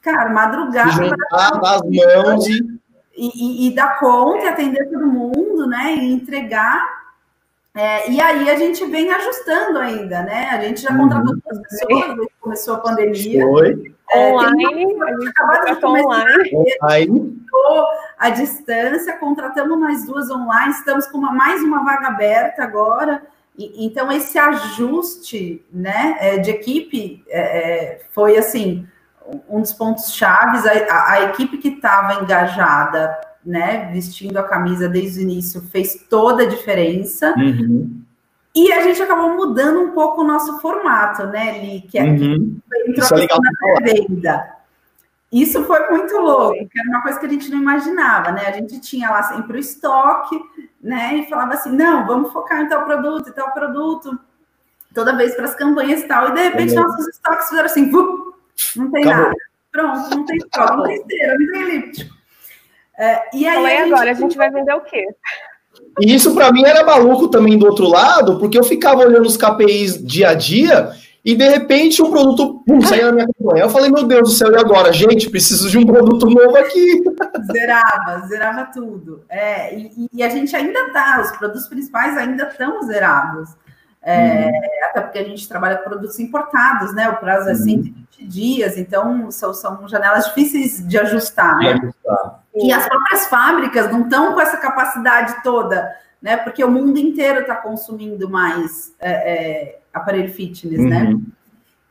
cara, 0.00 0.30
madrugada. 0.30 0.92
Juntar 0.92 1.60
as 1.62 1.82
mãos 1.82 2.46
e... 2.46 2.84
E, 3.16 3.30
e, 3.66 3.68
e 3.68 3.74
dar 3.76 4.00
conta, 4.00 4.48
atender 4.48 4.90
todo 4.90 5.06
mundo, 5.06 5.68
né? 5.68 5.94
E 5.94 6.12
entregar. 6.12 6.84
É, 7.72 8.10
e 8.10 8.20
aí 8.20 8.50
a 8.50 8.56
gente 8.56 8.84
vem 8.86 9.08
ajustando 9.12 9.78
ainda, 9.78 10.22
né? 10.22 10.48
A 10.50 10.60
gente 10.60 10.80
já 10.80 10.96
contratou 10.96 11.32
uhum. 11.32 11.40
duas 11.44 11.68
pessoas, 11.68 12.16
desde 12.16 12.32
começou 12.40 12.74
a 12.74 12.78
pandemia. 12.78 13.42
Foi. 13.44 13.94
É, 14.10 14.32
online, 14.32 15.02
a 15.02 15.12
gente 15.12 15.28
acabou 15.28 15.76
de 15.76 15.86
online. 15.86 16.50
online. 16.82 17.46
A 18.18 18.30
distância, 18.30 19.16
contratamos 19.16 19.78
mais 19.78 20.04
duas 20.06 20.30
online, 20.30 20.72
estamos 20.72 21.06
com 21.06 21.18
uma, 21.18 21.32
mais 21.32 21.62
uma 21.62 21.84
vaga 21.84 22.08
aberta 22.08 22.62
agora. 22.64 23.22
E, 23.56 23.86
então, 23.86 24.10
esse 24.10 24.38
ajuste 24.38 25.64
né, 25.72 26.16
é, 26.20 26.38
de 26.38 26.50
equipe 26.50 27.24
é, 27.28 27.40
é, 27.40 28.00
foi 28.10 28.36
assim 28.36 28.86
um 29.48 29.60
dos 29.60 29.72
pontos 29.72 30.12
chaves, 30.12 30.66
a, 30.66 31.12
a 31.12 31.22
equipe 31.24 31.56
que 31.56 31.68
estava 31.68 32.22
engajada, 32.22 33.18
né, 33.44 33.90
vestindo 33.92 34.36
a 34.36 34.42
camisa 34.42 34.88
desde 34.88 35.20
o 35.20 35.22
início, 35.22 35.62
fez 35.62 36.06
toda 36.10 36.42
a 36.42 36.48
diferença. 36.48 37.34
Uhum. 37.36 38.02
E 38.54 38.72
a 38.72 38.82
gente 38.82 39.02
acabou 39.02 39.34
mudando 39.34 39.80
um 39.80 39.90
pouco 39.92 40.22
o 40.22 40.26
nosso 40.26 40.60
formato, 40.60 41.26
né, 41.26 41.58
Li? 41.58 41.80
Que 41.82 41.98
é 41.98 42.04
uhum. 42.04 42.58
entrou 42.86 43.04
Isso 43.04 43.14
é 43.14 43.26
na 43.26 43.92
venda. 43.92 44.54
Isso 45.34 45.64
foi 45.64 45.90
muito 45.90 46.16
louco, 46.16 46.54
era 46.54 46.88
uma 46.90 47.02
coisa 47.02 47.18
que 47.18 47.26
a 47.26 47.28
gente 47.28 47.50
não 47.50 47.58
imaginava, 47.58 48.30
né? 48.30 48.46
A 48.46 48.52
gente 48.52 48.78
tinha 48.78 49.10
lá 49.10 49.20
sempre 49.24 49.56
o 49.56 49.60
estoque, 49.60 50.40
né? 50.80 51.16
E 51.16 51.28
falava 51.28 51.54
assim, 51.54 51.72
não, 51.72 52.06
vamos 52.06 52.32
focar 52.32 52.60
em 52.60 52.68
tal 52.68 52.84
produto, 52.84 53.30
em 53.30 53.32
tal 53.32 53.50
produto, 53.50 54.16
toda 54.94 55.16
vez 55.16 55.34
para 55.34 55.46
as 55.46 55.56
campanhas 55.56 56.02
e 56.02 56.06
tal. 56.06 56.28
E 56.28 56.34
de 56.34 56.40
repente 56.40 56.76
nossos 56.76 57.08
estoques 57.08 57.48
fizeram 57.48 57.66
assim, 57.66 57.90
não 58.76 58.92
tem 58.92 59.02
Acabou. 59.02 59.24
nada. 59.24 59.36
Pronto, 59.72 60.16
não 60.16 60.24
tem 60.24 60.36
estoque, 60.36 60.76
não 60.76 60.84
tem 60.84 60.96
esteira, 60.98 61.36
não 61.36 61.52
tem 61.52 61.62
elíptico. 61.62 62.14
É, 62.96 63.36
e 63.36 63.48
aí 63.48 63.56
então, 63.56 63.66
a 63.66 63.70
gente... 63.70 63.92
agora 63.92 64.10
a 64.12 64.14
gente 64.14 64.36
vai 64.36 64.50
vender 64.52 64.74
o 64.74 64.82
quê? 64.82 65.08
E 66.00 66.14
isso 66.14 66.32
para 66.32 66.52
mim 66.52 66.64
era 66.64 66.84
maluco 66.84 67.26
também 67.26 67.58
do 67.58 67.66
outro 67.66 67.88
lado, 67.88 68.38
porque 68.38 68.56
eu 68.56 68.62
ficava 68.62 69.00
olhando 69.00 69.26
os 69.26 69.36
KPIs 69.36 70.00
dia 70.00 70.28
a 70.28 70.34
dia 70.34 70.92
e 71.24 71.34
de 71.34 71.48
repente 71.48 72.02
um 72.02 72.10
produto 72.10 72.62
pum, 72.66 72.82
saía 72.82 73.06
na 73.06 73.12
minha 73.12 73.26
campanha. 73.26 73.64
Eu 73.64 73.70
falei, 73.70 73.90
meu 73.90 74.04
Deus 74.04 74.28
do 74.28 74.34
céu, 74.34 74.52
e 74.52 74.56
agora? 74.56 74.92
Gente, 74.92 75.30
preciso 75.30 75.70
de 75.70 75.78
um 75.78 75.86
produto 75.86 76.28
novo 76.28 76.56
aqui. 76.58 77.02
Zerava, 77.50 78.26
zerava 78.26 78.64
tudo. 78.66 79.24
É, 79.30 79.74
e, 79.74 80.08
e, 80.12 80.22
a 80.22 80.28
gente 80.28 80.54
ainda 80.54 80.92
tá, 80.92 81.22
os 81.22 81.34
produtos 81.38 81.66
principais 81.66 82.16
ainda 82.18 82.44
estão 82.44 82.82
zerados. 82.82 83.48
É, 84.02 84.44
uhum. 84.44 84.60
Até 84.90 85.00
porque 85.00 85.18
a 85.18 85.24
gente 85.24 85.48
trabalha 85.48 85.78
com 85.78 85.84
produtos 85.84 86.20
importados, 86.20 86.94
né? 86.94 87.08
O 87.08 87.16
prazo 87.16 87.48
é 87.48 87.54
120 87.54 87.94
uhum. 88.20 88.28
dias, 88.28 88.76
então 88.76 89.30
são, 89.30 89.54
são 89.54 89.88
janelas 89.88 90.26
difíceis 90.26 90.86
de 90.86 90.98
ajustar, 90.98 91.56
né? 91.56 91.72
ajustar. 91.72 92.44
E 92.54 92.70
as 92.70 92.86
próprias 92.86 93.26
fábricas 93.28 93.90
não 93.90 94.02
estão 94.02 94.34
com 94.34 94.40
essa 94.42 94.58
capacidade 94.58 95.42
toda, 95.42 95.90
né? 96.20 96.36
Porque 96.36 96.62
o 96.62 96.70
mundo 96.70 96.98
inteiro 96.98 97.40
está 97.40 97.56
consumindo 97.56 98.28
mais 98.28 98.94
é, 99.00 99.12
é, 99.12 99.78
aparelho 99.94 100.28
fitness, 100.28 100.80
né? 100.80 101.02
uhum. 101.04 101.18
né? 101.18 101.20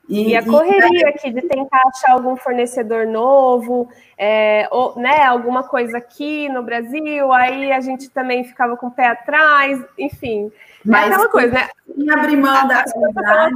E, 0.09 0.31
e, 0.31 0.35
a 0.35 0.43
correria 0.43 1.07
aqui 1.07 1.31
de 1.31 1.41
tentar 1.41 1.81
achar 1.87 2.11
algum 2.11 2.35
fornecedor 2.35 3.07
novo, 3.07 3.87
é, 4.17 4.67
ou, 4.69 4.99
né, 4.99 5.23
alguma 5.23 5.63
coisa 5.63 5.97
aqui 5.97 6.49
no 6.49 6.61
Brasil, 6.61 7.31
aí 7.31 7.71
a 7.71 7.79
gente 7.79 8.09
também 8.09 8.43
ficava 8.43 8.75
com 8.75 8.87
o 8.87 8.91
pé 8.91 9.07
atrás, 9.07 9.81
enfim. 9.97 10.47
É 10.47 10.51
Mas 10.83 11.03
é 11.03 11.13
aquela 11.13 11.29
coisa, 11.29 11.53
né? 11.53 11.69
Sem 11.95 12.11
abrir 12.11 12.35
mão 12.35 12.67
da 12.67 12.83
qualidade. 12.83 13.53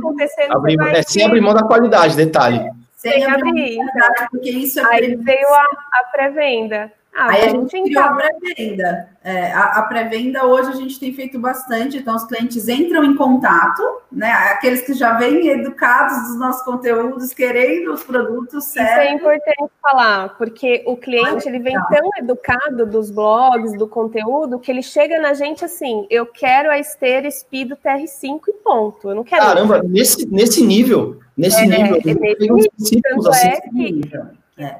Abrir, 0.49 0.77
é, 0.95 1.03
sem 1.03 1.25
abrir 1.25 1.41
mão 1.41 1.53
da 1.53 1.63
qualidade, 1.63 2.15
detalhe. 2.15 2.71
Sem, 2.95 3.11
sem 3.11 3.25
abrir, 3.25 3.77
porque 4.31 4.49
isso 4.49 4.79
é 4.79 4.85
Aí 4.85 5.15
veio 5.15 5.47
a, 5.53 5.63
a 5.99 6.03
pré-venda. 6.13 6.91
Ah, 7.17 7.31
Aí 7.31 7.45
a 7.45 7.49
gente 7.49 7.81
criou 7.81 8.03
a 8.03 8.13
pré-venda. 8.13 9.09
É, 9.23 9.51
a, 9.51 9.63
a 9.79 9.81
pré-venda 9.81 10.45
hoje 10.45 10.69
a 10.69 10.75
gente 10.75 10.99
tem 10.99 11.11
feito 11.11 11.39
bastante, 11.39 11.97
então 11.97 12.15
os 12.15 12.25
clientes 12.25 12.67
entram 12.67 13.03
em 13.03 13.15
contato, 13.15 13.81
né? 14.11 14.31
Aqueles 14.51 14.81
que 14.81 14.93
já 14.93 15.17
vêm 15.17 15.47
educados 15.47 16.27
dos 16.27 16.37
nossos 16.37 16.61
conteúdos, 16.61 17.33
querendo 17.33 17.91
os 17.91 18.03
produtos 18.03 18.65
certos. 18.65 18.91
Isso 18.91 19.01
é 19.01 19.13
importante 19.13 19.71
falar, 19.81 20.37
porque 20.37 20.83
o 20.85 20.95
cliente 20.95 21.49
ele 21.49 21.57
vem 21.57 21.73
tão 21.89 22.07
educado 22.19 22.85
dos 22.85 23.09
blogs, 23.09 23.75
do 23.75 23.87
conteúdo, 23.87 24.59
que 24.59 24.71
ele 24.71 24.83
chega 24.83 25.19
na 25.19 25.33
gente 25.33 25.65
assim: 25.65 26.05
eu 26.11 26.27
quero 26.27 26.69
a 26.69 26.77
esteira 26.77 27.31
Speed 27.31 27.71
TR5 27.83 28.41
e 28.47 28.53
ponto. 28.63 29.09
Eu 29.09 29.15
não 29.15 29.23
quero. 29.23 29.41
Caramba, 29.41 29.81
nesse, 29.81 30.27
nesse 30.27 30.63
nível, 30.63 31.17
nesse 31.35 31.63
é, 31.63 31.65
nível, 31.65 31.95
é, 31.95 32.13
nesse 32.53 32.95
nível, 32.95 33.29
assim, 33.31 33.47
é 33.47 33.61
que, 33.61 34.01
é. 34.57 34.79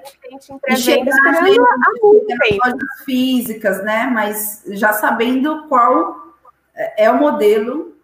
E 0.69 0.77
chegar 0.77 1.13
a 1.13 1.41
lojas 1.41 3.03
físicas, 3.05 3.83
né? 3.83 4.09
Mas 4.11 4.63
já 4.69 4.93
sabendo 4.93 5.67
qual 5.67 6.33
é, 6.75 7.05
é 7.05 7.11
o 7.11 7.17
modelo 7.17 7.95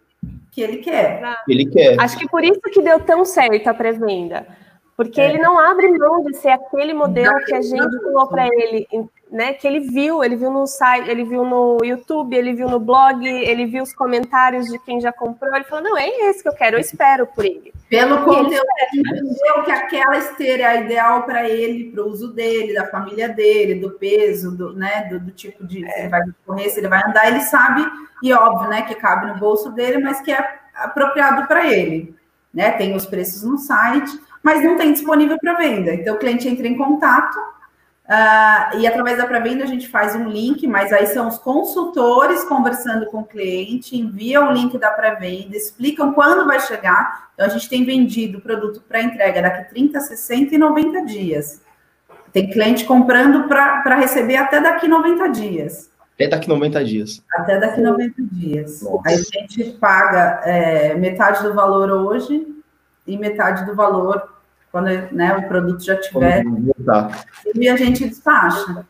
que 0.52 0.62
ele 0.62 0.78
quer. 0.78 1.20
Ele 1.48 1.66
quer. 1.66 2.00
Acho 2.00 2.16
que 2.16 2.28
por 2.28 2.44
isso 2.44 2.60
que 2.60 2.80
deu 2.80 3.00
tão 3.00 3.24
certo 3.24 3.66
a 3.66 3.74
pré-venda. 3.74 4.46
Porque 4.96 5.20
é. 5.20 5.28
ele 5.28 5.38
não 5.38 5.58
abre 5.58 5.88
mão 5.98 6.22
de 6.22 6.36
ser 6.36 6.50
aquele 6.50 6.94
modelo 6.94 7.36
que 7.44 7.54
a 7.54 7.60
gente 7.60 8.02
falou 8.02 8.28
para 8.28 8.46
ele, 8.46 8.86
né? 9.34 9.52
Que 9.52 9.66
ele 9.66 9.80
viu, 9.80 10.22
ele 10.22 10.36
viu 10.36 10.48
no 10.48 10.64
site, 10.64 11.10
ele 11.10 11.24
viu 11.24 11.44
no 11.44 11.78
YouTube, 11.82 12.36
ele 12.36 12.54
viu 12.54 12.68
no 12.68 12.78
blog, 12.78 13.26
ele 13.26 13.66
viu 13.66 13.82
os 13.82 13.92
comentários 13.92 14.66
de 14.66 14.78
quem 14.78 15.00
já 15.00 15.12
comprou. 15.12 15.52
Ele 15.52 15.64
falou: 15.64 15.82
não, 15.82 15.98
é 15.98 16.08
esse 16.30 16.40
que 16.40 16.48
eu 16.48 16.54
quero, 16.54 16.76
eu 16.76 16.80
espero 16.80 17.26
por 17.26 17.44
ele. 17.44 17.74
Pelo 17.90 18.14
e 18.14 18.24
conteúdo, 18.24 18.64
ele 18.92 19.00
entendeu 19.00 19.64
que 19.64 19.72
aquela 19.72 20.16
esteira 20.18 20.62
é 20.62 20.66
a 20.66 20.80
ideal 20.82 21.24
para 21.24 21.48
ele, 21.48 21.90
para 21.90 22.04
o 22.04 22.08
uso 22.08 22.32
dele, 22.32 22.74
da 22.74 22.86
família 22.86 23.28
dele, 23.28 23.80
do 23.80 23.90
peso, 23.90 24.56
do, 24.56 24.72
né, 24.72 25.08
do, 25.10 25.18
do 25.18 25.32
tipo 25.32 25.66
de 25.66 25.80
se 25.80 25.98
ele 25.98 26.08
vai 26.08 26.22
correr, 26.46 26.70
se 26.70 26.78
ele 26.78 26.88
vai 26.88 27.02
andar, 27.04 27.26
ele 27.26 27.40
sabe, 27.40 27.84
e 28.22 28.32
óbvio, 28.32 28.70
né, 28.70 28.82
que 28.82 28.94
cabe 28.94 29.26
no 29.26 29.36
bolso 29.36 29.70
dele, 29.72 29.98
mas 29.98 30.20
que 30.20 30.30
é 30.30 30.60
apropriado 30.76 31.48
para 31.48 31.66
ele. 31.66 32.14
Né? 32.52 32.70
Tem 32.70 32.94
os 32.94 33.04
preços 33.04 33.42
no 33.42 33.58
site, 33.58 34.16
mas 34.44 34.62
não 34.62 34.76
tem 34.76 34.92
disponível 34.92 35.36
para 35.40 35.54
venda. 35.54 35.92
Então 35.92 36.14
o 36.14 36.18
cliente 36.18 36.48
entra 36.48 36.68
em 36.68 36.76
contato 36.76 37.36
Uh, 38.06 38.78
e 38.78 38.86
através 38.86 39.16
da 39.16 39.26
pré-venda 39.26 39.64
a 39.64 39.66
gente 39.66 39.88
faz 39.88 40.14
um 40.14 40.28
link, 40.28 40.66
mas 40.66 40.92
aí 40.92 41.06
são 41.06 41.26
os 41.26 41.38
consultores 41.38 42.44
conversando 42.44 43.06
com 43.06 43.20
o 43.20 43.24
cliente, 43.24 43.96
enviam 43.96 44.48
o 44.48 44.52
link 44.52 44.76
da 44.76 44.90
pré-venda, 44.90 45.56
explicam 45.56 46.12
quando 46.12 46.46
vai 46.46 46.60
chegar. 46.60 47.30
Então 47.32 47.46
a 47.46 47.48
gente 47.48 47.68
tem 47.68 47.82
vendido 47.82 48.38
o 48.38 48.40
produto 48.42 48.82
para 48.86 49.02
entrega 49.02 49.40
daqui 49.40 49.70
30, 49.70 50.00
60 50.00 50.54
e 50.54 50.58
90 50.58 51.06
dias. 51.06 51.62
Tem 52.30 52.50
cliente 52.50 52.84
comprando 52.84 53.48
para 53.48 53.94
receber 53.94 54.36
até 54.36 54.60
daqui 54.60 54.86
90 54.86 55.28
dias. 55.30 55.90
Até 56.14 56.28
daqui 56.28 56.48
90 56.48 56.84
dias. 56.84 57.24
Até 57.32 57.58
daqui 57.58 57.80
90 57.80 58.22
dias. 58.22 58.82
Nossa. 58.82 59.08
Aí 59.08 59.14
a 59.14 59.18
gente 59.18 59.78
paga 59.78 60.42
é, 60.44 60.94
metade 60.94 61.42
do 61.42 61.54
valor 61.54 61.90
hoje 61.90 62.46
e 63.06 63.16
metade 63.16 63.64
do 63.64 63.74
valor 63.74 64.33
quando 64.74 64.88
né, 65.12 65.36
o 65.36 65.46
produto 65.46 65.84
já 65.84 65.94
tiver. 65.94 66.42
E 67.54 67.68
a 67.68 67.76
gente 67.76 68.08
despacha. 68.08 68.84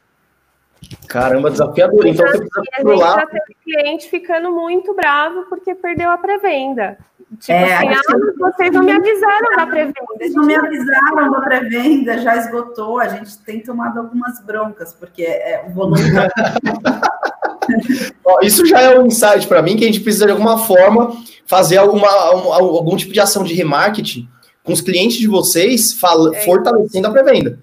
Caramba, 1.06 1.50
desafiador. 1.50 2.06
Então, 2.06 2.26
você 2.26 2.38
precisa. 2.38 2.62
A 2.72 2.80
gente 2.80 2.98
já 2.98 3.26
teve 3.26 3.54
cliente 3.62 4.08
ficando 4.08 4.50
muito 4.50 4.94
bravo 4.94 5.44
porque 5.50 5.74
perdeu 5.74 6.10
a 6.10 6.16
pré-venda. 6.16 6.96
Tipo 7.38 7.52
é, 7.52 7.74
assim, 7.74 7.88
ah, 7.88 8.00
vocês 8.38 8.72
não 8.72 8.82
me 8.82 8.92
avisaram 8.92 9.56
da 9.56 9.66
pré-venda. 9.66 10.00
Vocês 10.16 10.34
não 10.34 10.46
me 10.46 10.54
avisaram 10.54 11.30
da 11.30 11.42
pré-venda, 11.42 12.16
já 12.16 12.34
esgotou. 12.38 12.98
A 12.98 13.08
gente 13.08 13.36
tem 13.40 13.60
tomado 13.60 13.98
algumas 13.98 14.40
broncas, 14.40 14.94
porque 14.94 15.22
é, 15.22 15.66
o 15.68 15.72
volume. 15.74 16.00
isso 18.40 18.64
já 18.64 18.80
é 18.80 18.98
um 18.98 19.06
insight 19.06 19.46
para 19.46 19.60
mim 19.60 19.76
que 19.76 19.84
a 19.84 19.86
gente 19.86 20.00
precisa, 20.00 20.24
de 20.24 20.32
alguma 20.32 20.56
forma, 20.56 21.14
fazer 21.44 21.76
alguma, 21.76 22.08
algum 22.08 22.96
tipo 22.96 23.12
de 23.12 23.20
ação 23.20 23.44
de 23.44 23.52
remarketing 23.52 24.32
com 24.64 24.72
os 24.72 24.80
clientes 24.80 25.18
de 25.18 25.28
vocês, 25.28 25.92
fala, 25.92 26.34
é. 26.34 26.40
fortalecendo 26.40 27.06
a 27.06 27.10
pré-venda. 27.10 27.58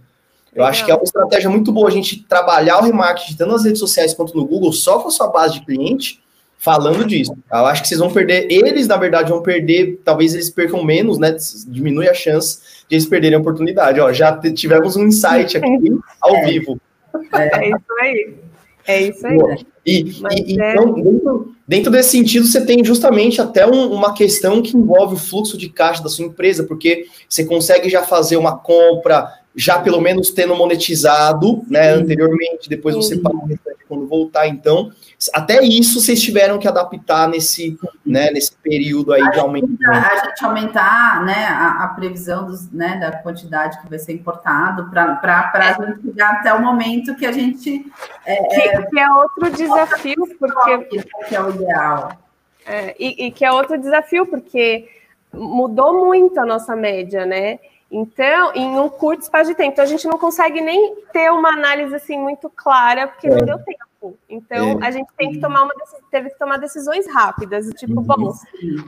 Eu 0.53 0.63
acho 0.63 0.85
que 0.85 0.91
é 0.91 0.95
uma 0.95 1.03
estratégia 1.03 1.49
muito 1.49 1.71
boa 1.71 1.87
a 1.87 1.91
gente 1.91 2.23
trabalhar 2.23 2.79
o 2.79 2.83
remarketing 2.83 3.35
tanto 3.35 3.51
nas 3.51 3.63
redes 3.63 3.79
sociais 3.79 4.13
quanto 4.13 4.35
no 4.35 4.45
Google, 4.45 4.71
só 4.71 4.99
com 4.99 5.07
a 5.07 5.11
sua 5.11 5.27
base 5.27 5.55
de 5.55 5.65
cliente, 5.65 6.21
falando 6.57 7.05
disso. 7.05 7.33
Eu 7.51 7.65
acho 7.65 7.81
que 7.81 7.87
vocês 7.87 7.99
vão 7.99 8.11
perder, 8.11 8.51
eles, 8.51 8.87
na 8.87 8.97
verdade, 8.97 9.31
vão 9.31 9.41
perder, 9.41 10.01
talvez 10.03 10.33
eles 10.33 10.49
percam 10.49 10.83
menos, 10.83 11.17
né? 11.17 11.35
Diminui 11.67 12.07
a 12.07 12.13
chance 12.13 12.59
de 12.87 12.95
eles 12.95 13.05
perderem 13.05 13.37
a 13.37 13.41
oportunidade. 13.41 13.99
Ó, 13.99 14.11
já 14.11 14.37
tivemos 14.37 14.95
um 14.95 15.07
insight 15.07 15.55
aqui 15.57 15.99
ao 16.21 16.35
é. 16.35 16.45
vivo. 16.45 16.79
É 17.33 17.69
isso 17.69 17.93
aí. 17.99 18.35
É 18.85 19.01
isso 19.01 19.27
aí. 19.27 19.65
E, 19.85 20.01
e 20.45 20.61
é... 20.61 20.73
então, 20.73 20.93
dentro, 20.93 21.55
dentro, 21.72 21.89
desse 21.89 22.09
sentido, 22.09 22.45
você 22.45 22.65
tem 22.65 22.84
justamente 22.84 23.41
até 23.41 23.65
um, 23.65 23.93
uma 23.93 24.13
questão 24.13 24.61
que 24.61 24.76
envolve 24.76 25.15
o 25.15 25.17
fluxo 25.17 25.57
de 25.57 25.69
caixa 25.69 26.03
da 26.03 26.09
sua 26.09 26.26
empresa, 26.26 26.65
porque 26.65 27.05
você 27.30 27.45
consegue 27.45 27.89
já 27.89 28.03
fazer 28.03 28.36
uma 28.36 28.57
compra, 28.57 29.26
já 29.55 29.80
pelo 29.80 30.01
menos 30.01 30.32
tendo 30.32 30.53
monetizado, 30.53 31.61
né, 31.69 31.93
anteriormente, 31.93 32.67
depois 32.67 32.93
você 32.93 33.15
paga 33.15 33.38
o 33.38 33.45
restante 33.45 33.78
quando 33.88 34.05
voltar. 34.05 34.49
Então, 34.49 34.91
até 35.34 35.61
isso 35.63 35.99
vocês 35.99 36.22
tiveram 36.22 36.57
que 36.57 36.67
adaptar 36.67 37.28
nesse, 37.28 37.78
né, 38.05 38.32
nesse 38.32 38.55
período 38.57 39.13
aí 39.13 39.22
a 39.22 39.30
de 39.30 39.39
aumento. 39.39 39.67
A 39.88 40.26
gente 40.26 40.43
aumentar 40.43 41.24
né, 41.24 41.45
a, 41.45 41.84
a, 41.84 41.88
previsão 41.89 42.45
dos, 42.45 42.72
né, 42.72 42.97
da 42.97 43.11
quantidade 43.11 43.80
que 43.82 43.89
vai 43.89 43.99
ser 43.99 44.13
importado 44.13 44.89
para 44.89 45.51
a 45.53 45.86
gente 45.86 46.01
chegar 46.01 46.32
até 46.32 46.53
o 46.53 46.61
momento 46.61 47.15
que 47.15 47.26
a 47.26 47.32
gente. 47.32 47.86
É, 48.26 48.36
que, 48.36 48.61
é, 48.61 48.82
que, 48.82 48.99
é 48.99 49.11
outro 49.11 49.51
desafio, 49.51 50.38
porque. 50.39 51.03
Que 51.28 51.36
é 51.36 51.41
o 51.41 51.49
ideal. 51.49 52.11
É, 52.65 52.95
e, 52.99 53.28
e 53.28 53.32
que 53.32 53.45
é 53.45 53.51
outro 53.51 53.78
desafio, 53.78 54.26
porque 54.26 54.88
mudou 55.34 56.05
muito 56.05 56.39
a 56.39 56.45
nossa 56.45 56.76
média, 56.76 57.26
né? 57.26 57.59
Então, 57.91 58.53
em 58.55 58.80
um 58.80 58.88
curto 58.89 59.24
espaço 59.24 59.49
de 59.49 59.55
tempo. 59.55 59.72
Então, 59.74 59.84
a 59.84 59.88
gente 59.88 60.07
não 60.07 60.17
consegue 60.17 60.61
nem 60.61 60.95
ter 61.11 61.30
uma 61.30 61.49
análise 61.49 61.93
assim 61.93 62.17
muito 62.17 62.49
clara, 62.49 63.07
porque 63.07 63.28
é. 63.28 63.30
não 63.30 63.45
deu 63.45 63.59
tempo. 63.59 63.90
Então, 64.27 64.79
é. 64.81 64.87
a 64.87 64.91
gente 64.91 65.07
tem 65.15 65.31
que 65.31 65.39
tomar 65.39 65.63
uma 65.63 65.73
teve 66.09 66.29
que 66.31 66.39
tomar 66.39 66.57
decisões 66.57 67.07
rápidas, 67.07 67.69
tipo, 67.77 67.99
uhum. 67.99 68.03
bom, 68.03 68.33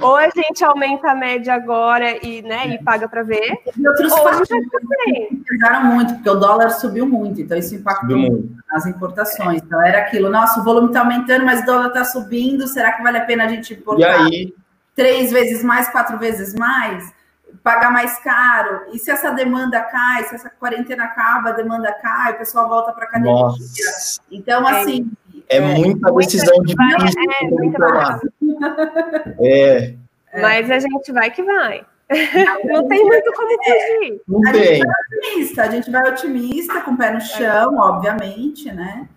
ou 0.01 0.15
a 0.15 0.29
gente 0.29 0.63
aumenta 0.63 1.11
a 1.11 1.15
média 1.15 1.53
agora 1.53 2.25
e, 2.25 2.41
né, 2.41 2.67
e 2.67 2.83
paga 2.83 3.07
para 3.07 3.23
ver, 3.23 3.61
e 3.77 3.87
outros 3.87 4.11
ou 4.11 4.27
a 4.27 4.33
gente 4.43 5.43
pesaram 5.47 5.85
muito, 5.85 6.15
porque 6.15 6.29
o 6.29 6.35
dólar 6.35 6.71
subiu 6.71 7.05
muito, 7.05 7.39
então 7.39 7.57
isso 7.57 7.75
impactou 7.75 8.43
nas 8.71 8.85
importações. 8.85 9.61
Então, 9.61 9.81
era 9.81 9.99
aquilo, 9.99 10.29
nosso 10.29 10.63
volume 10.63 10.87
está 10.87 11.01
aumentando, 11.01 11.45
mas 11.45 11.61
o 11.61 11.65
dólar 11.65 11.87
está 11.87 12.03
subindo, 12.03 12.67
será 12.67 12.93
que 12.93 13.03
vale 13.03 13.19
a 13.19 13.25
pena 13.25 13.45
a 13.45 13.47
gente 13.47 13.73
importar? 13.73 14.29
E 14.29 14.35
aí, 14.35 14.53
três 14.95 15.31
vezes 15.31 15.63
mais, 15.63 15.89
quatro 15.89 16.17
vezes 16.17 16.53
mais, 16.55 17.13
pagar 17.63 17.91
mais 17.91 18.17
caro. 18.19 18.85
E 18.93 18.99
se 18.99 19.11
essa 19.11 19.31
demanda 19.31 19.81
cai, 19.81 20.23
se 20.23 20.35
essa 20.35 20.49
quarentena 20.49 21.05
acaba, 21.05 21.49
a 21.49 21.53
demanda 21.53 21.91
cai, 21.93 22.33
o 22.33 22.37
pessoal 22.37 22.67
volta 22.67 22.91
para 22.91 23.05
a 23.05 23.07
academia. 23.07 23.33
Nossa. 23.33 24.21
Então, 24.31 24.67
assim. 24.67 25.11
É, 25.49 25.57
é 25.57 25.61
muita 25.61 26.11
decisão 26.13 26.55
de 26.63 26.73
É, 26.73 27.49
muita 27.49 28.19
é. 29.41 29.95
Mas 30.41 30.71
a 30.71 30.79
gente 30.79 31.11
vai 31.11 31.29
que 31.29 31.43
vai. 31.43 31.85
Não 32.65 32.87
tem 32.87 33.05
muito 33.05 33.31
como 33.33 33.63
fugir. 33.63 34.21
Não 34.27 34.39
a 34.47 34.51
tem. 34.51 34.63
gente 34.63 34.85
vai 34.85 34.95
otimista, 35.01 35.63
a 35.63 35.69
gente 35.69 35.91
vai 35.91 36.11
otimista, 36.11 36.81
com 36.81 36.91
o 36.91 36.97
pé 36.97 37.11
no 37.11 37.21
chão, 37.21 37.77
obviamente, 37.77 38.71
né? 38.71 39.07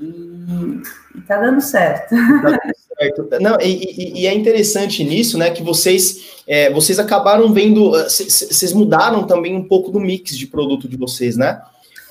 E, 0.00 0.82
e 1.14 1.20
tá 1.22 1.38
dando 1.38 1.60
certo. 1.60 2.10
Tá 2.10 2.50
dando 2.50 2.74
certo. 2.98 3.28
Não, 3.40 3.60
e, 3.60 4.22
e, 4.22 4.26
é 4.26 4.34
interessante 4.34 5.04
nisso, 5.04 5.38
né, 5.38 5.50
que 5.50 5.62
vocês, 5.62 6.42
é, 6.46 6.72
vocês 6.72 6.98
acabaram 6.98 7.52
vendo, 7.52 7.90
vocês 7.90 8.72
mudaram 8.72 9.26
também 9.26 9.56
um 9.56 9.66
pouco 9.66 9.90
do 9.90 10.00
mix 10.00 10.36
de 10.36 10.46
produto 10.46 10.88
de 10.88 10.96
vocês, 10.96 11.36
né? 11.36 11.62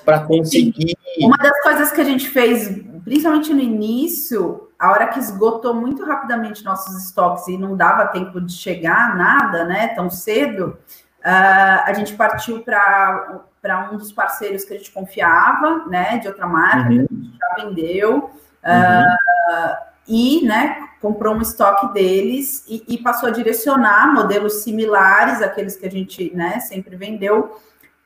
Para 0.06 0.20
conseguir. 0.20 0.98
Uma 1.20 1.38
das 1.38 1.62
coisas 1.62 1.92
que 1.92 2.02
a 2.02 2.04
gente 2.04 2.28
fez, 2.28 2.70
principalmente 3.04 3.54
no 3.54 3.62
início, 3.62 4.70
a 4.78 4.92
hora 4.92 5.08
que 5.08 5.20
esgotou 5.20 5.74
muito 5.74 6.04
rapidamente 6.04 6.64
nossos 6.66 7.06
estoques 7.06 7.48
e 7.48 7.58
não 7.58 7.78
dava 7.78 8.08
tempo 8.08 8.42
de 8.42 8.52
chegar 8.52 9.16
nada, 9.16 9.64
né, 9.64 9.90
tão 9.90 10.10
cedo, 10.10 10.78
uh, 11.20 11.84
a 11.86 11.94
gente 11.94 12.14
partiu 12.14 12.62
para 12.62 13.46
para 13.64 13.90
um 13.90 13.98
dos 13.98 14.12
parceiros 14.12 14.66
que 14.66 14.74
a 14.74 14.78
gente 14.78 14.92
confiava, 14.92 15.86
né, 15.88 16.18
de 16.18 16.28
outra 16.28 16.46
marca, 16.46 16.90
uhum. 16.90 17.08
que 17.08 17.14
a 17.14 17.16
gente 17.16 17.38
já 17.38 17.64
vendeu, 17.64 18.14
uhum. 18.16 18.24
uh, 18.30 19.78
e, 20.06 20.46
né, 20.46 20.90
comprou 21.02 21.34
um 21.34 21.42
estoque 21.42 21.94
deles 21.94 22.66
e, 22.68 22.84
e, 22.90 22.98
passou 22.98 23.30
a 23.30 23.32
direcionar 23.32 24.14
modelos 24.14 24.64
similares 24.64 25.42
àqueles 25.42 25.78
que 25.78 25.88
a 25.88 25.90
gente, 25.90 26.36
né, 26.36 26.60
sempre 26.60 26.98
vendeu, 26.98 27.58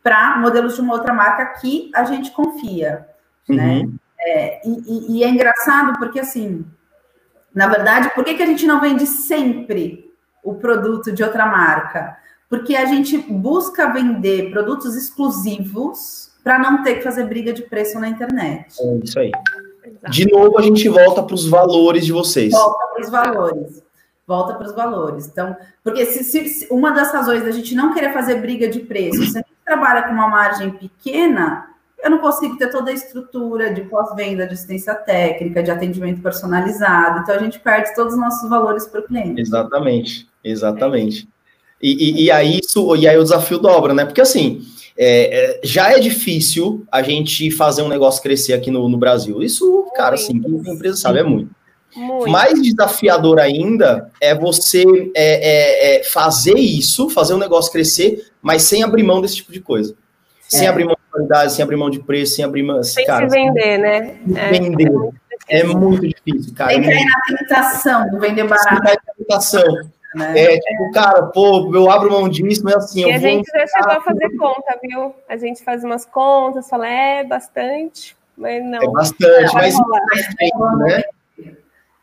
para 0.03 0.37
modelos 0.37 0.75
de 0.75 0.81
uma 0.81 0.93
outra 0.93 1.11
marca 1.11 1.43
que 1.59 1.89
a 1.95 2.03
gente 2.03 2.29
confia, 2.31 3.07
né? 3.49 3.79
uhum. 3.79 3.87
né? 3.87 3.93
É, 4.19 4.61
e, 4.63 5.17
e, 5.17 5.23
é 5.23 5.29
engraçado 5.29 5.97
porque, 5.97 6.19
assim, 6.19 6.65
na 7.53 7.67
verdade, 7.67 8.11
por 8.13 8.23
que, 8.23 8.35
que 8.35 8.43
a 8.43 8.47
gente 8.47 8.65
não 8.67 8.79
vende 8.79 9.07
sempre 9.07 10.11
o 10.43 10.55
produto 10.55 11.11
de 11.11 11.23
outra 11.23 11.45
marca? 11.45 12.17
Porque 12.49 12.75
a 12.75 12.85
gente 12.85 13.17
busca 13.17 13.91
vender 13.91 14.51
produtos 14.51 14.95
exclusivos 14.95 16.31
para 16.43 16.57
não 16.57 16.81
ter 16.81 16.95
que 16.95 17.01
fazer 17.01 17.25
briga 17.25 17.51
de 17.53 17.63
preço 17.63 17.99
na 17.99 18.07
internet. 18.07 18.73
É 18.79 18.99
isso 19.03 19.19
aí. 19.19 19.31
De 20.09 20.29
novo, 20.29 20.57
a 20.57 20.61
gente 20.61 20.87
volta 20.87 21.23
para 21.23 21.35
os 21.35 21.47
valores 21.47 22.05
de 22.05 22.11
vocês. 22.11 22.53
Volta 22.53 22.87
para 22.87 23.01
os 23.01 23.09
valores. 23.09 23.83
Volta 24.25 24.53
para 24.55 24.67
os 24.67 24.73
valores. 24.73 25.27
Então, 25.27 25.55
porque 25.83 26.05
se, 26.05 26.23
se, 26.23 26.67
uma 26.71 26.91
das 26.91 27.11
razões 27.11 27.43
da 27.43 27.51
gente 27.51 27.75
não 27.75 27.93
querer 27.93 28.13
fazer 28.13 28.35
briga 28.41 28.67
de 28.67 28.79
preço, 28.81 29.23
se 29.25 29.37
a 29.37 29.41
gente 29.41 29.57
trabalha 29.65 30.03
com 30.03 30.11
uma 30.11 30.27
margem 30.27 30.71
pequena, 30.71 31.67
eu 32.01 32.09
não 32.09 32.19
consigo 32.19 32.57
ter 32.57 32.69
toda 32.69 32.91
a 32.91 32.93
estrutura 32.93 33.73
de 33.73 33.81
pós-venda, 33.81 34.45
de 34.45 34.53
assistência 34.53 34.93
técnica, 34.93 35.63
de 35.63 35.71
atendimento 35.71 36.21
personalizado. 36.21 37.19
Então, 37.19 37.35
a 37.35 37.39
gente 37.39 37.59
perde 37.59 37.93
todos 37.95 38.13
os 38.13 38.19
nossos 38.19 38.49
valores 38.49 38.85
para 38.85 39.01
o 39.01 39.03
cliente. 39.03 39.41
Exatamente, 39.41 40.29
exatamente. 40.43 41.27
É. 41.33 41.36
E, 41.81 41.91
e, 41.91 42.23
e, 42.25 42.31
aí 42.31 42.59
isso, 42.63 42.95
e 42.95 43.07
aí 43.07 43.17
o 43.17 43.23
desafio 43.23 43.59
dobra, 43.59 43.93
né? 43.93 44.05
Porque 44.05 44.21
assim, 44.21 44.61
é, 44.97 45.57
é, 45.57 45.59
já 45.63 45.91
é 45.91 45.99
difícil 45.99 46.83
a 46.91 47.03
gente 47.03 47.51
fazer 47.51 47.83
um 47.83 47.87
negócio 47.87 48.21
crescer 48.21 48.53
aqui 48.53 48.71
no, 48.71 48.89
no 48.89 48.97
Brasil. 48.97 49.43
Isso, 49.43 49.85
cara, 49.95 50.15
assim, 50.15 50.41
tem 50.41 50.51
empresa 50.51 50.97
sabe, 50.97 51.19
é 51.19 51.23
muito. 51.23 51.51
muito. 51.95 52.29
Mais 52.31 52.59
desafiador 52.59 53.39
ainda 53.39 54.09
é 54.19 54.33
você 54.33 54.83
é, 55.15 55.95
é, 55.95 55.97
é, 55.97 56.03
fazer 56.03 56.57
isso, 56.57 57.09
fazer 57.11 57.35
um 57.35 57.39
negócio 57.39 57.71
crescer, 57.71 58.25
mas 58.41 58.63
sem 58.63 58.81
abrir 58.81 59.03
mão 59.03 59.21
desse 59.21 59.35
tipo 59.35 59.51
de 59.51 59.61
coisa. 59.61 59.95
Sem 60.49 60.65
é. 60.65 60.69
abrir 60.69 60.85
mão 60.85 60.95
de 60.95 61.11
qualidade, 61.11 61.53
sem 61.53 61.61
abrir 61.61 61.75
mão 61.75 61.89
de 61.91 61.99
preço, 61.99 62.35
sem 62.35 62.45
abrir 62.45 62.63
mão. 62.63 62.81
Sem 62.81 63.05
cara, 63.05 63.29
se 63.29 63.35
vender, 63.35 63.77
né? 63.77 64.15
Vender. 64.25 64.91
É 65.49 65.63
muito 65.63 66.07
difícil, 66.07 66.53
cara. 66.55 66.71
Tem 66.71 66.81
que 66.81 66.89
cair 66.89 67.05
na 67.05 67.37
tentação 67.37 68.19
vender 68.19 68.43
barato. 68.45 68.69
Tem 68.69 68.77
que 68.77 68.83
cair 68.83 68.99
na 69.05 69.13
tentação. 69.13 69.91
Né? 70.15 70.39
É, 70.39 70.59
tipo, 70.59 70.91
cara, 70.91 71.23
pô, 71.27 71.71
eu 71.75 71.89
abro 71.89 72.11
mão 72.11 72.29
disso, 72.29 72.63
mas 72.63 72.75
assim. 72.75 73.05
E 73.05 73.11
a 73.11 73.17
gente 73.17 73.45
já 73.51 73.67
chegou 73.67 73.91
a 73.91 74.01
fazer 74.01 74.37
conta, 74.37 74.79
viu? 74.81 75.13
A 75.27 75.37
gente 75.37 75.63
faz 75.63 75.83
umas 75.83 76.05
contas, 76.05 76.69
fala, 76.69 76.87
é 76.87 77.23
bastante, 77.23 78.15
mas 78.37 78.63
não. 78.63 78.81
É 78.81 78.87
bastante, 78.87 79.53
mas 79.53 79.75
é, 79.75 80.77
né? 80.77 81.03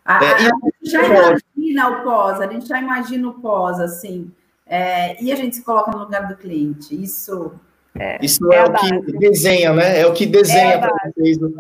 A, 0.04 0.24
é, 0.24 0.32
a, 0.32 0.38
gente 0.38 0.90
já 0.90 1.02
imagina 1.02 1.88
o 1.88 2.04
pós, 2.04 2.40
a 2.40 2.46
gente 2.46 2.66
já 2.66 2.78
imagina 2.78 3.28
o 3.28 3.34
pós, 3.34 3.80
assim, 3.80 4.30
é, 4.66 5.22
e 5.22 5.32
a 5.32 5.36
gente 5.36 5.56
se 5.56 5.64
coloca 5.64 5.90
no 5.90 5.98
lugar 5.98 6.28
do 6.28 6.36
cliente. 6.36 6.94
Isso 6.94 7.58
é, 7.98 8.18
Isso 8.20 8.52
é, 8.52 8.56
é 8.56 8.64
o 8.64 8.72
base. 8.72 9.02
que 9.02 9.18
desenha, 9.18 9.72
né? 9.72 10.00
É 10.00 10.06
o 10.06 10.12
que 10.12 10.26
desenha 10.26 10.74
é 10.74 10.78
para 10.78 10.92
vocês. 11.16 11.38
Né? 11.38 11.50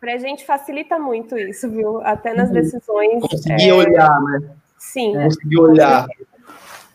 Para 0.00 0.14
a 0.14 0.18
gente 0.18 0.44
facilita 0.44 0.98
muito 0.98 1.38
isso, 1.38 1.70
viu? 1.70 2.00
Até 2.02 2.34
nas 2.34 2.48
uhum. 2.48 2.54
decisões. 2.54 3.20
Conseguir 3.22 3.72
olhar, 3.72 4.20
né? 4.22 4.50
Sim. 4.78 5.12
Conseguir 5.12 5.58
olhar. 5.58 6.06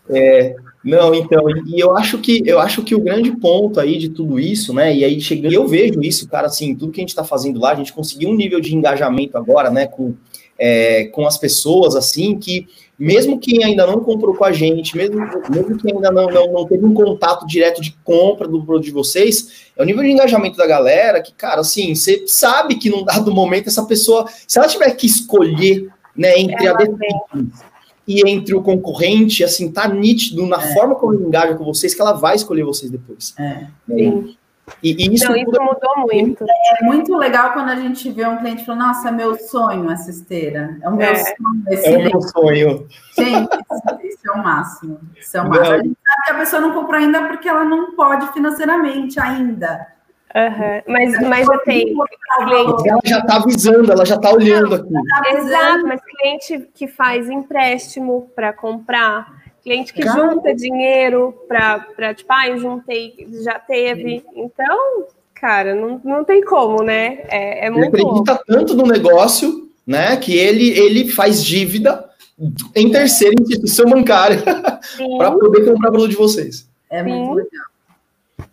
É, 0.10 0.56
não, 0.84 1.16
então, 1.16 1.46
e 1.66 1.80
eu 1.80 1.96
acho 1.96 2.18
que 2.18 2.44
eu 2.46 2.60
acho 2.60 2.84
que 2.84 2.94
o 2.94 3.00
grande 3.00 3.32
ponto 3.32 3.80
aí 3.80 3.98
de 3.98 4.10
tudo 4.10 4.38
isso, 4.38 4.74
né? 4.74 4.94
E 4.94 5.06
aí 5.06 5.22
chegando, 5.22 5.54
eu 5.54 5.66
vejo 5.66 6.02
isso, 6.02 6.28
cara, 6.28 6.48
assim, 6.48 6.76
tudo 6.76 6.92
que 6.92 7.00
a 7.00 7.04
gente 7.04 7.10
está 7.10 7.24
fazendo 7.24 7.60
lá, 7.60 7.72
a 7.72 7.76
gente 7.76 7.94
conseguiu 7.94 8.30
um 8.30 8.36
nível 8.36 8.60
de 8.60 8.76
engajamento 8.76 9.38
agora, 9.38 9.70
né, 9.70 9.88
com, 9.88 10.14
é, 10.60 11.06
com 11.06 11.26
as 11.26 11.38
pessoas, 11.38 11.96
assim, 11.96 12.38
que 12.38 12.68
mesmo 13.00 13.40
quem 13.40 13.64
ainda 13.64 13.88
não 13.88 14.02
comprou 14.02 14.36
com 14.36 14.44
a 14.44 14.52
gente, 14.52 14.96
mesmo, 14.98 15.20
mesmo 15.50 15.78
quem 15.78 15.96
ainda 15.96 16.12
não, 16.12 16.28
não, 16.28 16.52
não 16.52 16.68
teve 16.68 16.86
um 16.86 16.94
contato 16.94 17.48
direto 17.48 17.82
de 17.82 17.96
compra 18.04 18.46
do 18.46 18.62
produto 18.62 18.84
de 18.84 18.92
vocês, 18.92 19.72
é 19.78 19.82
o 19.82 19.86
nível 19.86 20.04
de 20.04 20.12
engajamento 20.12 20.58
da 20.58 20.68
galera 20.68 21.22
que, 21.22 21.34
cara, 21.34 21.62
assim, 21.62 21.96
você 21.96 22.26
sabe 22.28 22.76
que 22.76 22.90
num 22.90 23.06
dado 23.06 23.34
momento 23.34 23.68
essa 23.68 23.86
pessoa, 23.86 24.28
se 24.46 24.60
ela 24.60 24.68
tiver 24.68 24.92
que 24.92 25.08
escolher, 25.08 25.88
né, 26.16 26.38
entre 26.38 26.66
ela 26.66 26.78
a 26.78 26.86
e 28.08 28.30
entre 28.30 28.54
o 28.54 28.62
concorrente, 28.62 29.44
assim, 29.44 29.72
tá 29.72 29.88
nítido 29.88 30.46
na 30.46 30.58
é. 30.58 30.74
forma 30.74 30.96
como 30.96 31.14
ele 31.14 31.24
engaja 31.24 31.56
com 31.56 31.64
vocês 31.64 31.96
que 31.96 32.02
ela 32.02 32.14
vai 32.14 32.36
escolher 32.36 32.64
vocês 32.64 32.92
depois. 32.92 33.34
É. 33.40 33.68
Sim. 33.88 34.36
E, 34.82 34.92
e 34.92 35.14
isso, 35.14 35.36
isso 35.36 35.62
mudou 35.62 35.98
muito. 36.10 36.46
É 36.80 36.86
muito 36.86 37.16
legal 37.18 37.52
quando 37.52 37.70
a 37.70 37.76
gente 37.76 38.10
vê 38.12 38.26
um 38.26 38.38
cliente 38.38 38.66
falando, 38.66 38.88
nossa, 38.88 39.10
é 39.10 39.12
meu 39.12 39.38
sonho 39.38 39.92
essa 39.92 40.10
esteira. 40.10 40.78
É 40.82 40.90
o 40.90 40.96
meu 40.96 41.08
é. 41.08 41.16
sonho. 41.16 41.64
Esse 41.70 41.88
é 41.88 41.98
o 41.98 42.04
meu 42.04 42.22
sonho. 42.22 42.88
Gente, 43.18 43.50
isso 44.06 44.20
é 44.26 44.32
o 44.32 44.44
máximo. 44.44 45.00
Isso 45.20 45.38
é 45.38 45.42
o 45.42 45.50
máximo. 45.50 45.68
A 45.68 45.78
gente 45.78 45.98
sabe 46.06 46.26
que 46.26 46.32
a 46.32 46.38
pessoa 46.38 46.62
não 46.62 46.74
comprou 46.74 47.00
ainda 47.00 47.28
porque 47.28 47.50
ela 47.50 47.66
não 47.66 47.94
pode 47.96 48.32
financeiramente 48.32 49.20
ainda. 49.20 49.86
Uhum. 50.36 50.82
Mas, 50.88 51.22
mas 51.22 51.50
assim, 51.50 51.94
cliente... 51.94 52.90
ela 52.90 53.00
já 53.06 53.20
está 53.20 53.36
avisando, 53.36 53.92
ela 53.92 54.06
já 54.06 54.16
está 54.16 54.32
olhando 54.32 54.76
aqui. 54.76 54.92
Tá 54.92 55.34
Exato, 55.38 55.88
mas 55.88 56.02
cliente 56.02 56.68
que 56.74 56.88
faz 56.88 57.30
empréstimo 57.30 58.32
para 58.36 58.52
comprar, 58.52 59.44
cliente 59.62 59.94
que 59.94 60.02
junta 60.02 60.54
dinheiro 60.56 61.36
para, 61.48 62.14
tipo, 62.16 62.34
ah, 62.34 62.50
eu 62.50 62.58
juntei, 62.58 63.28
já 63.44 63.60
teve. 63.60 64.24
Então, 64.36 65.06
cara, 65.36 65.76
não, 65.76 66.02
não 66.04 66.24
tem 66.24 66.44
como, 66.44 66.82
né? 66.82 67.20
É, 67.30 67.68
é 67.68 67.70
muito. 67.70 67.96
Ele 67.96 68.04
acredita 68.04 68.34
bom. 68.34 68.42
tanto 68.48 68.76
no 68.76 68.88
negócio, 68.88 69.70
né, 69.86 70.18
que 70.18 70.36
ele, 70.36 70.70
ele 70.70 71.10
faz 71.10 71.44
dívida 71.44 72.10
em 72.76 72.90
terceira 72.90 73.36
instituição 73.40 73.86
bancária 73.86 74.42
para 75.18 75.32
poder 75.32 75.64
comprar 75.66 75.92
produto 75.92 76.10
de 76.10 76.18
vocês. 76.18 76.68
É 76.90 77.04
muito 77.04 77.36
legal. 77.36 77.73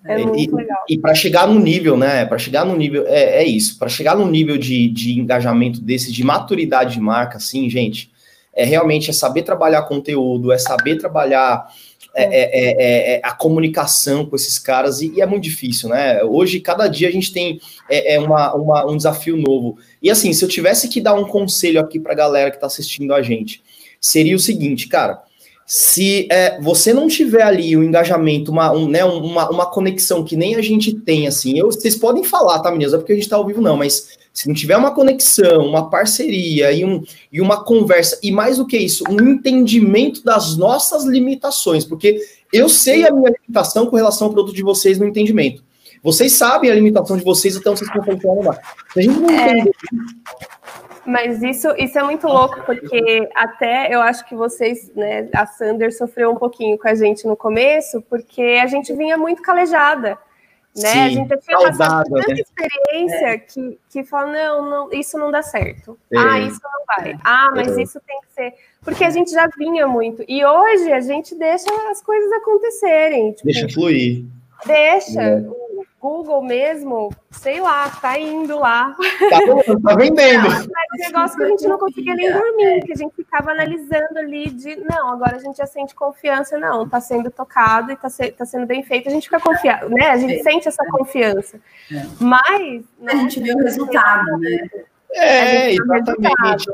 É 0.05 0.20
e. 0.20 0.48
E 0.88 0.98
para 0.98 1.14
chegar 1.14 1.46
no 1.46 1.59
nível, 1.59 1.96
né? 1.96 2.24
Para 2.24 2.38
chegar 2.38 2.64
no 2.64 2.76
nível, 2.76 3.07
é, 3.07 3.42
é 3.42 3.44
isso. 3.44 3.78
Para 3.78 3.88
chegar 3.88 4.16
no 4.16 4.26
nível 4.26 4.57
de, 4.57 4.88
de 4.88 5.18
engajamento 5.18 5.80
desse, 5.80 6.11
de 6.11 6.24
maturidade 6.24 6.94
de 6.94 7.01
marca, 7.01 7.36
assim, 7.36 7.68
gente, 7.68 8.11
é 8.55 8.64
realmente 8.64 9.11
é 9.11 9.12
saber 9.12 9.42
trabalhar 9.42 9.82
conteúdo, 9.82 10.53
é 10.53 10.59
saber 10.59 10.96
trabalhar 10.96 11.68
é, 12.14 12.24
é, 12.24 12.51
é, 12.53 13.14
é 13.16 13.20
a 13.22 13.32
comunicação 13.32 14.26
com 14.26 14.34
esses 14.34 14.59
caras, 14.59 15.01
e, 15.01 15.12
e, 15.14 15.20
é 15.20 15.26
muito 15.26 15.44
difícil, 15.44 15.90
né? 15.90 16.24
Hoje, 16.24 16.59
cada 16.61 16.88
dia 16.88 17.09
a 17.09 17.12
gente 17.12 17.32
tem 17.32 17.61
é, 17.88 18.18
uma, 18.18 18.55
uma, 18.55 18.90
um 18.90 18.96
desafio 18.96 19.36
novo. 19.36 19.78
E 20.03 20.11
assim, 20.11 20.32
se 20.32 20.44
eu 20.44 20.48
tivesse 20.48 20.88
que 20.88 21.01
dar 21.01 21.14
um 21.14 21.24
conselho 21.24 21.78
aqui 21.78 22.01
para 22.01 22.12
a 22.12 22.16
galera 22.16 22.51
que 22.51 22.57
está 22.57 22.66
assistindo 22.66 23.14
a 23.14 23.22
gente, 23.22 23.62
seria 24.01 24.34
o 24.34 24.40
seguinte, 24.40 24.88
cara 24.88 25.22
se 25.73 26.27
é, 26.33 26.61
você 26.61 26.93
não 26.93 27.07
tiver 27.07 27.43
ali 27.43 27.77
o 27.77 27.79
um 27.79 27.85
engajamento, 27.85 28.51
uma, 28.51 28.73
um, 28.73 28.89
né, 28.89 29.05
uma, 29.05 29.49
uma 29.49 29.66
conexão 29.66 30.25
que 30.25 30.35
nem 30.35 30.57
a 30.57 30.61
gente 30.61 30.93
tem, 30.93 31.29
assim, 31.29 31.57
eu, 31.57 31.66
vocês 31.66 31.95
podem 31.95 32.25
falar, 32.25 32.59
tá, 32.59 32.73
meninas? 32.73 32.93
É 32.93 32.97
porque 32.97 33.12
a 33.12 33.14
gente 33.14 33.29
tá 33.29 33.37
ao 33.37 33.47
vivo, 33.47 33.61
não, 33.61 33.77
mas 33.77 34.18
se 34.33 34.49
não 34.49 34.55
tiver 34.55 34.77
uma 34.77 34.93
conexão, 34.93 35.64
uma 35.64 35.89
parceria 35.89 36.73
e, 36.73 36.85
um, 36.85 37.05
e 37.33 37.41
uma 37.41 37.62
conversa, 37.62 38.18
e 38.21 38.33
mais 38.33 38.57
do 38.57 38.66
que 38.66 38.77
isso, 38.77 39.05
um 39.09 39.31
entendimento 39.31 40.25
das 40.25 40.57
nossas 40.57 41.05
limitações, 41.05 41.85
porque 41.85 42.21
eu 42.53 42.68
sei 42.68 43.07
a 43.07 43.12
minha 43.12 43.31
limitação 43.31 43.87
com 43.87 43.95
relação 43.95 44.27
ao 44.27 44.33
produto 44.33 44.57
de 44.57 44.64
vocês 44.64 44.99
no 44.99 45.07
entendimento. 45.07 45.62
Vocês 46.03 46.33
sabem 46.33 46.68
a 46.68 46.75
limitação 46.75 47.16
de 47.16 47.23
vocês, 47.23 47.55
então 47.55 47.77
vocês 47.77 47.89
conseguem 47.93 48.43
lá. 48.43 48.59
Se 48.93 48.99
a 48.99 49.03
gente 49.05 49.21
não 49.21 49.31
é. 49.31 49.51
entender 49.51 49.71
Mas 51.11 51.42
isso, 51.42 51.68
isso 51.76 51.98
é 51.98 52.02
muito 52.04 52.28
louco, 52.28 52.62
porque 52.64 53.28
até 53.34 53.92
eu 53.92 54.00
acho 54.00 54.24
que 54.28 54.34
vocês, 54.36 54.92
né, 54.94 55.28
a 55.34 55.44
Sander 55.44 55.92
sofreu 55.92 56.30
um 56.30 56.36
pouquinho 56.36 56.78
com 56.78 56.86
a 56.86 56.94
gente 56.94 57.26
no 57.26 57.36
começo, 57.36 58.00
porque 58.02 58.61
a 58.62 58.66
gente 58.68 58.92
vinha 58.94 59.18
muito 59.18 59.42
calejada. 59.42 60.16
Né? 60.76 60.88
Sim, 60.88 61.00
a 61.00 61.08
gente 61.08 61.36
tinha 61.38 61.58
passado 61.58 62.11
tanta 62.11 62.32
né? 62.32 62.40
experiência 62.40 63.26
é. 63.26 63.38
que, 63.38 63.78
que 63.90 64.04
fala, 64.04 64.32
não, 64.32 64.70
não, 64.70 64.92
isso 64.92 65.18
não 65.18 65.32
dá 65.32 65.42
certo. 65.42 65.98
É. 66.12 66.16
Ah, 66.16 66.38
isso 66.38 66.61
não 66.62 66.86
vai. 66.86 67.18
Ah, 67.24 67.50
mas 67.56 67.76
é. 67.76 67.82
isso 67.82 68.00
tem 68.06 68.20
que 68.20 68.32
ser. 68.32 68.54
Porque 68.80 69.02
a 69.02 69.11
gente 69.11 69.32
já 69.32 69.48
vinha 69.58 69.88
muito. 69.88 70.24
E 70.28 70.44
hoje 70.44 70.92
a 70.92 71.00
gente 71.00 71.34
deixa 71.34 71.68
as 71.90 72.00
coisas 72.00 72.30
acontecerem. 72.34 73.32
Tipo, 73.32 73.46
deixa 73.46 73.68
fluir. 73.68 74.24
Deixa. 74.64 75.20
É. 75.20 75.44
Google 76.00 76.42
mesmo, 76.42 77.11
sei 77.30 77.61
lá, 77.61 77.90
tá 77.90 78.18
indo 78.18 78.58
lá. 78.58 78.96
Tá, 79.28 79.38
tá 79.82 79.96
vendendo. 79.96 80.48
Negócio 80.99 81.36
que 81.36 81.45
a 81.45 81.49
gente 81.49 81.68
não 81.68 81.78
conseguia 81.78 82.14
nem 82.14 82.32
dormir, 82.32 82.82
que 82.84 82.93
a 82.93 82.97
gente 82.97 83.14
ficava 83.14 83.53
analisando 83.53 84.18
ali 84.18 84.51
de, 84.51 84.76
não, 84.76 85.12
agora 85.12 85.36
a 85.36 85.38
gente 85.38 85.57
já 85.57 85.66
sente 85.66 85.95
confiança, 85.95 86.59
não, 86.59 86.88
tá 86.88 87.01
sendo 87.01 87.30
tocado 87.30 87.93
e 87.93 87.97
tá, 87.97 88.09
se, 88.09 88.32
tá 88.32 88.45
sendo 88.45 88.66
bem 88.66 88.82
feito, 88.82 89.09
a 89.09 89.12
gente 89.12 89.24
fica 89.24 89.41
confiado, 89.41 89.88
né? 89.88 90.09
A 90.09 90.16
gente 90.16 90.43
sente 90.43 90.66
essa 90.66 90.84
confiança. 90.91 91.61
Mas... 92.18 92.82
A 93.07 93.16
gente 93.16 93.41
vê 93.41 93.55
o 93.55 93.59
resultado, 93.59 94.38
né? 94.38 94.68
É, 95.12 95.72
exatamente. 95.72 96.68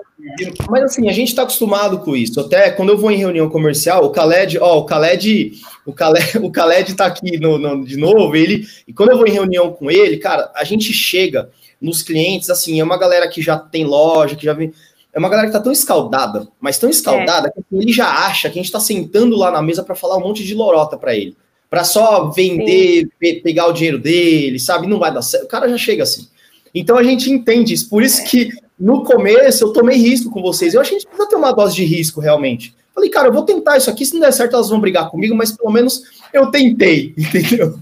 Mas 0.68 0.84
assim, 0.84 1.08
a 1.08 1.12
gente 1.12 1.28
está 1.28 1.42
acostumado 1.42 2.00
com 2.00 2.14
isso. 2.14 2.38
Até 2.40 2.70
quando 2.70 2.90
eu 2.90 2.98
vou 2.98 3.10
em 3.10 3.16
reunião 3.16 3.48
comercial, 3.48 4.04
o 4.04 4.10
Khaled, 4.10 4.58
ó, 4.58 4.78
o 4.78 4.84
Khaled, 4.84 5.52
o 5.86 5.92
Khaled, 5.92 6.38
o 6.44 6.50
Khaled 6.50 6.94
tá 6.94 7.06
aqui 7.06 7.38
no, 7.38 7.58
no, 7.58 7.84
de 7.84 7.96
novo, 7.96 8.36
ele, 8.36 8.66
e 8.86 8.92
quando 8.92 9.10
eu 9.10 9.18
vou 9.18 9.26
em 9.26 9.32
reunião 9.32 9.72
com 9.72 9.90
ele, 9.90 10.18
cara, 10.18 10.50
a 10.54 10.64
gente 10.64 10.92
chega 10.92 11.50
nos 11.80 12.02
clientes, 12.02 12.50
assim, 12.50 12.80
é 12.80 12.84
uma 12.84 12.98
galera 12.98 13.28
que 13.28 13.42
já 13.42 13.58
tem 13.58 13.84
loja, 13.84 14.36
que 14.36 14.44
já 14.44 14.52
vem. 14.52 14.72
É 15.12 15.18
uma 15.18 15.28
galera 15.28 15.48
que 15.48 15.52
tá 15.52 15.60
tão 15.60 15.72
escaldada, 15.72 16.46
mas 16.60 16.78
tão 16.78 16.90
escaldada, 16.90 17.48
é. 17.48 17.52
que 17.52 17.82
ele 17.82 17.92
já 17.92 18.08
acha 18.26 18.50
que 18.50 18.58
a 18.58 18.62
gente 18.62 18.72
tá 18.72 18.80
sentando 18.80 19.36
lá 19.36 19.50
na 19.50 19.62
mesa 19.62 19.82
para 19.82 19.94
falar 19.94 20.16
um 20.16 20.20
monte 20.20 20.44
de 20.44 20.54
lorota 20.54 20.96
para 20.96 21.14
ele. 21.14 21.36
para 21.70 21.84
só 21.84 22.30
vender, 22.30 23.08
pe 23.18 23.40
pegar 23.40 23.66
o 23.66 23.72
dinheiro 23.72 23.98
dele, 23.98 24.58
sabe? 24.58 24.86
Não 24.86 24.98
vai 24.98 25.12
dar 25.12 25.22
certo. 25.22 25.44
O 25.44 25.48
cara 25.48 25.68
já 25.68 25.78
chega 25.78 26.02
assim. 26.02 26.28
Então 26.74 26.96
a 26.96 27.02
gente 27.02 27.30
entende 27.30 27.72
isso. 27.72 27.88
Por 27.88 28.02
isso 28.02 28.24
que 28.24 28.50
no 28.78 29.02
começo 29.04 29.64
eu 29.64 29.72
tomei 29.72 29.96
risco 29.96 30.30
com 30.30 30.42
vocês. 30.42 30.74
Eu 30.74 30.80
achei 30.80 30.92
que 30.92 30.96
a 30.96 31.00
gente 31.00 31.08
precisa 31.08 31.28
ter 31.28 31.36
uma 31.36 31.52
dose 31.52 31.74
de 31.74 31.84
risco 31.84 32.20
realmente. 32.20 32.74
Falei, 32.96 33.10
cara, 33.10 33.28
eu 33.28 33.32
vou 33.32 33.44
tentar 33.44 33.76
isso 33.76 33.90
aqui. 33.90 34.06
Se 34.06 34.14
não 34.14 34.22
der 34.22 34.32
certo, 34.32 34.54
elas 34.54 34.70
vão 34.70 34.80
brigar 34.80 35.10
comigo, 35.10 35.36
mas 35.36 35.54
pelo 35.54 35.70
menos 35.70 36.02
eu 36.32 36.50
tentei, 36.50 37.12
entendeu? 37.18 37.78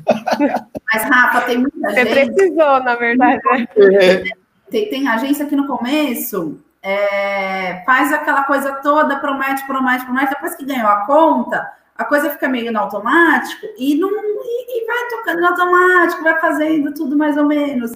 Mas, 0.92 1.04
Rafa, 1.04 1.42
tem 1.42 1.58
muita 1.58 1.78
Você 1.78 1.94
gente. 1.94 2.08
Você 2.08 2.32
precisou, 2.32 2.82
na 2.82 2.96
verdade. 2.96 3.40
É. 3.76 4.24
Tem, 4.68 4.90
tem, 4.90 5.06
agência 5.06 5.46
que 5.46 5.54
no 5.54 5.68
começo 5.68 6.58
é, 6.82 7.84
faz 7.86 8.12
aquela 8.12 8.42
coisa 8.42 8.72
toda, 8.82 9.20
promete, 9.20 9.64
promete, 9.68 10.04
promete. 10.04 10.30
Depois 10.30 10.56
que 10.56 10.64
ganhou 10.64 10.88
a 10.88 11.06
conta, 11.06 11.64
a 11.96 12.04
coisa 12.04 12.30
fica 12.30 12.48
meio 12.48 12.72
no 12.72 12.80
automático 12.80 13.66
e, 13.78 13.94
não, 13.94 14.10
e, 14.10 14.82
e 14.82 14.84
vai 14.84 15.08
tocando 15.10 15.40
no 15.40 15.46
automático, 15.46 16.24
vai 16.24 16.40
fazendo 16.40 16.92
tudo 16.92 17.16
mais 17.16 17.36
ou 17.36 17.44
menos. 17.44 17.92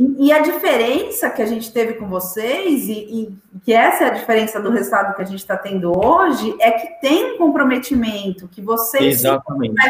E, 0.00 0.30
a 0.32 0.38
diferença 0.38 1.28
que 1.28 1.42
a 1.42 1.46
gente 1.46 1.72
teve 1.72 1.94
com 1.94 2.06
vocês, 2.06 2.88
e, 2.88 2.92
e, 2.92 3.38
que 3.64 3.72
essa 3.72 4.04
é 4.04 4.06
a 4.06 4.12
diferença 4.12 4.60
do 4.60 4.70
resultado 4.70 5.16
que 5.16 5.22
a 5.22 5.24
gente 5.24 5.40
está 5.40 5.56
tendo 5.56 5.90
hoje, 5.90 6.54
é 6.60 6.70
que 6.70 7.00
tem 7.00 7.34
um 7.34 7.36
comprometimento, 7.36 8.46
que 8.46 8.62
vocês 8.62 9.22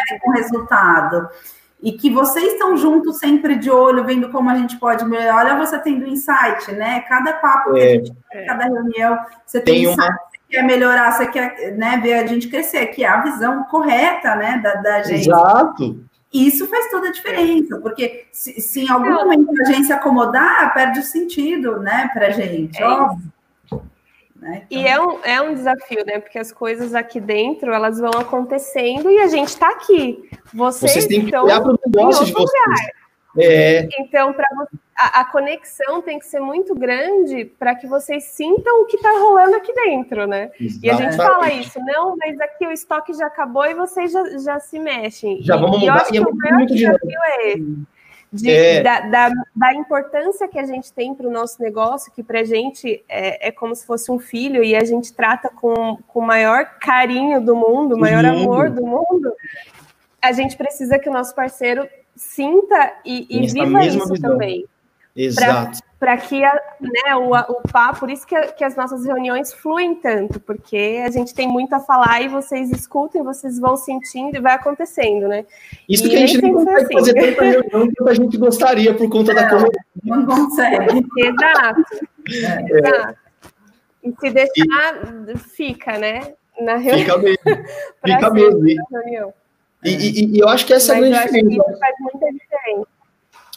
ter 0.09 0.19
com 0.21 0.31
o 0.31 0.33
resultado. 0.33 1.29
E 1.81 1.93
que 1.93 2.11
vocês 2.11 2.55
estão 2.55 2.77
juntos 2.77 3.19
sempre 3.19 3.55
de 3.55 3.71
olho, 3.71 4.03
vendo 4.05 4.31
como 4.31 4.51
a 4.51 4.57
gente 4.57 4.79
pode 4.79 5.05
melhorar. 5.05 5.37
Olha, 5.37 5.67
você 5.67 5.79
tendo 5.79 6.09
insight, 6.09 6.73
né? 6.73 7.01
Cada 7.03 7.35
papo 7.35 7.77
é, 7.77 7.79
que 7.79 7.81
a 7.81 7.85
é. 7.85 7.93
gente 7.93 8.13
tem, 8.33 8.47
cada 8.47 8.65
reunião, 8.65 9.19
você 9.47 9.61
tem, 9.61 9.75
tem 9.75 9.85
insight, 9.85 10.01
uma... 10.01 10.19
você 10.19 10.39
quer 10.49 10.63
melhorar, 10.65 11.13
você 11.13 11.27
quer 11.27 11.77
né, 11.77 12.01
ver 12.03 12.15
a 12.15 12.27
gente 12.27 12.49
crescer, 12.49 12.87
que 12.87 13.05
é 13.05 13.09
a 13.09 13.21
visão 13.21 13.63
correta 13.65 14.35
né, 14.35 14.59
da, 14.61 14.75
da 14.75 15.03
gente. 15.03 15.29
Exato. 15.29 16.08
Isso 16.33 16.67
faz 16.67 16.91
toda 16.91 17.09
a 17.09 17.13
diferença, 17.13 17.79
porque 17.81 18.27
se, 18.31 18.61
se 18.61 18.81
em 18.81 18.91
algum 18.91 19.13
momento 19.13 19.49
a 19.51 19.63
agência 19.63 19.97
acomodar, 19.97 20.75
perde 20.75 21.01
o 21.01 21.03
sentido, 21.03 21.79
né, 21.81 22.11
para 22.13 22.27
a 22.27 22.31
gente, 22.31 22.81
é 22.83 22.87
óbvio. 22.87 23.33
Né? 24.37 24.63
Então... 24.71 24.83
E 24.83 24.87
é 24.87 25.01
um, 25.01 25.19
é 25.25 25.41
um 25.41 25.55
desafio, 25.55 26.05
né? 26.07 26.21
Porque 26.21 26.39
as 26.39 26.53
coisas 26.53 26.95
aqui 26.95 27.21
dentro 27.21 27.73
elas 27.73 27.99
vão 27.99 28.13
acontecendo 28.13 29.11
e 29.11 29.19
a 29.19 29.27
gente 29.27 29.49
está 29.49 29.71
aqui. 29.71 30.31
Vocês, 30.55 30.93
vocês 30.93 31.07
têm 31.07 31.27
que 31.27 31.37
olhar 31.37 31.61
para 31.61 31.73
o 31.73 31.79
negócio 31.85 32.25
de 32.25 32.33
vocês. 32.33 32.49
Lugar. 32.49 32.93
É. 33.39 33.89
Então, 33.99 34.33
para 34.33 34.47
a, 34.99 35.21
a, 35.21 35.25
conexão 35.25 36.03
tem 36.03 36.19
que 36.19 36.27
ser 36.27 36.41
muito 36.41 36.75
grande 36.75 37.45
para 37.45 37.73
que 37.77 37.87
vocês 37.87 38.25
sintam 38.25 38.83
o 38.83 38.87
que 38.87 38.97
está 38.97 39.11
rolando 39.13 39.55
aqui 39.55 39.73
dentro, 39.73 40.27
né? 40.27 40.51
Exatamente. 40.61 40.85
E 40.85 40.91
a 40.91 40.95
gente 40.95 41.17
fala 41.17 41.53
isso, 41.53 41.79
não, 41.79 42.17
mas 42.17 42.41
aqui 42.41 42.67
o 42.67 42.73
estoque 42.73 43.15
já 43.15 43.29
acabou 43.29 43.65
e 43.65 43.75
vocês 43.75 44.11
já, 44.11 44.39
já 44.39 44.59
se 44.59 44.77
mexem. 44.81 45.41
Já 45.41 45.57
e, 45.57 45.61
vamos 45.61 45.79
mudar. 45.79 45.85
E 45.85 45.87
eu 45.87 45.95
acho 45.95 46.11
que 46.11 46.19
o 46.19 46.35
maior 46.35 46.67
desafio 46.67 47.21
é 47.27 47.49
esse. 47.53 47.79
De, 48.31 48.51
é. 48.51 48.83
Da, 48.83 49.01
da, 49.01 49.31
da, 49.57 49.73
importância 49.73 50.47
que 50.49 50.59
a 50.59 50.67
gente 50.67 50.93
tem 50.93 51.15
para 51.15 51.27
o 51.27 51.31
nosso 51.31 51.63
negócio, 51.63 52.13
que 52.13 52.23
para 52.23 52.41
a 52.41 52.45
gente 52.45 53.03
é, 53.09 53.49
é, 53.49 53.53
como 53.53 53.75
se 53.75 53.87
fosse 53.87 54.13
um 54.13 54.19
filho 54.19 54.63
e 54.63 54.77
a 54.77 54.85
gente 54.85 55.15
trata 55.15 55.49
com, 55.49 55.97
com 56.09 56.19
o 56.19 56.27
maior 56.27 56.67
carinho 56.79 57.41
do 57.41 57.57
mundo, 57.57 57.95
o 57.95 57.99
maior 57.99 58.25
amor 58.27 58.69
do 58.69 58.85
mundo, 58.85 59.33
a 60.21 60.33
gente 60.33 60.59
precisa 60.59 60.99
que 60.99 61.09
o 61.09 61.13
nosso 61.13 61.35
parceiro 61.35 61.89
sinta 62.15 62.93
e, 63.03 63.27
e 63.31 63.47
viva 63.47 63.87
isso 63.87 64.07
visão. 64.09 64.33
também. 64.33 64.67
Exato. 65.19 65.81
Para 65.99 66.17
que 66.17 66.45
a, 66.45 66.55
né, 66.81 67.17
o, 67.17 67.33
o 67.33 67.63
papo, 67.73 67.99
por 67.99 68.11
isso 68.11 68.25
que, 68.25 68.41
que, 68.53 68.63
as 68.63 68.77
nossas 68.77 69.05
reuniões 69.05 69.53
fluem 69.53 69.97
tanto, 69.97 70.39
porque 70.39 71.03
a 71.05 71.11
gente 71.11 71.35
tem 71.35 71.49
muito 71.49 71.75
a 71.75 71.81
falar 71.81 72.23
e 72.23 72.29
vocês 72.29 72.71
escutam, 72.71 73.25
vocês 73.25 73.59
vão 73.59 73.77
sentindo 73.77 74.37
e 74.37 74.41
vai 74.41 74.55
acontecendo, 74.55 75.27
né? 75.27 75.45
Isso 75.89 76.07
e 76.07 76.11
que 76.11 76.17
a 76.17 76.21
gente 76.21 76.41
não 76.41 76.53
consegue 76.53 76.83
assim. 76.83 76.95
fazer 76.95 77.15
tanta 77.15 77.43
reunião 77.43 77.71
quanto 77.71 78.09
a 78.09 78.15
gente 78.15 78.37
gostaria 78.37 78.95
por 78.95 79.11
conta 79.11 79.35
da 79.35 79.49
correria. 79.49 79.81
Não 80.05 80.25
consegue. 80.25 81.05
Exato. 81.19 81.83
É. 82.31 82.79
Exato. 82.79 83.19
E 84.05 84.15
se 84.21 84.31
deixar, 84.31 84.95
e... 85.27 85.37
fica, 85.37 85.99
né? 85.99 86.33
Na 86.61 86.77
reunião. 86.77 87.21
Fica 88.07 88.31
mesmo. 88.31 88.63
Fica 88.63 89.03
mesmo. 89.05 89.35
E, 89.85 89.91
e, 89.91 90.37
e, 90.37 90.39
eu 90.41 90.49
acho 90.49 90.67
que 90.67 90.73
essa 90.73 90.95
Mas 90.95 91.11
é 91.11 91.17
a 91.17 91.27
grande 91.27 91.49
diferença. 91.49 91.71
Isso 91.71 91.79
faz 91.79 91.95
muita 92.01 92.33
diferença. 92.33 92.98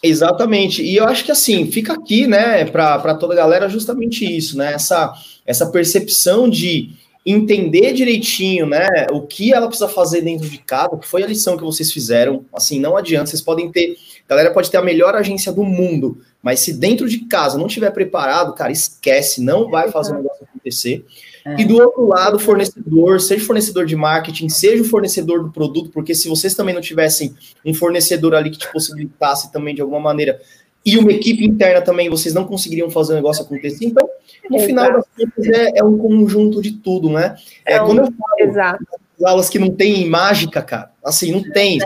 Exatamente. 0.04 0.82
E 0.82 0.96
eu 0.96 1.06
acho 1.06 1.24
que 1.24 1.32
assim, 1.32 1.70
fica 1.72 1.94
aqui, 1.94 2.26
né, 2.26 2.66
para 2.66 3.14
toda 3.16 3.34
a 3.34 3.38
galera 3.38 3.70
justamente 3.70 4.26
isso, 4.26 4.58
né? 4.58 4.74
Essa, 4.74 5.14
essa 5.46 5.68
percepção 5.68 6.50
de 6.50 6.90
entender 7.24 7.94
direitinho, 7.94 8.66
né, 8.66 8.88
o 9.12 9.22
que 9.22 9.54
ela 9.54 9.68
precisa 9.68 9.88
fazer 9.88 10.22
dentro 10.22 10.50
de 10.50 10.58
casa, 10.58 10.98
que 10.98 11.08
foi 11.08 11.22
a 11.22 11.28
lição 11.28 11.56
que 11.56 11.64
vocês 11.64 11.92
fizeram. 11.92 12.44
Assim, 12.52 12.80
não 12.80 12.98
adianta, 12.98 13.28
vocês 13.28 13.44
podem 13.44 13.72
ter, 13.72 13.96
a 14.28 14.30
galera 14.30 14.54
pode 14.54 14.72
ter 14.72 14.78
a 14.78 14.82
melhor 14.82 15.16
agência 15.16 15.52
do 15.52 15.64
mundo, 15.64 16.22
mas 16.42 16.60
se 16.62 16.74
dentro 16.74 17.08
de 17.08 17.20
casa 17.26 17.58
não 17.58 17.68
estiver 17.68 17.92
preparado, 17.92 18.54
cara, 18.54 18.72
esquece, 18.72 19.42
não 19.42 19.70
vai 19.70 19.92
fazer 19.92 20.14
o 20.14 20.18
negócio 20.18 20.44
acontecer. 20.44 21.06
É. 21.46 21.62
E 21.62 21.66
do 21.66 21.78
outro 21.78 22.08
lado, 22.08 22.40
fornecedor, 22.40 23.20
seja 23.20 23.46
fornecedor 23.46 23.86
de 23.86 23.96
marketing, 23.96 24.50
seja 24.50 24.82
o 24.84 24.86
fornecedor 24.86 25.44
do 25.44 25.52
produto, 25.52 25.90
porque 25.92 26.14
se 26.14 26.30
vocês 26.30 26.54
também 26.54 26.74
não 26.74 26.82
tivessem 26.82 27.36
um 27.66 27.74
fornecedor 27.74 28.36
ali 28.36 28.52
que 28.52 28.60
te 28.60 28.72
possibilitasse 28.72 29.52
também 29.52 29.74
de 29.74 29.82
alguma 29.82 30.00
maneira, 30.00 30.40
e 30.86 30.98
uma 30.98 31.12
equipe 31.12 31.46
interna 31.46 31.82
também, 31.82 32.10
vocês 32.10 32.34
não 32.34 32.46
conseguiriam 32.46 32.90
fazer 32.90 33.14
o 33.14 33.16
negócio 33.16 33.44
acontecer. 33.44 33.86
Então, 33.86 34.08
no 34.50 34.60
final 34.60 34.92
das 34.92 35.06
contas, 35.16 35.46
é, 35.46 35.80
é, 35.80 35.84
um 35.84 35.98
conjunto 35.98 36.62
de 36.62 36.72
tudo, 36.72 37.10
né? 37.10 37.36
É, 37.66 37.76
é 37.76 37.82
um, 37.82 37.86
quando 37.86 38.00
eu 38.00 38.06
falo 38.06 38.50
Exato. 38.50 38.86
Aulas 39.24 39.50
que 39.50 39.60
não 39.60 39.72
tem 39.72 40.10
mágica, 40.10 40.62
cara, 40.62 40.92
assim, 41.04 41.32
não 41.32 41.44
tem. 41.52 41.80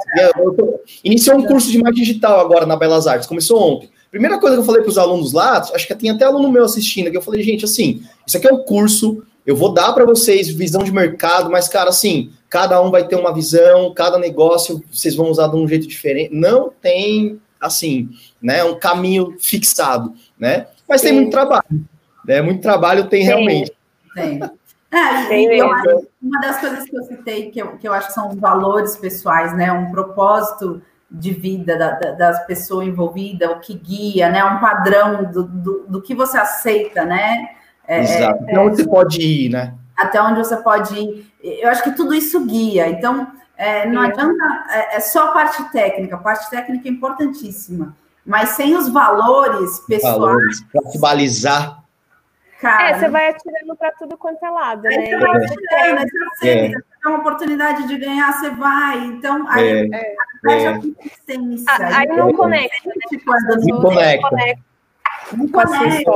Tô, 0.55 0.79
iniciou 1.03 1.37
um 1.37 1.45
curso 1.45 1.71
de 1.71 1.77
marketing 1.77 2.03
digital 2.03 2.39
agora 2.39 2.65
na 2.65 2.75
Belas 2.75 3.07
Artes, 3.07 3.27
começou 3.27 3.61
ontem. 3.61 3.89
Primeira 4.11 4.39
coisa 4.39 4.55
que 4.55 4.61
eu 4.61 4.65
falei 4.65 4.81
para 4.81 4.89
os 4.89 4.97
alunos 4.97 5.33
lá, 5.33 5.57
acho 5.73 5.87
que 5.87 5.95
tem 5.95 6.09
até 6.09 6.25
aluno 6.25 6.51
meu 6.51 6.63
assistindo, 6.63 7.11
que 7.11 7.17
eu 7.17 7.21
falei, 7.21 7.43
gente, 7.43 7.65
assim, 7.65 8.01
isso 8.25 8.37
aqui 8.37 8.47
é 8.47 8.53
um 8.53 8.63
curso 8.63 9.23
eu 9.45 9.55
vou 9.55 9.71
dar 9.71 9.93
para 9.93 10.05
vocês 10.05 10.49
visão 10.49 10.83
de 10.83 10.91
mercado, 10.91 11.51
mas, 11.51 11.67
cara, 11.67 11.89
assim, 11.89 12.31
cada 12.49 12.81
um 12.81 12.89
vai 12.89 13.07
ter 13.07 13.15
uma 13.15 13.33
visão, 13.33 13.93
cada 13.93 14.17
negócio 14.17 14.83
vocês 14.91 15.15
vão 15.15 15.29
usar 15.29 15.47
de 15.47 15.55
um 15.55 15.67
jeito 15.67 15.87
diferente. 15.87 16.33
Não 16.33 16.71
tem, 16.81 17.39
assim, 17.61 18.09
né, 18.41 18.63
um 18.63 18.79
caminho 18.79 19.35
fixado, 19.39 20.13
né? 20.37 20.67
Mas 20.89 21.01
Sim. 21.01 21.07
tem 21.07 21.15
muito 21.15 21.31
trabalho. 21.31 21.85
Né? 22.25 22.41
Muito 22.41 22.61
trabalho 22.61 23.07
tem, 23.07 23.23
realmente. 23.23 23.71
Tem. 24.15 24.39
É, 24.95 25.25
tem 25.25 25.57
eu, 25.57 25.67
uma 26.21 26.39
das 26.39 26.57
coisas 26.57 26.85
que 26.85 26.97
eu 26.97 27.03
citei, 27.03 27.51
que 27.51 27.61
eu, 27.61 27.77
que 27.77 27.85
eu 27.85 27.91
acho 27.91 28.07
que 28.07 28.13
são 28.13 28.33
valores 28.35 28.95
pessoais, 28.95 29.53
né? 29.53 29.69
Um 29.73 29.91
propósito 29.91 30.81
de 31.11 31.31
vida 31.31 31.77
da, 31.77 31.91
da, 31.91 32.11
das 32.11 32.45
pessoas 32.45 32.87
envolvidas, 32.87 33.49
o 33.51 33.59
que 33.59 33.73
guia, 33.73 34.29
né? 34.29 34.43
Um 34.45 34.59
padrão 34.59 35.25
do, 35.25 35.43
do, 35.43 35.85
do 35.87 36.01
que 36.01 36.15
você 36.15 36.37
aceita, 36.37 37.03
né? 37.03 37.49
É, 37.85 37.99
Exato. 38.01 38.43
Até 38.43 38.59
onde 38.59 38.77
você 38.77 38.87
pode 38.87 39.21
ir, 39.21 39.49
né? 39.49 39.73
Até 39.97 40.21
onde 40.21 40.39
você 40.39 40.57
pode 40.57 40.95
ir. 40.97 41.31
Eu 41.43 41.69
acho 41.69 41.83
que 41.83 41.91
tudo 41.91 42.13
isso 42.13 42.45
guia. 42.45 42.87
Então, 42.87 43.27
é, 43.57 43.85
não 43.85 44.01
adianta. 44.01 44.43
É, 44.69 44.95
é 44.95 44.99
só 45.01 45.33
parte 45.33 45.61
técnica. 45.71 46.15
A 46.15 46.19
parte 46.19 46.49
técnica 46.49 46.87
é 46.87 46.91
importantíssima. 46.91 47.95
Mas 48.25 48.49
sem 48.51 48.75
os 48.75 48.87
valores 48.87 49.79
pessoais. 49.81 50.17
Valores 50.17 50.63
para 50.71 50.89
se 50.89 50.97
balizar. 50.99 51.84
Cara, 52.61 52.89
é, 52.89 52.99
você 52.99 53.09
vai 53.09 53.29
atirando 53.29 53.75
para 53.75 53.91
tudo 53.91 54.17
quanto 54.17 54.43
é 54.43 54.49
lado, 54.49 54.83
né? 54.83 54.91
Você 54.91 55.17
vai 55.17 55.41
atirando, 55.41 56.09
você 56.35 56.49
é. 56.49 56.69
tem 56.69 56.81
uma 57.05 57.17
oportunidade 57.19 57.87
de 57.87 57.97
ganhar, 57.97 58.31
você 58.33 58.49
vai. 58.51 58.97
Então, 59.05 59.45
aí, 59.49 59.89
é. 59.93 60.15
é. 60.47 60.67
a 60.67 60.79
consistência. 60.79 61.65
Ah, 61.67 61.99
aí 61.99 62.07
não 62.07 62.33
conecta, 62.33 62.89
né? 62.89 62.93
Não 63.67 63.81
conecta. 63.81 64.29
Não 65.33 65.47
conecta. 65.49 66.11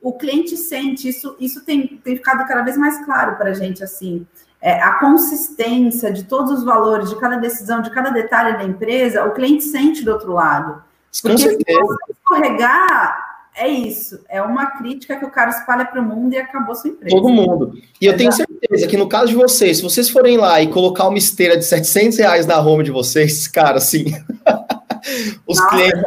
O 0.00 0.12
cliente 0.12 0.56
sente, 0.56 1.08
isso, 1.08 1.36
isso 1.40 1.64
tem, 1.64 1.86
tem 1.86 2.16
ficado 2.16 2.46
cada 2.46 2.62
vez 2.62 2.76
mais 2.76 3.04
claro 3.04 3.36
para 3.36 3.50
a 3.50 3.54
gente, 3.54 3.82
assim. 3.82 4.26
É, 4.60 4.80
a 4.80 4.94
consistência 4.94 6.12
de 6.12 6.24
todos 6.24 6.52
os 6.52 6.64
valores, 6.64 7.10
de 7.10 7.18
cada 7.18 7.36
decisão, 7.36 7.80
de 7.80 7.90
cada 7.90 8.10
detalhe 8.10 8.56
da 8.56 8.64
empresa, 8.64 9.24
o 9.24 9.32
cliente 9.32 9.64
sente 9.64 10.04
do 10.04 10.12
outro 10.12 10.32
lado. 10.32 10.82
Porque 11.22 11.38
se 11.38 11.56
você 11.56 12.12
escorregar, 12.12 13.27
é 13.58 13.68
isso. 13.68 14.20
É 14.28 14.40
uma 14.40 14.66
crítica 14.78 15.16
que 15.16 15.24
o 15.24 15.30
cara 15.30 15.50
espalha 15.50 15.84
para 15.84 16.00
o 16.00 16.04
mundo 16.04 16.32
e 16.32 16.38
acabou 16.38 16.74
sua 16.74 16.90
empresa. 16.90 17.14
Todo 17.14 17.28
mundo. 17.28 17.74
E 18.00 18.06
eu 18.06 18.16
tenho 18.16 18.32
certeza 18.32 18.86
que 18.86 18.96
no 18.96 19.08
caso 19.08 19.28
de 19.28 19.34
vocês, 19.34 19.78
se 19.78 19.82
vocês 19.82 20.08
forem 20.08 20.36
lá 20.36 20.62
e 20.62 20.68
colocar 20.68 21.08
uma 21.08 21.18
esteira 21.18 21.56
de 21.56 21.64
700 21.64 22.18
reais 22.18 22.46
na 22.46 22.60
home 22.60 22.84
de 22.84 22.90
vocês, 22.90 23.48
cara, 23.48 23.78
assim, 23.78 24.04
os 25.46 25.58
Nossa, 25.58 25.70
clientes... 25.70 26.02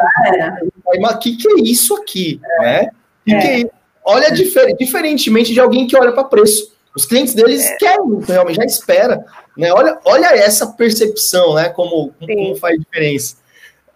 Mas 0.99 1.15
o 1.15 1.19
que, 1.19 1.37
que 1.37 1.47
é 1.47 1.61
isso 1.61 1.95
aqui? 1.95 2.41
É. 2.43 2.61
Né? 2.61 2.89
Que 3.25 3.33
é. 3.33 3.41
Que 3.41 3.65
é 3.67 3.81
Olha, 4.03 4.31
difer 4.31 4.75
diferentemente 4.77 5.53
de 5.53 5.59
alguém 5.59 5.85
que 5.85 5.95
olha 5.95 6.11
para 6.11 6.23
preço. 6.23 6.71
Os 6.95 7.05
clientes 7.05 7.33
deles 7.33 7.65
é. 7.65 7.75
querem, 7.77 8.19
realmente, 8.27 8.55
já 8.55 8.65
espera. 8.65 9.23
Né? 9.55 9.71
Olha, 9.71 9.99
olha 10.05 10.27
essa 10.35 10.67
percepção, 10.67 11.55
né? 11.55 11.69
Como, 11.69 12.11
como 12.19 12.55
faz 12.55 12.79
diferença. 12.79 13.35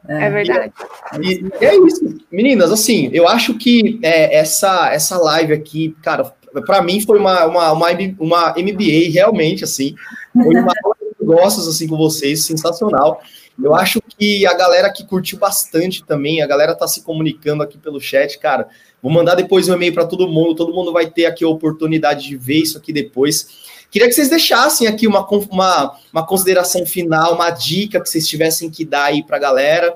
É 0.07 0.29
verdade. 0.29 0.73
E, 1.21 1.45
e, 1.61 1.65
é 1.65 1.75
isso, 1.85 2.19
meninas. 2.31 2.71
Assim, 2.71 3.09
eu 3.13 3.27
acho 3.27 3.55
que 3.55 3.99
é, 4.01 4.37
essa 4.37 4.89
essa 4.93 5.17
live 5.17 5.53
aqui, 5.53 5.95
cara, 6.01 6.33
para 6.65 6.81
mim 6.81 7.01
foi 7.01 7.19
uma, 7.19 7.45
uma, 7.45 7.71
uma, 7.71 7.89
uma 8.19 8.49
MBA 8.57 9.11
realmente 9.11 9.63
assim, 9.63 9.95
foi 10.33 10.55
uma 10.55 10.73
negócios 11.19 11.67
assim 11.67 11.87
com 11.87 11.97
vocês, 11.97 12.45
sensacional. 12.45 13.21
Eu 13.61 13.73
acho 13.73 14.01
que 14.01 14.45
a 14.45 14.53
galera 14.53 14.91
que 14.91 15.05
curtiu 15.05 15.39
bastante 15.39 16.03
também, 16.03 16.41
a 16.41 16.47
galera 16.47 16.75
tá 16.75 16.87
se 16.87 17.03
comunicando 17.03 17.63
aqui 17.63 17.77
pelo 17.77 18.01
chat, 18.01 18.37
cara. 18.37 18.67
Vou 19.01 19.11
mandar 19.11 19.35
depois 19.35 19.69
um 19.69 19.73
e-mail 19.73 19.93
para 19.93 20.05
todo 20.05 20.27
mundo, 20.27 20.55
todo 20.55 20.73
mundo 20.73 20.91
vai 20.91 21.09
ter 21.09 21.25
aqui 21.25 21.43
a 21.43 21.47
oportunidade 21.47 22.27
de 22.27 22.35
ver 22.35 22.57
isso 22.57 22.77
aqui 22.77 22.91
depois. 22.91 23.47
Queria 23.89 24.07
que 24.07 24.13
vocês 24.13 24.29
deixassem 24.29 24.87
aqui 24.87 25.07
uma, 25.07 25.25
uma, 25.29 25.97
uma 26.11 26.25
consideração 26.25 26.85
final, 26.85 27.35
uma 27.35 27.49
dica 27.49 28.01
que 28.01 28.09
vocês 28.09 28.27
tivessem 28.27 28.69
que 28.69 28.83
dar 28.83 29.05
aí 29.05 29.23
para 29.23 29.37
a 29.37 29.39
galera. 29.39 29.95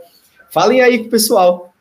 Falem 0.49 0.81
aí 0.81 0.99
com 0.99 1.05
o 1.05 1.09
pessoal. 1.09 1.73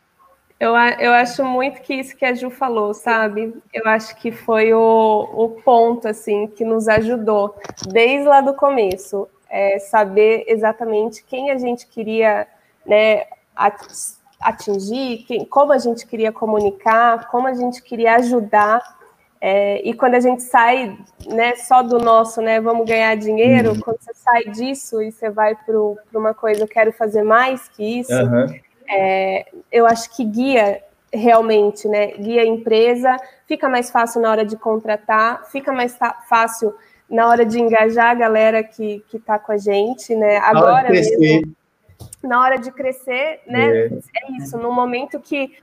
Eu, 0.60 0.74
eu 0.74 1.12
acho 1.12 1.44
muito 1.44 1.80
que 1.80 1.94
isso 1.94 2.16
que 2.16 2.24
a 2.24 2.34
Ju 2.34 2.50
falou, 2.50 2.92
sabe? 2.92 3.54
Eu 3.72 3.86
acho 3.86 4.16
que 4.16 4.32
foi 4.32 4.74
o, 4.74 5.28
o 5.32 5.48
ponto, 5.62 6.08
assim, 6.08 6.48
que 6.48 6.64
nos 6.64 6.88
ajudou 6.88 7.54
desde 7.88 8.26
lá 8.26 8.40
do 8.40 8.54
começo. 8.54 9.28
É 9.48 9.78
saber 9.78 10.44
exatamente 10.48 11.24
quem 11.24 11.50
a 11.50 11.56
gente 11.56 11.86
queria 11.86 12.46
né, 12.84 13.24
atingir, 14.40 15.24
quem, 15.26 15.44
como 15.44 15.72
a 15.72 15.78
gente 15.78 16.06
queria 16.06 16.32
comunicar, 16.32 17.28
como 17.28 17.46
a 17.46 17.54
gente 17.54 17.80
queria 17.80 18.16
ajudar 18.16 18.97
é, 19.40 19.80
e 19.88 19.94
quando 19.94 20.14
a 20.14 20.20
gente 20.20 20.42
sai 20.42 20.98
né, 21.28 21.54
só 21.56 21.82
do 21.82 21.98
nosso, 21.98 22.40
né, 22.42 22.60
vamos 22.60 22.86
ganhar 22.86 23.16
dinheiro, 23.16 23.70
uhum. 23.70 23.80
quando 23.80 23.98
você 24.00 24.12
sai 24.14 24.44
disso 24.44 25.00
e 25.00 25.12
você 25.12 25.30
vai 25.30 25.54
para 25.54 26.18
uma 26.18 26.34
coisa, 26.34 26.62
eu 26.62 26.68
quero 26.68 26.92
fazer 26.92 27.22
mais 27.22 27.68
que 27.68 28.00
isso, 28.00 28.12
uhum. 28.12 28.46
é, 28.90 29.46
eu 29.70 29.86
acho 29.86 30.14
que 30.16 30.24
guia 30.24 30.82
realmente, 31.12 31.86
né, 31.86 32.08
guia 32.18 32.42
a 32.42 32.46
empresa, 32.46 33.16
fica 33.46 33.68
mais 33.68 33.90
fácil 33.90 34.20
na 34.20 34.30
hora 34.30 34.44
de 34.44 34.56
contratar, 34.56 35.44
fica 35.50 35.72
mais 35.72 35.96
fácil 36.28 36.74
na 37.08 37.28
hora 37.28 37.46
de 37.46 37.58
engajar 37.58 38.10
a 38.10 38.14
galera 38.14 38.62
que 38.62 39.02
está 39.14 39.38
com 39.38 39.52
a 39.52 39.56
gente, 39.56 40.14
né, 40.16 40.38
agora 40.38 40.90
mesmo, 40.90 41.54
na 42.22 42.40
hora 42.40 42.58
de 42.58 42.72
crescer, 42.72 43.40
né, 43.46 43.68
é, 43.68 43.86
é 43.86 44.32
isso, 44.38 44.58
no 44.58 44.72
momento 44.72 45.20
que 45.20 45.56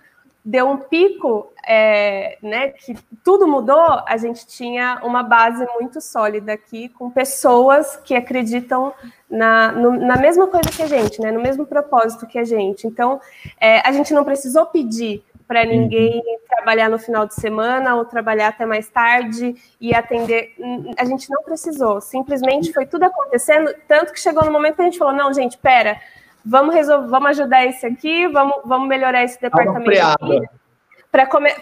deu 0.45 0.69
um 0.69 0.77
pico, 0.77 1.51
é, 1.67 2.37
né, 2.39 2.69
que 2.69 2.95
tudo 3.23 3.47
mudou, 3.47 4.03
a 4.05 4.15
gente 4.15 4.45
tinha 4.45 5.01
uma 5.03 5.23
base 5.23 5.65
muito 5.79 5.99
sólida 5.99 6.53
aqui, 6.53 6.87
com 6.89 7.09
pessoas 7.09 7.97
que 7.97 8.13
acreditam 8.13 8.93
na, 9.27 9.71
no, 9.71 9.91
na 9.93 10.17
mesma 10.17 10.45
coisa 10.45 10.69
que 10.69 10.83
a 10.83 10.87
gente, 10.87 11.19
né, 11.19 11.31
no 11.31 11.41
mesmo 11.41 11.65
propósito 11.65 12.27
que 12.27 12.37
a 12.37 12.43
gente. 12.43 12.85
Então, 12.85 13.19
é, 13.59 13.79
a 13.79 13.91
gente 13.91 14.13
não 14.13 14.23
precisou 14.23 14.67
pedir 14.67 15.23
para 15.47 15.65
ninguém 15.65 16.21
trabalhar 16.47 16.89
no 16.89 16.99
final 16.99 17.25
de 17.25 17.33
semana 17.33 17.95
ou 17.95 18.05
trabalhar 18.05 18.49
até 18.49 18.65
mais 18.65 18.87
tarde 18.87 19.55
e 19.79 19.93
atender. 19.93 20.55
A 20.97 21.05
gente 21.05 21.29
não 21.29 21.41
precisou, 21.43 22.01
simplesmente 22.01 22.73
foi 22.73 22.85
tudo 22.85 23.03
acontecendo, 23.03 23.73
tanto 23.87 24.13
que 24.13 24.19
chegou 24.19 24.43
no 24.45 24.51
momento 24.51 24.75
que 24.75 24.81
a 24.81 24.85
gente 24.85 24.97
falou: 24.97 25.13
não, 25.13 25.33
gente, 25.33 25.57
pera 25.57 25.99
vamos 26.45 26.75
resolver, 26.75 27.07
vamos 27.07 27.29
ajudar 27.29 27.65
esse 27.65 27.85
aqui, 27.85 28.27
vamos, 28.27 28.55
vamos 28.63 28.87
melhorar 28.87 29.23
esse 29.23 29.41
departamento 29.41 29.91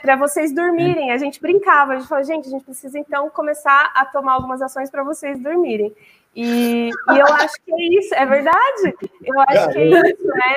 para 0.01 0.15
vocês 0.15 0.53
dormirem. 0.53 1.11
A 1.11 1.17
gente 1.17 1.39
brincava, 1.39 1.93
a 1.93 1.97
gente 1.97 2.07
falou, 2.07 2.23
gente, 2.23 2.47
a 2.47 2.51
gente 2.51 2.65
precisa 2.65 2.97
então 2.97 3.29
começar 3.29 3.91
a 3.95 4.05
tomar 4.05 4.33
algumas 4.33 4.61
ações 4.61 4.89
para 4.89 5.03
vocês 5.03 5.39
dormirem. 5.39 5.95
E, 6.35 6.89
e, 6.89 7.17
eu 7.19 7.27
acho 7.27 7.53
que 7.63 7.71
é 7.71 7.99
isso, 7.99 8.15
é 8.15 8.25
verdade. 8.25 8.95
Eu 9.23 9.39
acho 9.47 9.69
que 9.69 9.77
é 9.77 10.09
isso, 10.09 10.27
né? 10.27 10.55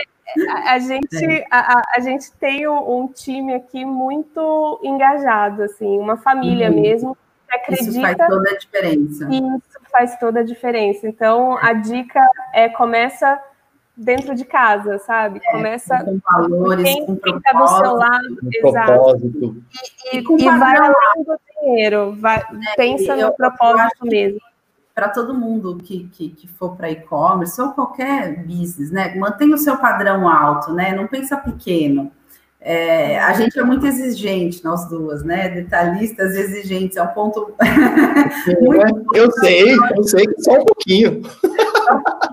A, 0.49 0.73
a 0.73 0.79
gente, 0.79 1.47
a, 1.51 1.83
a, 1.95 2.01
gente 2.01 2.33
tem 2.33 2.67
um, 2.67 3.03
um, 3.03 3.09
time 3.09 3.55
aqui 3.55 3.85
muito 3.85 4.81
engajado, 4.83 5.63
assim, 5.63 5.99
uma 5.99 6.17
família 6.17 6.71
uhum. 6.71 6.81
mesmo. 6.81 7.19
Que 7.49 7.55
acredita, 7.55 7.91
isso 7.91 8.01
faz 8.01 8.17
toda 8.17 8.51
a 8.51 8.59
diferença. 8.59 9.29
Isso 9.31 9.81
faz 9.93 10.19
toda 10.19 10.41
a 10.41 10.43
diferença. 10.43 11.07
Então, 11.07 11.59
a 11.59 11.75
dica 11.75 12.21
é 12.53 12.69
começa 12.69 13.41
dentro 13.97 14.35
de 14.35 14.45
casa, 14.45 14.99
sabe? 14.99 15.41
É, 15.43 15.53
Começa 15.53 16.05
com 16.05 16.21
valores, 16.23 16.85
quem, 16.85 17.07
com 17.07 17.17
quem 17.17 17.41
tá 17.41 17.59
do 17.59 17.67
seu 17.69 17.95
lado, 17.95 18.39
exato. 18.53 19.57
E, 20.13 20.19
e, 20.19 20.21
e, 20.21 20.45
e 20.45 20.59
vai 20.59 20.77
além 20.77 21.25
do 21.25 21.41
dinheiro, 21.61 22.15
vai, 22.19 22.39
é, 22.39 22.77
pensa 22.77 23.17
no 23.17 23.35
propósito 23.35 24.05
mesmo. 24.05 24.41
Para 24.95 25.09
todo 25.11 25.35
mundo 25.35 25.77
que, 25.77 26.09
que, 26.09 26.31
que 26.31 26.49
for 26.49 26.77
para 26.77 26.91
e-commerce 26.91 27.61
ou 27.61 27.71
qualquer 27.73 28.45
business, 28.45 28.91
né? 28.91 29.15
Mantenha 29.15 29.55
o 29.55 29.59
seu 29.59 29.77
padrão 29.77 30.29
alto, 30.29 30.73
né? 30.73 30.95
Não 30.95 31.07
pensa 31.07 31.37
pequeno. 31.37 32.11
É, 32.69 33.21
a 33.21 33.33
gente 33.35 33.57
é 33.59 33.63
muito 33.63 33.87
exigente, 33.87 34.65
nós 34.65 34.89
duas, 34.89 35.23
né? 35.23 35.51
Detalhistas 35.51 36.35
exigentes, 36.35 36.97
é 36.97 37.03
um 37.03 37.09
ponto. 37.09 37.55
muito 38.61 39.15
eu 39.15 39.31
sei, 39.33 39.73
eu 39.95 40.03
sei 40.03 40.27
que 40.27 40.43
só 40.43 40.55
um 40.55 40.65
pouquinho. 40.65 41.23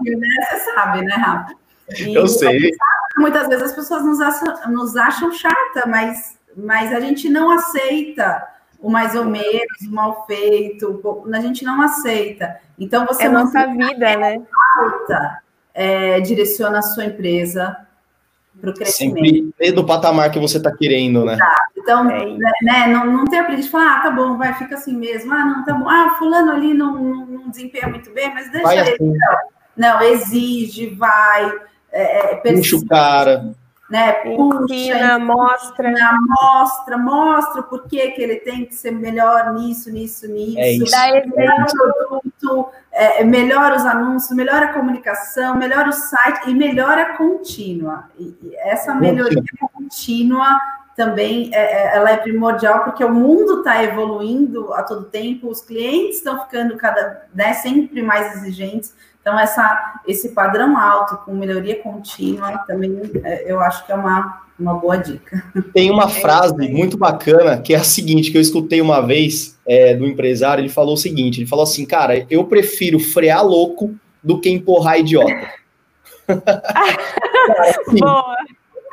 Né? 0.03 0.27
Você 0.49 0.57
sabe, 0.71 1.01
né, 1.01 1.15
Rafa? 1.15 1.55
E, 1.97 2.13
eu 2.13 2.27
sei. 2.27 2.71
Muitas 3.17 3.47
vezes 3.47 3.63
as 3.63 3.73
pessoas 3.73 4.03
nos 4.03 4.19
acham, 4.19 4.71
nos 4.71 4.95
acham 4.95 5.31
chata, 5.31 5.87
mas, 5.87 6.37
mas 6.55 6.93
a 6.93 6.99
gente 6.99 7.29
não 7.29 7.51
aceita 7.51 8.47
o 8.79 8.89
mais 8.89 9.15
ou 9.15 9.23
menos, 9.23 9.81
o 9.87 9.91
mal 9.91 10.25
feito, 10.25 11.23
a 11.33 11.39
gente 11.39 11.63
não 11.63 11.81
aceita. 11.81 12.57
Então 12.77 13.05
você 13.05 13.23
é 13.23 13.29
nossa 13.29 13.65
vida, 13.67 14.17
né? 14.17 14.41
Alta, 14.77 15.39
é, 15.73 16.19
direciona 16.19 16.79
a 16.79 16.81
sua 16.81 17.05
empresa 17.05 17.77
para 18.59 18.71
o 18.71 18.73
crescimento. 18.73 19.25
Sempre 19.25 19.71
do 19.71 19.85
patamar 19.85 20.31
que 20.31 20.39
você 20.39 20.57
está 20.57 20.75
querendo, 20.75 21.23
né? 21.23 21.37
Tá. 21.37 21.55
Então, 21.77 22.09
é 22.09 22.25
né, 22.61 22.87
não, 22.87 23.05
não 23.05 23.25
tem 23.25 23.39
a 23.39 23.43
de 23.43 23.69
falar, 23.69 23.97
ah, 23.97 23.99
tá 24.03 24.11
bom, 24.11 24.37
vai, 24.37 24.53
fica 24.53 24.75
assim 24.75 24.95
mesmo. 24.95 25.33
Ah, 25.33 25.45
não, 25.45 25.65
tá 25.65 25.73
bom. 25.73 25.87
Ah, 25.87 26.15
fulano 26.17 26.51
ali 26.51 26.73
não, 26.73 26.93
não, 26.93 27.25
não 27.25 27.49
desempenha 27.49 27.87
muito 27.89 28.09
bem, 28.11 28.33
mas 28.33 28.49
deixa 28.51 28.65
vai 28.65 28.79
ele. 28.79 28.91
Assim. 28.91 29.07
Não, 29.07 29.37
não, 29.75 30.01
exige, 30.01 30.87
vai. 30.95 31.51
É, 31.91 32.33
é, 32.33 32.53
Puxa 32.53 32.77
o 32.77 32.85
cara 32.87 33.55
né? 33.93 34.11
Puxa, 34.13 34.73
ensina, 34.73 35.19
mostra. 35.19 35.91
Ensina, 35.91 36.17
mostra, 36.27 36.97
mostra 36.97 37.61
o 37.61 37.63
porquê 37.63 38.09
que 38.09 38.21
ele 38.23 38.37
tem 38.37 38.65
que 38.65 38.73
ser 38.73 38.91
melhor 38.91 39.53
nisso, 39.53 39.91
nisso, 39.91 40.27
nisso. 40.27 40.57
É 40.57 40.71
isso. 40.71 40.91
Dá 40.91 41.65
produto, 42.07 42.69
é, 42.91 43.23
melhora 43.23 43.75
os 43.75 43.85
anúncios, 43.85 44.35
melhora 44.35 44.65
a 44.65 44.73
comunicação, 44.73 45.55
melhora 45.55 45.89
o 45.89 45.93
site 45.93 46.49
e 46.49 46.55
melhora 46.55 47.15
contínua. 47.15 48.05
E, 48.17 48.35
e 48.41 48.55
essa 48.55 48.95
melhoria 48.95 49.43
contínua 49.71 50.59
também 50.95 51.51
é, 51.53 51.59
é, 51.59 51.95
ela 51.95 52.09
é 52.09 52.17
primordial 52.17 52.83
porque 52.83 53.03
o 53.03 53.13
mundo 53.13 53.59
está 53.59 53.83
evoluindo 53.83 54.73
a 54.73 54.81
todo 54.81 55.05
tempo, 55.05 55.49
os 55.49 55.61
clientes 55.61 56.17
estão 56.17 56.39
ficando 56.43 56.77
cada 56.77 57.27
né, 57.33 57.53
sempre 57.53 58.01
mais 58.01 58.37
exigentes. 58.37 58.95
Então, 59.23 59.39
essa, 59.39 60.01
esse 60.05 60.29
padrão 60.29 60.77
alto 60.77 61.15
com 61.23 61.33
melhoria 61.33 61.81
contínua 61.81 62.57
também 62.67 62.99
é, 63.23 63.49
eu 63.49 63.61
acho 63.61 63.85
que 63.85 63.91
é 63.93 63.95
uma, 63.95 64.43
uma 64.59 64.73
boa 64.73 64.97
dica. 64.97 65.41
Tem 65.73 65.89
uma 65.89 66.09
frase 66.11 66.67
muito 66.67 66.97
bacana 66.97 67.57
que 67.57 67.73
é 67.73 67.77
a 67.77 67.83
seguinte: 67.85 68.31
que 68.31 68.37
eu 68.37 68.41
escutei 68.41 68.81
uma 68.81 68.99
vez 68.99 69.57
é, 69.65 69.95
do 69.95 70.05
empresário, 70.05 70.61
ele 70.61 70.67
falou 70.67 70.95
o 70.95 70.97
seguinte: 70.97 71.39
ele 71.39 71.47
falou 71.47 71.63
assim, 71.63 71.85
cara, 71.85 72.25
eu 72.29 72.43
prefiro 72.43 72.99
frear 72.99 73.45
louco 73.45 73.95
do 74.21 74.41
que 74.41 74.49
empurrar 74.49 74.99
idiota. 74.99 75.49
cara, 76.27 77.69
assim, 77.69 77.99
boa. 77.99 78.35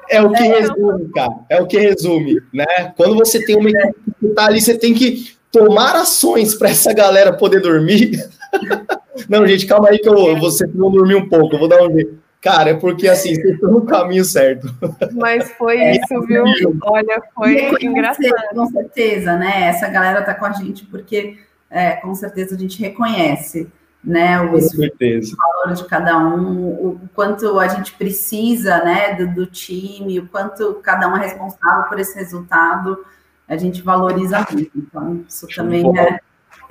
é 0.09 0.22
o 0.22 0.31
que 0.31 0.43
resume, 0.45 1.09
cara. 1.12 1.35
É 1.49 1.61
o 1.61 1.66
que 1.66 1.76
resume, 1.76 2.41
né? 2.55 2.93
Quando 2.97 3.16
você 3.16 3.45
tem 3.45 3.57
uma 3.57 3.68
equipe 3.68 4.14
que 4.20 4.28
tá 4.28 4.47
ali, 4.47 4.61
você 4.61 4.78
tem 4.78 4.95
que 4.95 5.39
tomar 5.51 5.97
ações 5.97 6.55
para 6.55 6.71
essa 6.71 6.93
galera 6.93 7.33
poder 7.33 7.61
dormir. 7.61 8.29
Não, 9.29 9.47
gente, 9.47 9.67
calma 9.67 9.89
aí 9.89 9.99
que 9.99 10.09
eu, 10.09 10.39
você 10.39 10.67
não 10.67 10.91
dormir 10.91 11.15
um 11.15 11.29
pouco, 11.29 11.55
eu 11.55 11.59
vou 11.59 11.69
dar 11.69 11.83
um 11.83 11.93
jeito. 11.93 12.19
Cara, 12.41 12.71
é 12.71 12.75
porque 12.75 13.07
assim, 13.07 13.35
vocês 13.35 13.55
estão 13.55 13.71
no 13.71 13.83
caminho 13.83 14.25
certo. 14.25 14.67
Mas 15.13 15.51
foi 15.53 15.77
é, 15.77 15.93
isso, 15.93 16.23
viu? 16.23 16.45
Olha, 16.83 17.23
foi 17.35 17.77
engraçado. 17.83 18.33
Com 18.55 18.67
certeza, 18.67 19.37
né? 19.37 19.69
Essa 19.69 19.89
galera 19.89 20.23
tá 20.23 20.33
com 20.33 20.47
a 20.47 20.53
gente 20.53 20.87
porque 20.87 21.37
é, 21.71 21.93
com 21.97 22.15
certeza 22.15 22.55
a 22.55 22.59
gente 22.59 22.81
reconhece 22.81 23.71
né, 24.03 24.41
o, 24.41 24.57
o 24.57 25.37
valor 25.37 25.75
de 25.75 25.85
cada 25.85 26.19
um, 26.19 26.69
o 26.69 27.01
quanto 27.15 27.59
a 27.61 27.69
gente 27.69 27.93
precisa, 27.93 28.83
né, 28.83 29.15
do, 29.15 29.35
do, 29.35 29.47
time, 29.47 30.19
o 30.19 30.27
quanto 30.27 30.75
cada 30.83 31.07
um 31.07 31.17
é 31.17 31.21
responsável 31.21 31.85
por 31.89 32.01
esse 32.01 32.19
resultado, 32.19 33.05
a 33.51 33.57
gente 33.57 33.83
valoriza 33.83 34.47
muito. 34.53 34.71
Então, 34.77 35.25
isso 35.29 35.47
Show 35.51 35.65
também 35.65 35.85
é, 35.99 36.21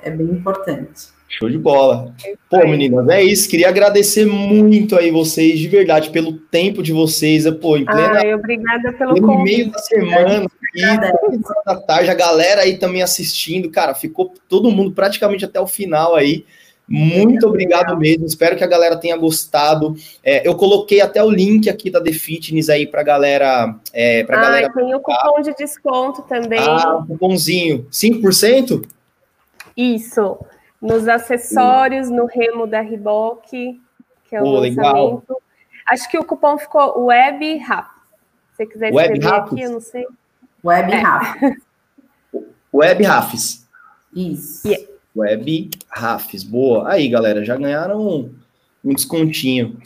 é 0.02 0.10
bem 0.10 0.28
importante. 0.28 1.08
Show 1.28 1.48
de 1.50 1.58
bola. 1.58 2.12
Pô, 2.48 2.66
meninas, 2.66 3.06
é 3.08 3.22
isso. 3.22 3.48
Queria 3.48 3.68
agradecer 3.68 4.24
muito 4.24 4.96
aí 4.96 5.10
vocês, 5.10 5.60
de 5.60 5.68
verdade, 5.68 6.10
pelo 6.10 6.32
tempo 6.32 6.82
de 6.82 6.92
vocês. 6.92 7.48
Pô, 7.60 7.76
em 7.76 7.84
plena, 7.84 8.20
Ai, 8.20 8.34
obrigada 8.34 8.92
pelo 8.94 9.20
convite. 9.20 9.44
meio 9.44 9.70
da 9.70 9.78
semana, 9.78 10.46
aqui, 10.46 11.40
da 11.66 11.76
tarde, 11.76 12.10
a 12.10 12.14
galera 12.14 12.62
aí 12.62 12.78
também 12.78 13.02
assistindo. 13.02 13.70
Cara, 13.70 13.94
ficou 13.94 14.34
todo 14.48 14.70
mundo 14.70 14.92
praticamente 14.92 15.44
até 15.44 15.60
o 15.60 15.66
final 15.66 16.16
aí. 16.16 16.46
Muito 16.90 17.46
obrigado 17.46 17.96
mesmo. 17.96 18.26
Espero 18.26 18.56
que 18.56 18.64
a 18.64 18.66
galera 18.66 18.96
tenha 18.96 19.16
gostado. 19.16 19.94
É, 20.24 20.46
eu 20.46 20.56
coloquei 20.56 21.00
até 21.00 21.22
o 21.22 21.30
link 21.30 21.70
aqui 21.70 21.88
da 21.88 22.02
The 22.02 22.10
Fitness 22.10 22.68
aí 22.68 22.84
pra 22.84 23.04
galera. 23.04 23.76
É, 23.92 24.24
pra 24.24 24.38
ah, 24.38 24.40
galera 24.40 24.72
tem 24.72 24.92
o 24.92 24.98
cupom 24.98 25.40
de 25.40 25.54
desconto 25.54 26.22
também. 26.22 26.58
Ah, 26.58 26.96
um 26.96 27.06
cupomzinho. 27.06 27.86
5%? 27.92 28.84
Isso. 29.76 30.36
Nos 30.82 31.06
acessórios, 31.06 32.10
no 32.10 32.26
remo 32.26 32.66
da 32.66 32.80
Riboc, 32.80 33.44
que 33.48 33.78
é 34.32 34.40
o 34.40 34.44
Pô, 34.44 34.58
lançamento. 34.58 34.80
Legal. 34.80 35.42
Acho 35.86 36.10
que 36.10 36.18
o 36.18 36.24
cupom 36.24 36.58
ficou 36.58 37.04
Web 37.04 37.56
Rap. 37.58 37.86
Se 38.50 38.56
você 38.56 38.66
quiser 38.66 38.90
escrever 38.90 39.24
Web 39.24 39.26
aqui, 39.26 39.62
eu 39.62 39.70
não 39.70 39.80
sei. 39.80 40.06
Web 40.64 40.92
é. 40.92 40.96
Rap. 40.96 41.56
Web. 42.74 43.04
Isso. 44.12 44.66
Yeah. 44.66 44.90
Web 45.16 45.70
Rafs. 45.88 46.42
Boa. 46.42 46.88
Aí, 46.90 47.08
galera, 47.08 47.44
já 47.44 47.56
ganharam 47.56 48.00
um, 48.00 48.30
um 48.84 48.94
descontinho. 48.94 49.76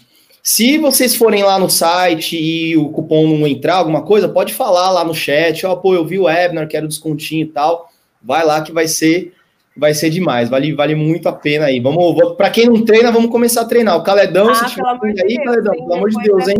Se 0.43 0.77
vocês 0.77 1.17
forem 1.17 1.43
lá 1.43 1.59
no 1.59 1.71
site 1.71 2.37
e 2.37 2.77
o 2.77 2.91
cupom 2.91 3.39
não 3.39 3.47
entrar, 3.47 3.77
alguma 3.77 4.03
coisa, 4.03 4.29
pode 4.29 4.53
falar 4.53 4.91
lá 4.91 5.03
no 5.03 5.15
chat, 5.15 5.65
ó, 5.65 5.73
oh, 5.73 5.77
pô, 5.79 5.95
eu 5.95 6.05
vi 6.05 6.19
o 6.19 6.25
webinar, 6.25 6.69
quero 6.69 6.87
descontinho 6.87 7.47
e 7.47 7.49
tal. 7.49 7.91
Vai 8.23 8.45
lá 8.45 8.61
que 8.61 8.71
vai 8.71 8.87
ser 8.87 9.33
vai 9.77 9.93
ser 9.93 10.09
demais, 10.11 10.49
vale, 10.49 10.73
vale 10.73 10.95
muito 10.95 11.29
a 11.29 11.33
pena 11.33 11.67
aí. 11.67 11.81
Vamos, 11.81 12.37
para 12.37 12.51
quem 12.51 12.67
não 12.67 12.85
treina, 12.85 13.11
vamos 13.11 13.31
começar 13.31 13.63
a 13.63 13.65
treinar. 13.65 13.97
O 13.97 14.03
Caledão, 14.03 14.49
ah, 14.49 14.55
se 14.55 14.75
tiver 14.75 14.87
aí, 14.89 15.35
Deus, 15.35 15.45
Caledão, 15.45 15.73
pelo 15.73 15.95
amor 15.95 16.11
de 16.11 16.23
Deus, 16.23 16.49
hein? 16.49 16.57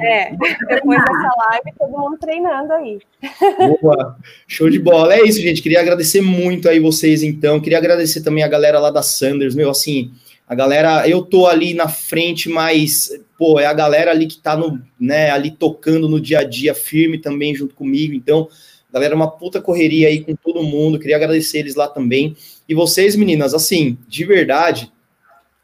é, 0.00 0.30
depois 0.68 0.98
dessa 0.98 1.30
live, 1.50 1.72
todo 1.78 1.90
mundo 1.90 2.16
treinando 2.18 2.72
aí. 2.72 2.98
Boa, 3.82 4.16
show 4.46 4.70
de 4.70 4.78
bola. 4.78 5.14
É 5.14 5.22
isso, 5.22 5.40
gente. 5.40 5.60
Queria 5.60 5.80
agradecer 5.80 6.22
muito 6.22 6.68
aí 6.68 6.80
vocês, 6.80 7.22
então. 7.22 7.60
Queria 7.60 7.78
agradecer 7.78 8.22
também 8.22 8.42
a 8.42 8.48
galera 8.48 8.78
lá 8.78 8.90
da 8.90 9.02
Sanders, 9.02 9.54
meu, 9.54 9.70
assim, 9.70 10.12
a 10.48 10.54
galera, 10.54 11.06
eu 11.06 11.20
tô 11.20 11.46
ali 11.46 11.74
na 11.74 11.88
frente, 11.88 12.48
mas, 12.48 13.10
pô, 13.36 13.60
é 13.60 13.66
a 13.66 13.74
galera 13.74 14.10
ali 14.10 14.26
que 14.26 14.38
tá 14.38 14.56
no, 14.56 14.80
né, 14.98 15.30
ali 15.30 15.50
tocando 15.50 16.08
no 16.08 16.18
dia 16.18 16.38
a 16.38 16.44
dia, 16.44 16.74
firme 16.74 17.18
também 17.18 17.54
junto 17.54 17.74
comigo, 17.74 18.14
então 18.14 18.48
Galera, 18.98 19.14
uma 19.14 19.30
puta 19.30 19.62
correria 19.62 20.08
aí 20.08 20.24
com 20.24 20.34
todo 20.34 20.60
mundo. 20.60 20.98
Queria 20.98 21.14
agradecer 21.14 21.58
eles 21.58 21.76
lá 21.76 21.86
também. 21.86 22.36
E 22.68 22.74
vocês, 22.74 23.14
meninas, 23.14 23.54
assim, 23.54 23.96
de 24.08 24.24
verdade, 24.24 24.92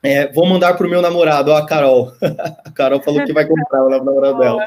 é, 0.01 0.30
vou 0.30 0.47
mandar 0.47 0.74
pro 0.74 0.89
meu 0.89 1.03
namorado, 1.03 1.51
ó, 1.51 1.57
a 1.57 1.66
Carol. 1.66 2.12
a 2.64 2.70
Carol 2.70 3.03
falou 3.03 3.24
que 3.24 3.32
vai 3.32 3.45
comprar 3.45 3.85
o 3.85 3.91
namorado 3.91 4.39
dela. 4.39 4.64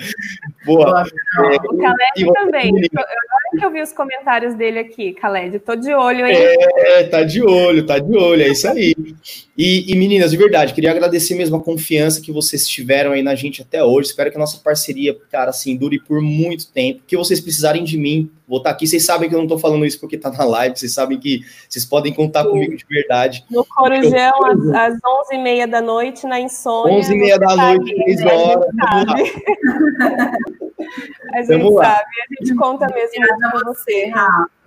Boa. 0.66 1.06
É, 1.08 1.56
o 1.56 1.78
Khaled 1.78 2.34
também. 2.34 2.74
Agora 2.94 3.37
que 3.52 3.66
eu 3.66 3.72
vi 3.72 3.82
os 3.82 3.94
comentários 3.94 4.56
dele 4.56 4.80
aqui, 4.80 5.12
Khaled, 5.14 5.60
tô 5.60 5.76
de 5.76 5.94
olho 5.94 6.26
aí. 6.26 6.36
É, 6.36 7.04
tá 7.06 7.24
de 7.24 7.42
olho, 7.42 7.86
tá 7.86 8.00
de 8.00 8.16
olho, 8.16 8.42
é 8.42 8.50
isso 8.50 8.68
aí. 8.68 8.96
E, 9.58 9.92
e, 9.92 9.96
meninas, 9.96 10.32
de 10.32 10.38
verdade, 10.38 10.74
queria 10.74 10.92
agradecer 10.92 11.34
mesmo 11.36 11.56
a 11.58 11.64
confiança 11.64 12.22
que 12.22 12.32
vocês 12.32 12.68
tiveram 12.68 13.12
aí 13.12 13.24
na 13.24 13.34
gente 13.34 13.62
até 13.62 13.84
hoje. 13.84 14.10
Espero 14.10 14.30
que 14.30 14.38
a 14.38 14.40
nossa 14.40 14.60
parceria, 14.60 15.18
cara, 15.32 15.50
assim, 15.50 15.76
dure 15.76 16.00
por 16.00 16.22
muito 16.22 16.72
tempo. 16.72 17.02
Que 17.08 17.18
vocês 17.18 17.42
precisarem 17.42 17.84
de 17.84 17.98
mim, 17.98 18.30
vou 18.48 18.60
estar 18.60 18.70
tá 18.70 18.76
aqui. 18.76 18.86
Vocês 18.86 19.04
sabem 19.04 19.28
que 19.28 19.34
eu 19.34 19.40
não 19.40 19.48
tô 19.48 19.58
falando 19.58 19.86
isso 19.86 20.00
porque 20.00 20.18
tá 20.18 20.30
na 20.30 20.44
live, 20.44 20.78
vocês 20.78 20.94
sabem 20.94 21.20
que 21.20 21.42
vocês 21.68 21.86
podem 21.86 22.14
contar 22.14 22.44
Sim. 22.44 22.50
comigo 22.52 22.78
de 22.78 22.86
verdade. 22.88 23.44
No 23.50 23.66
Corujão, 23.66 24.46
às, 24.46 24.94
às 24.94 25.00
11h30 25.32 25.68
da 25.68 25.82
noite, 25.82 26.28
na 26.28 26.40
insônia. 26.40 27.00
11h30 27.00 27.40
da 27.40 27.56
noite, 27.56 27.96
3 27.96 28.22
horas. 28.26 28.66
A 31.34 31.42
gente 31.42 31.58
Vamos 31.58 31.84
sabe, 31.84 32.02
a 32.02 32.44
gente 32.44 32.56
conta 32.56 32.88
mesmo 32.88 33.26
com 33.52 33.66
você. 33.66 34.12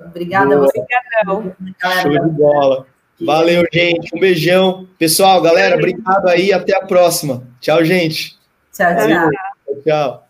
Obrigada 0.04 0.56
a 0.56 0.58
você. 0.58 0.80
Obrigadão. 0.80 1.54
Show 2.02 2.10
de 2.10 2.30
bola. 2.30 2.86
Valeu, 3.20 3.64
gente. 3.72 4.14
Um 4.14 4.20
beijão. 4.20 4.88
Pessoal, 4.98 5.42
galera, 5.42 5.76
obrigado 5.76 6.26
aí. 6.28 6.52
Até 6.52 6.76
a 6.76 6.86
próxima. 6.86 7.42
Tchau, 7.60 7.84
gente. 7.84 8.38
Tchau, 8.72 8.94
tchau. 8.96 9.30
Tchau. 9.84 10.29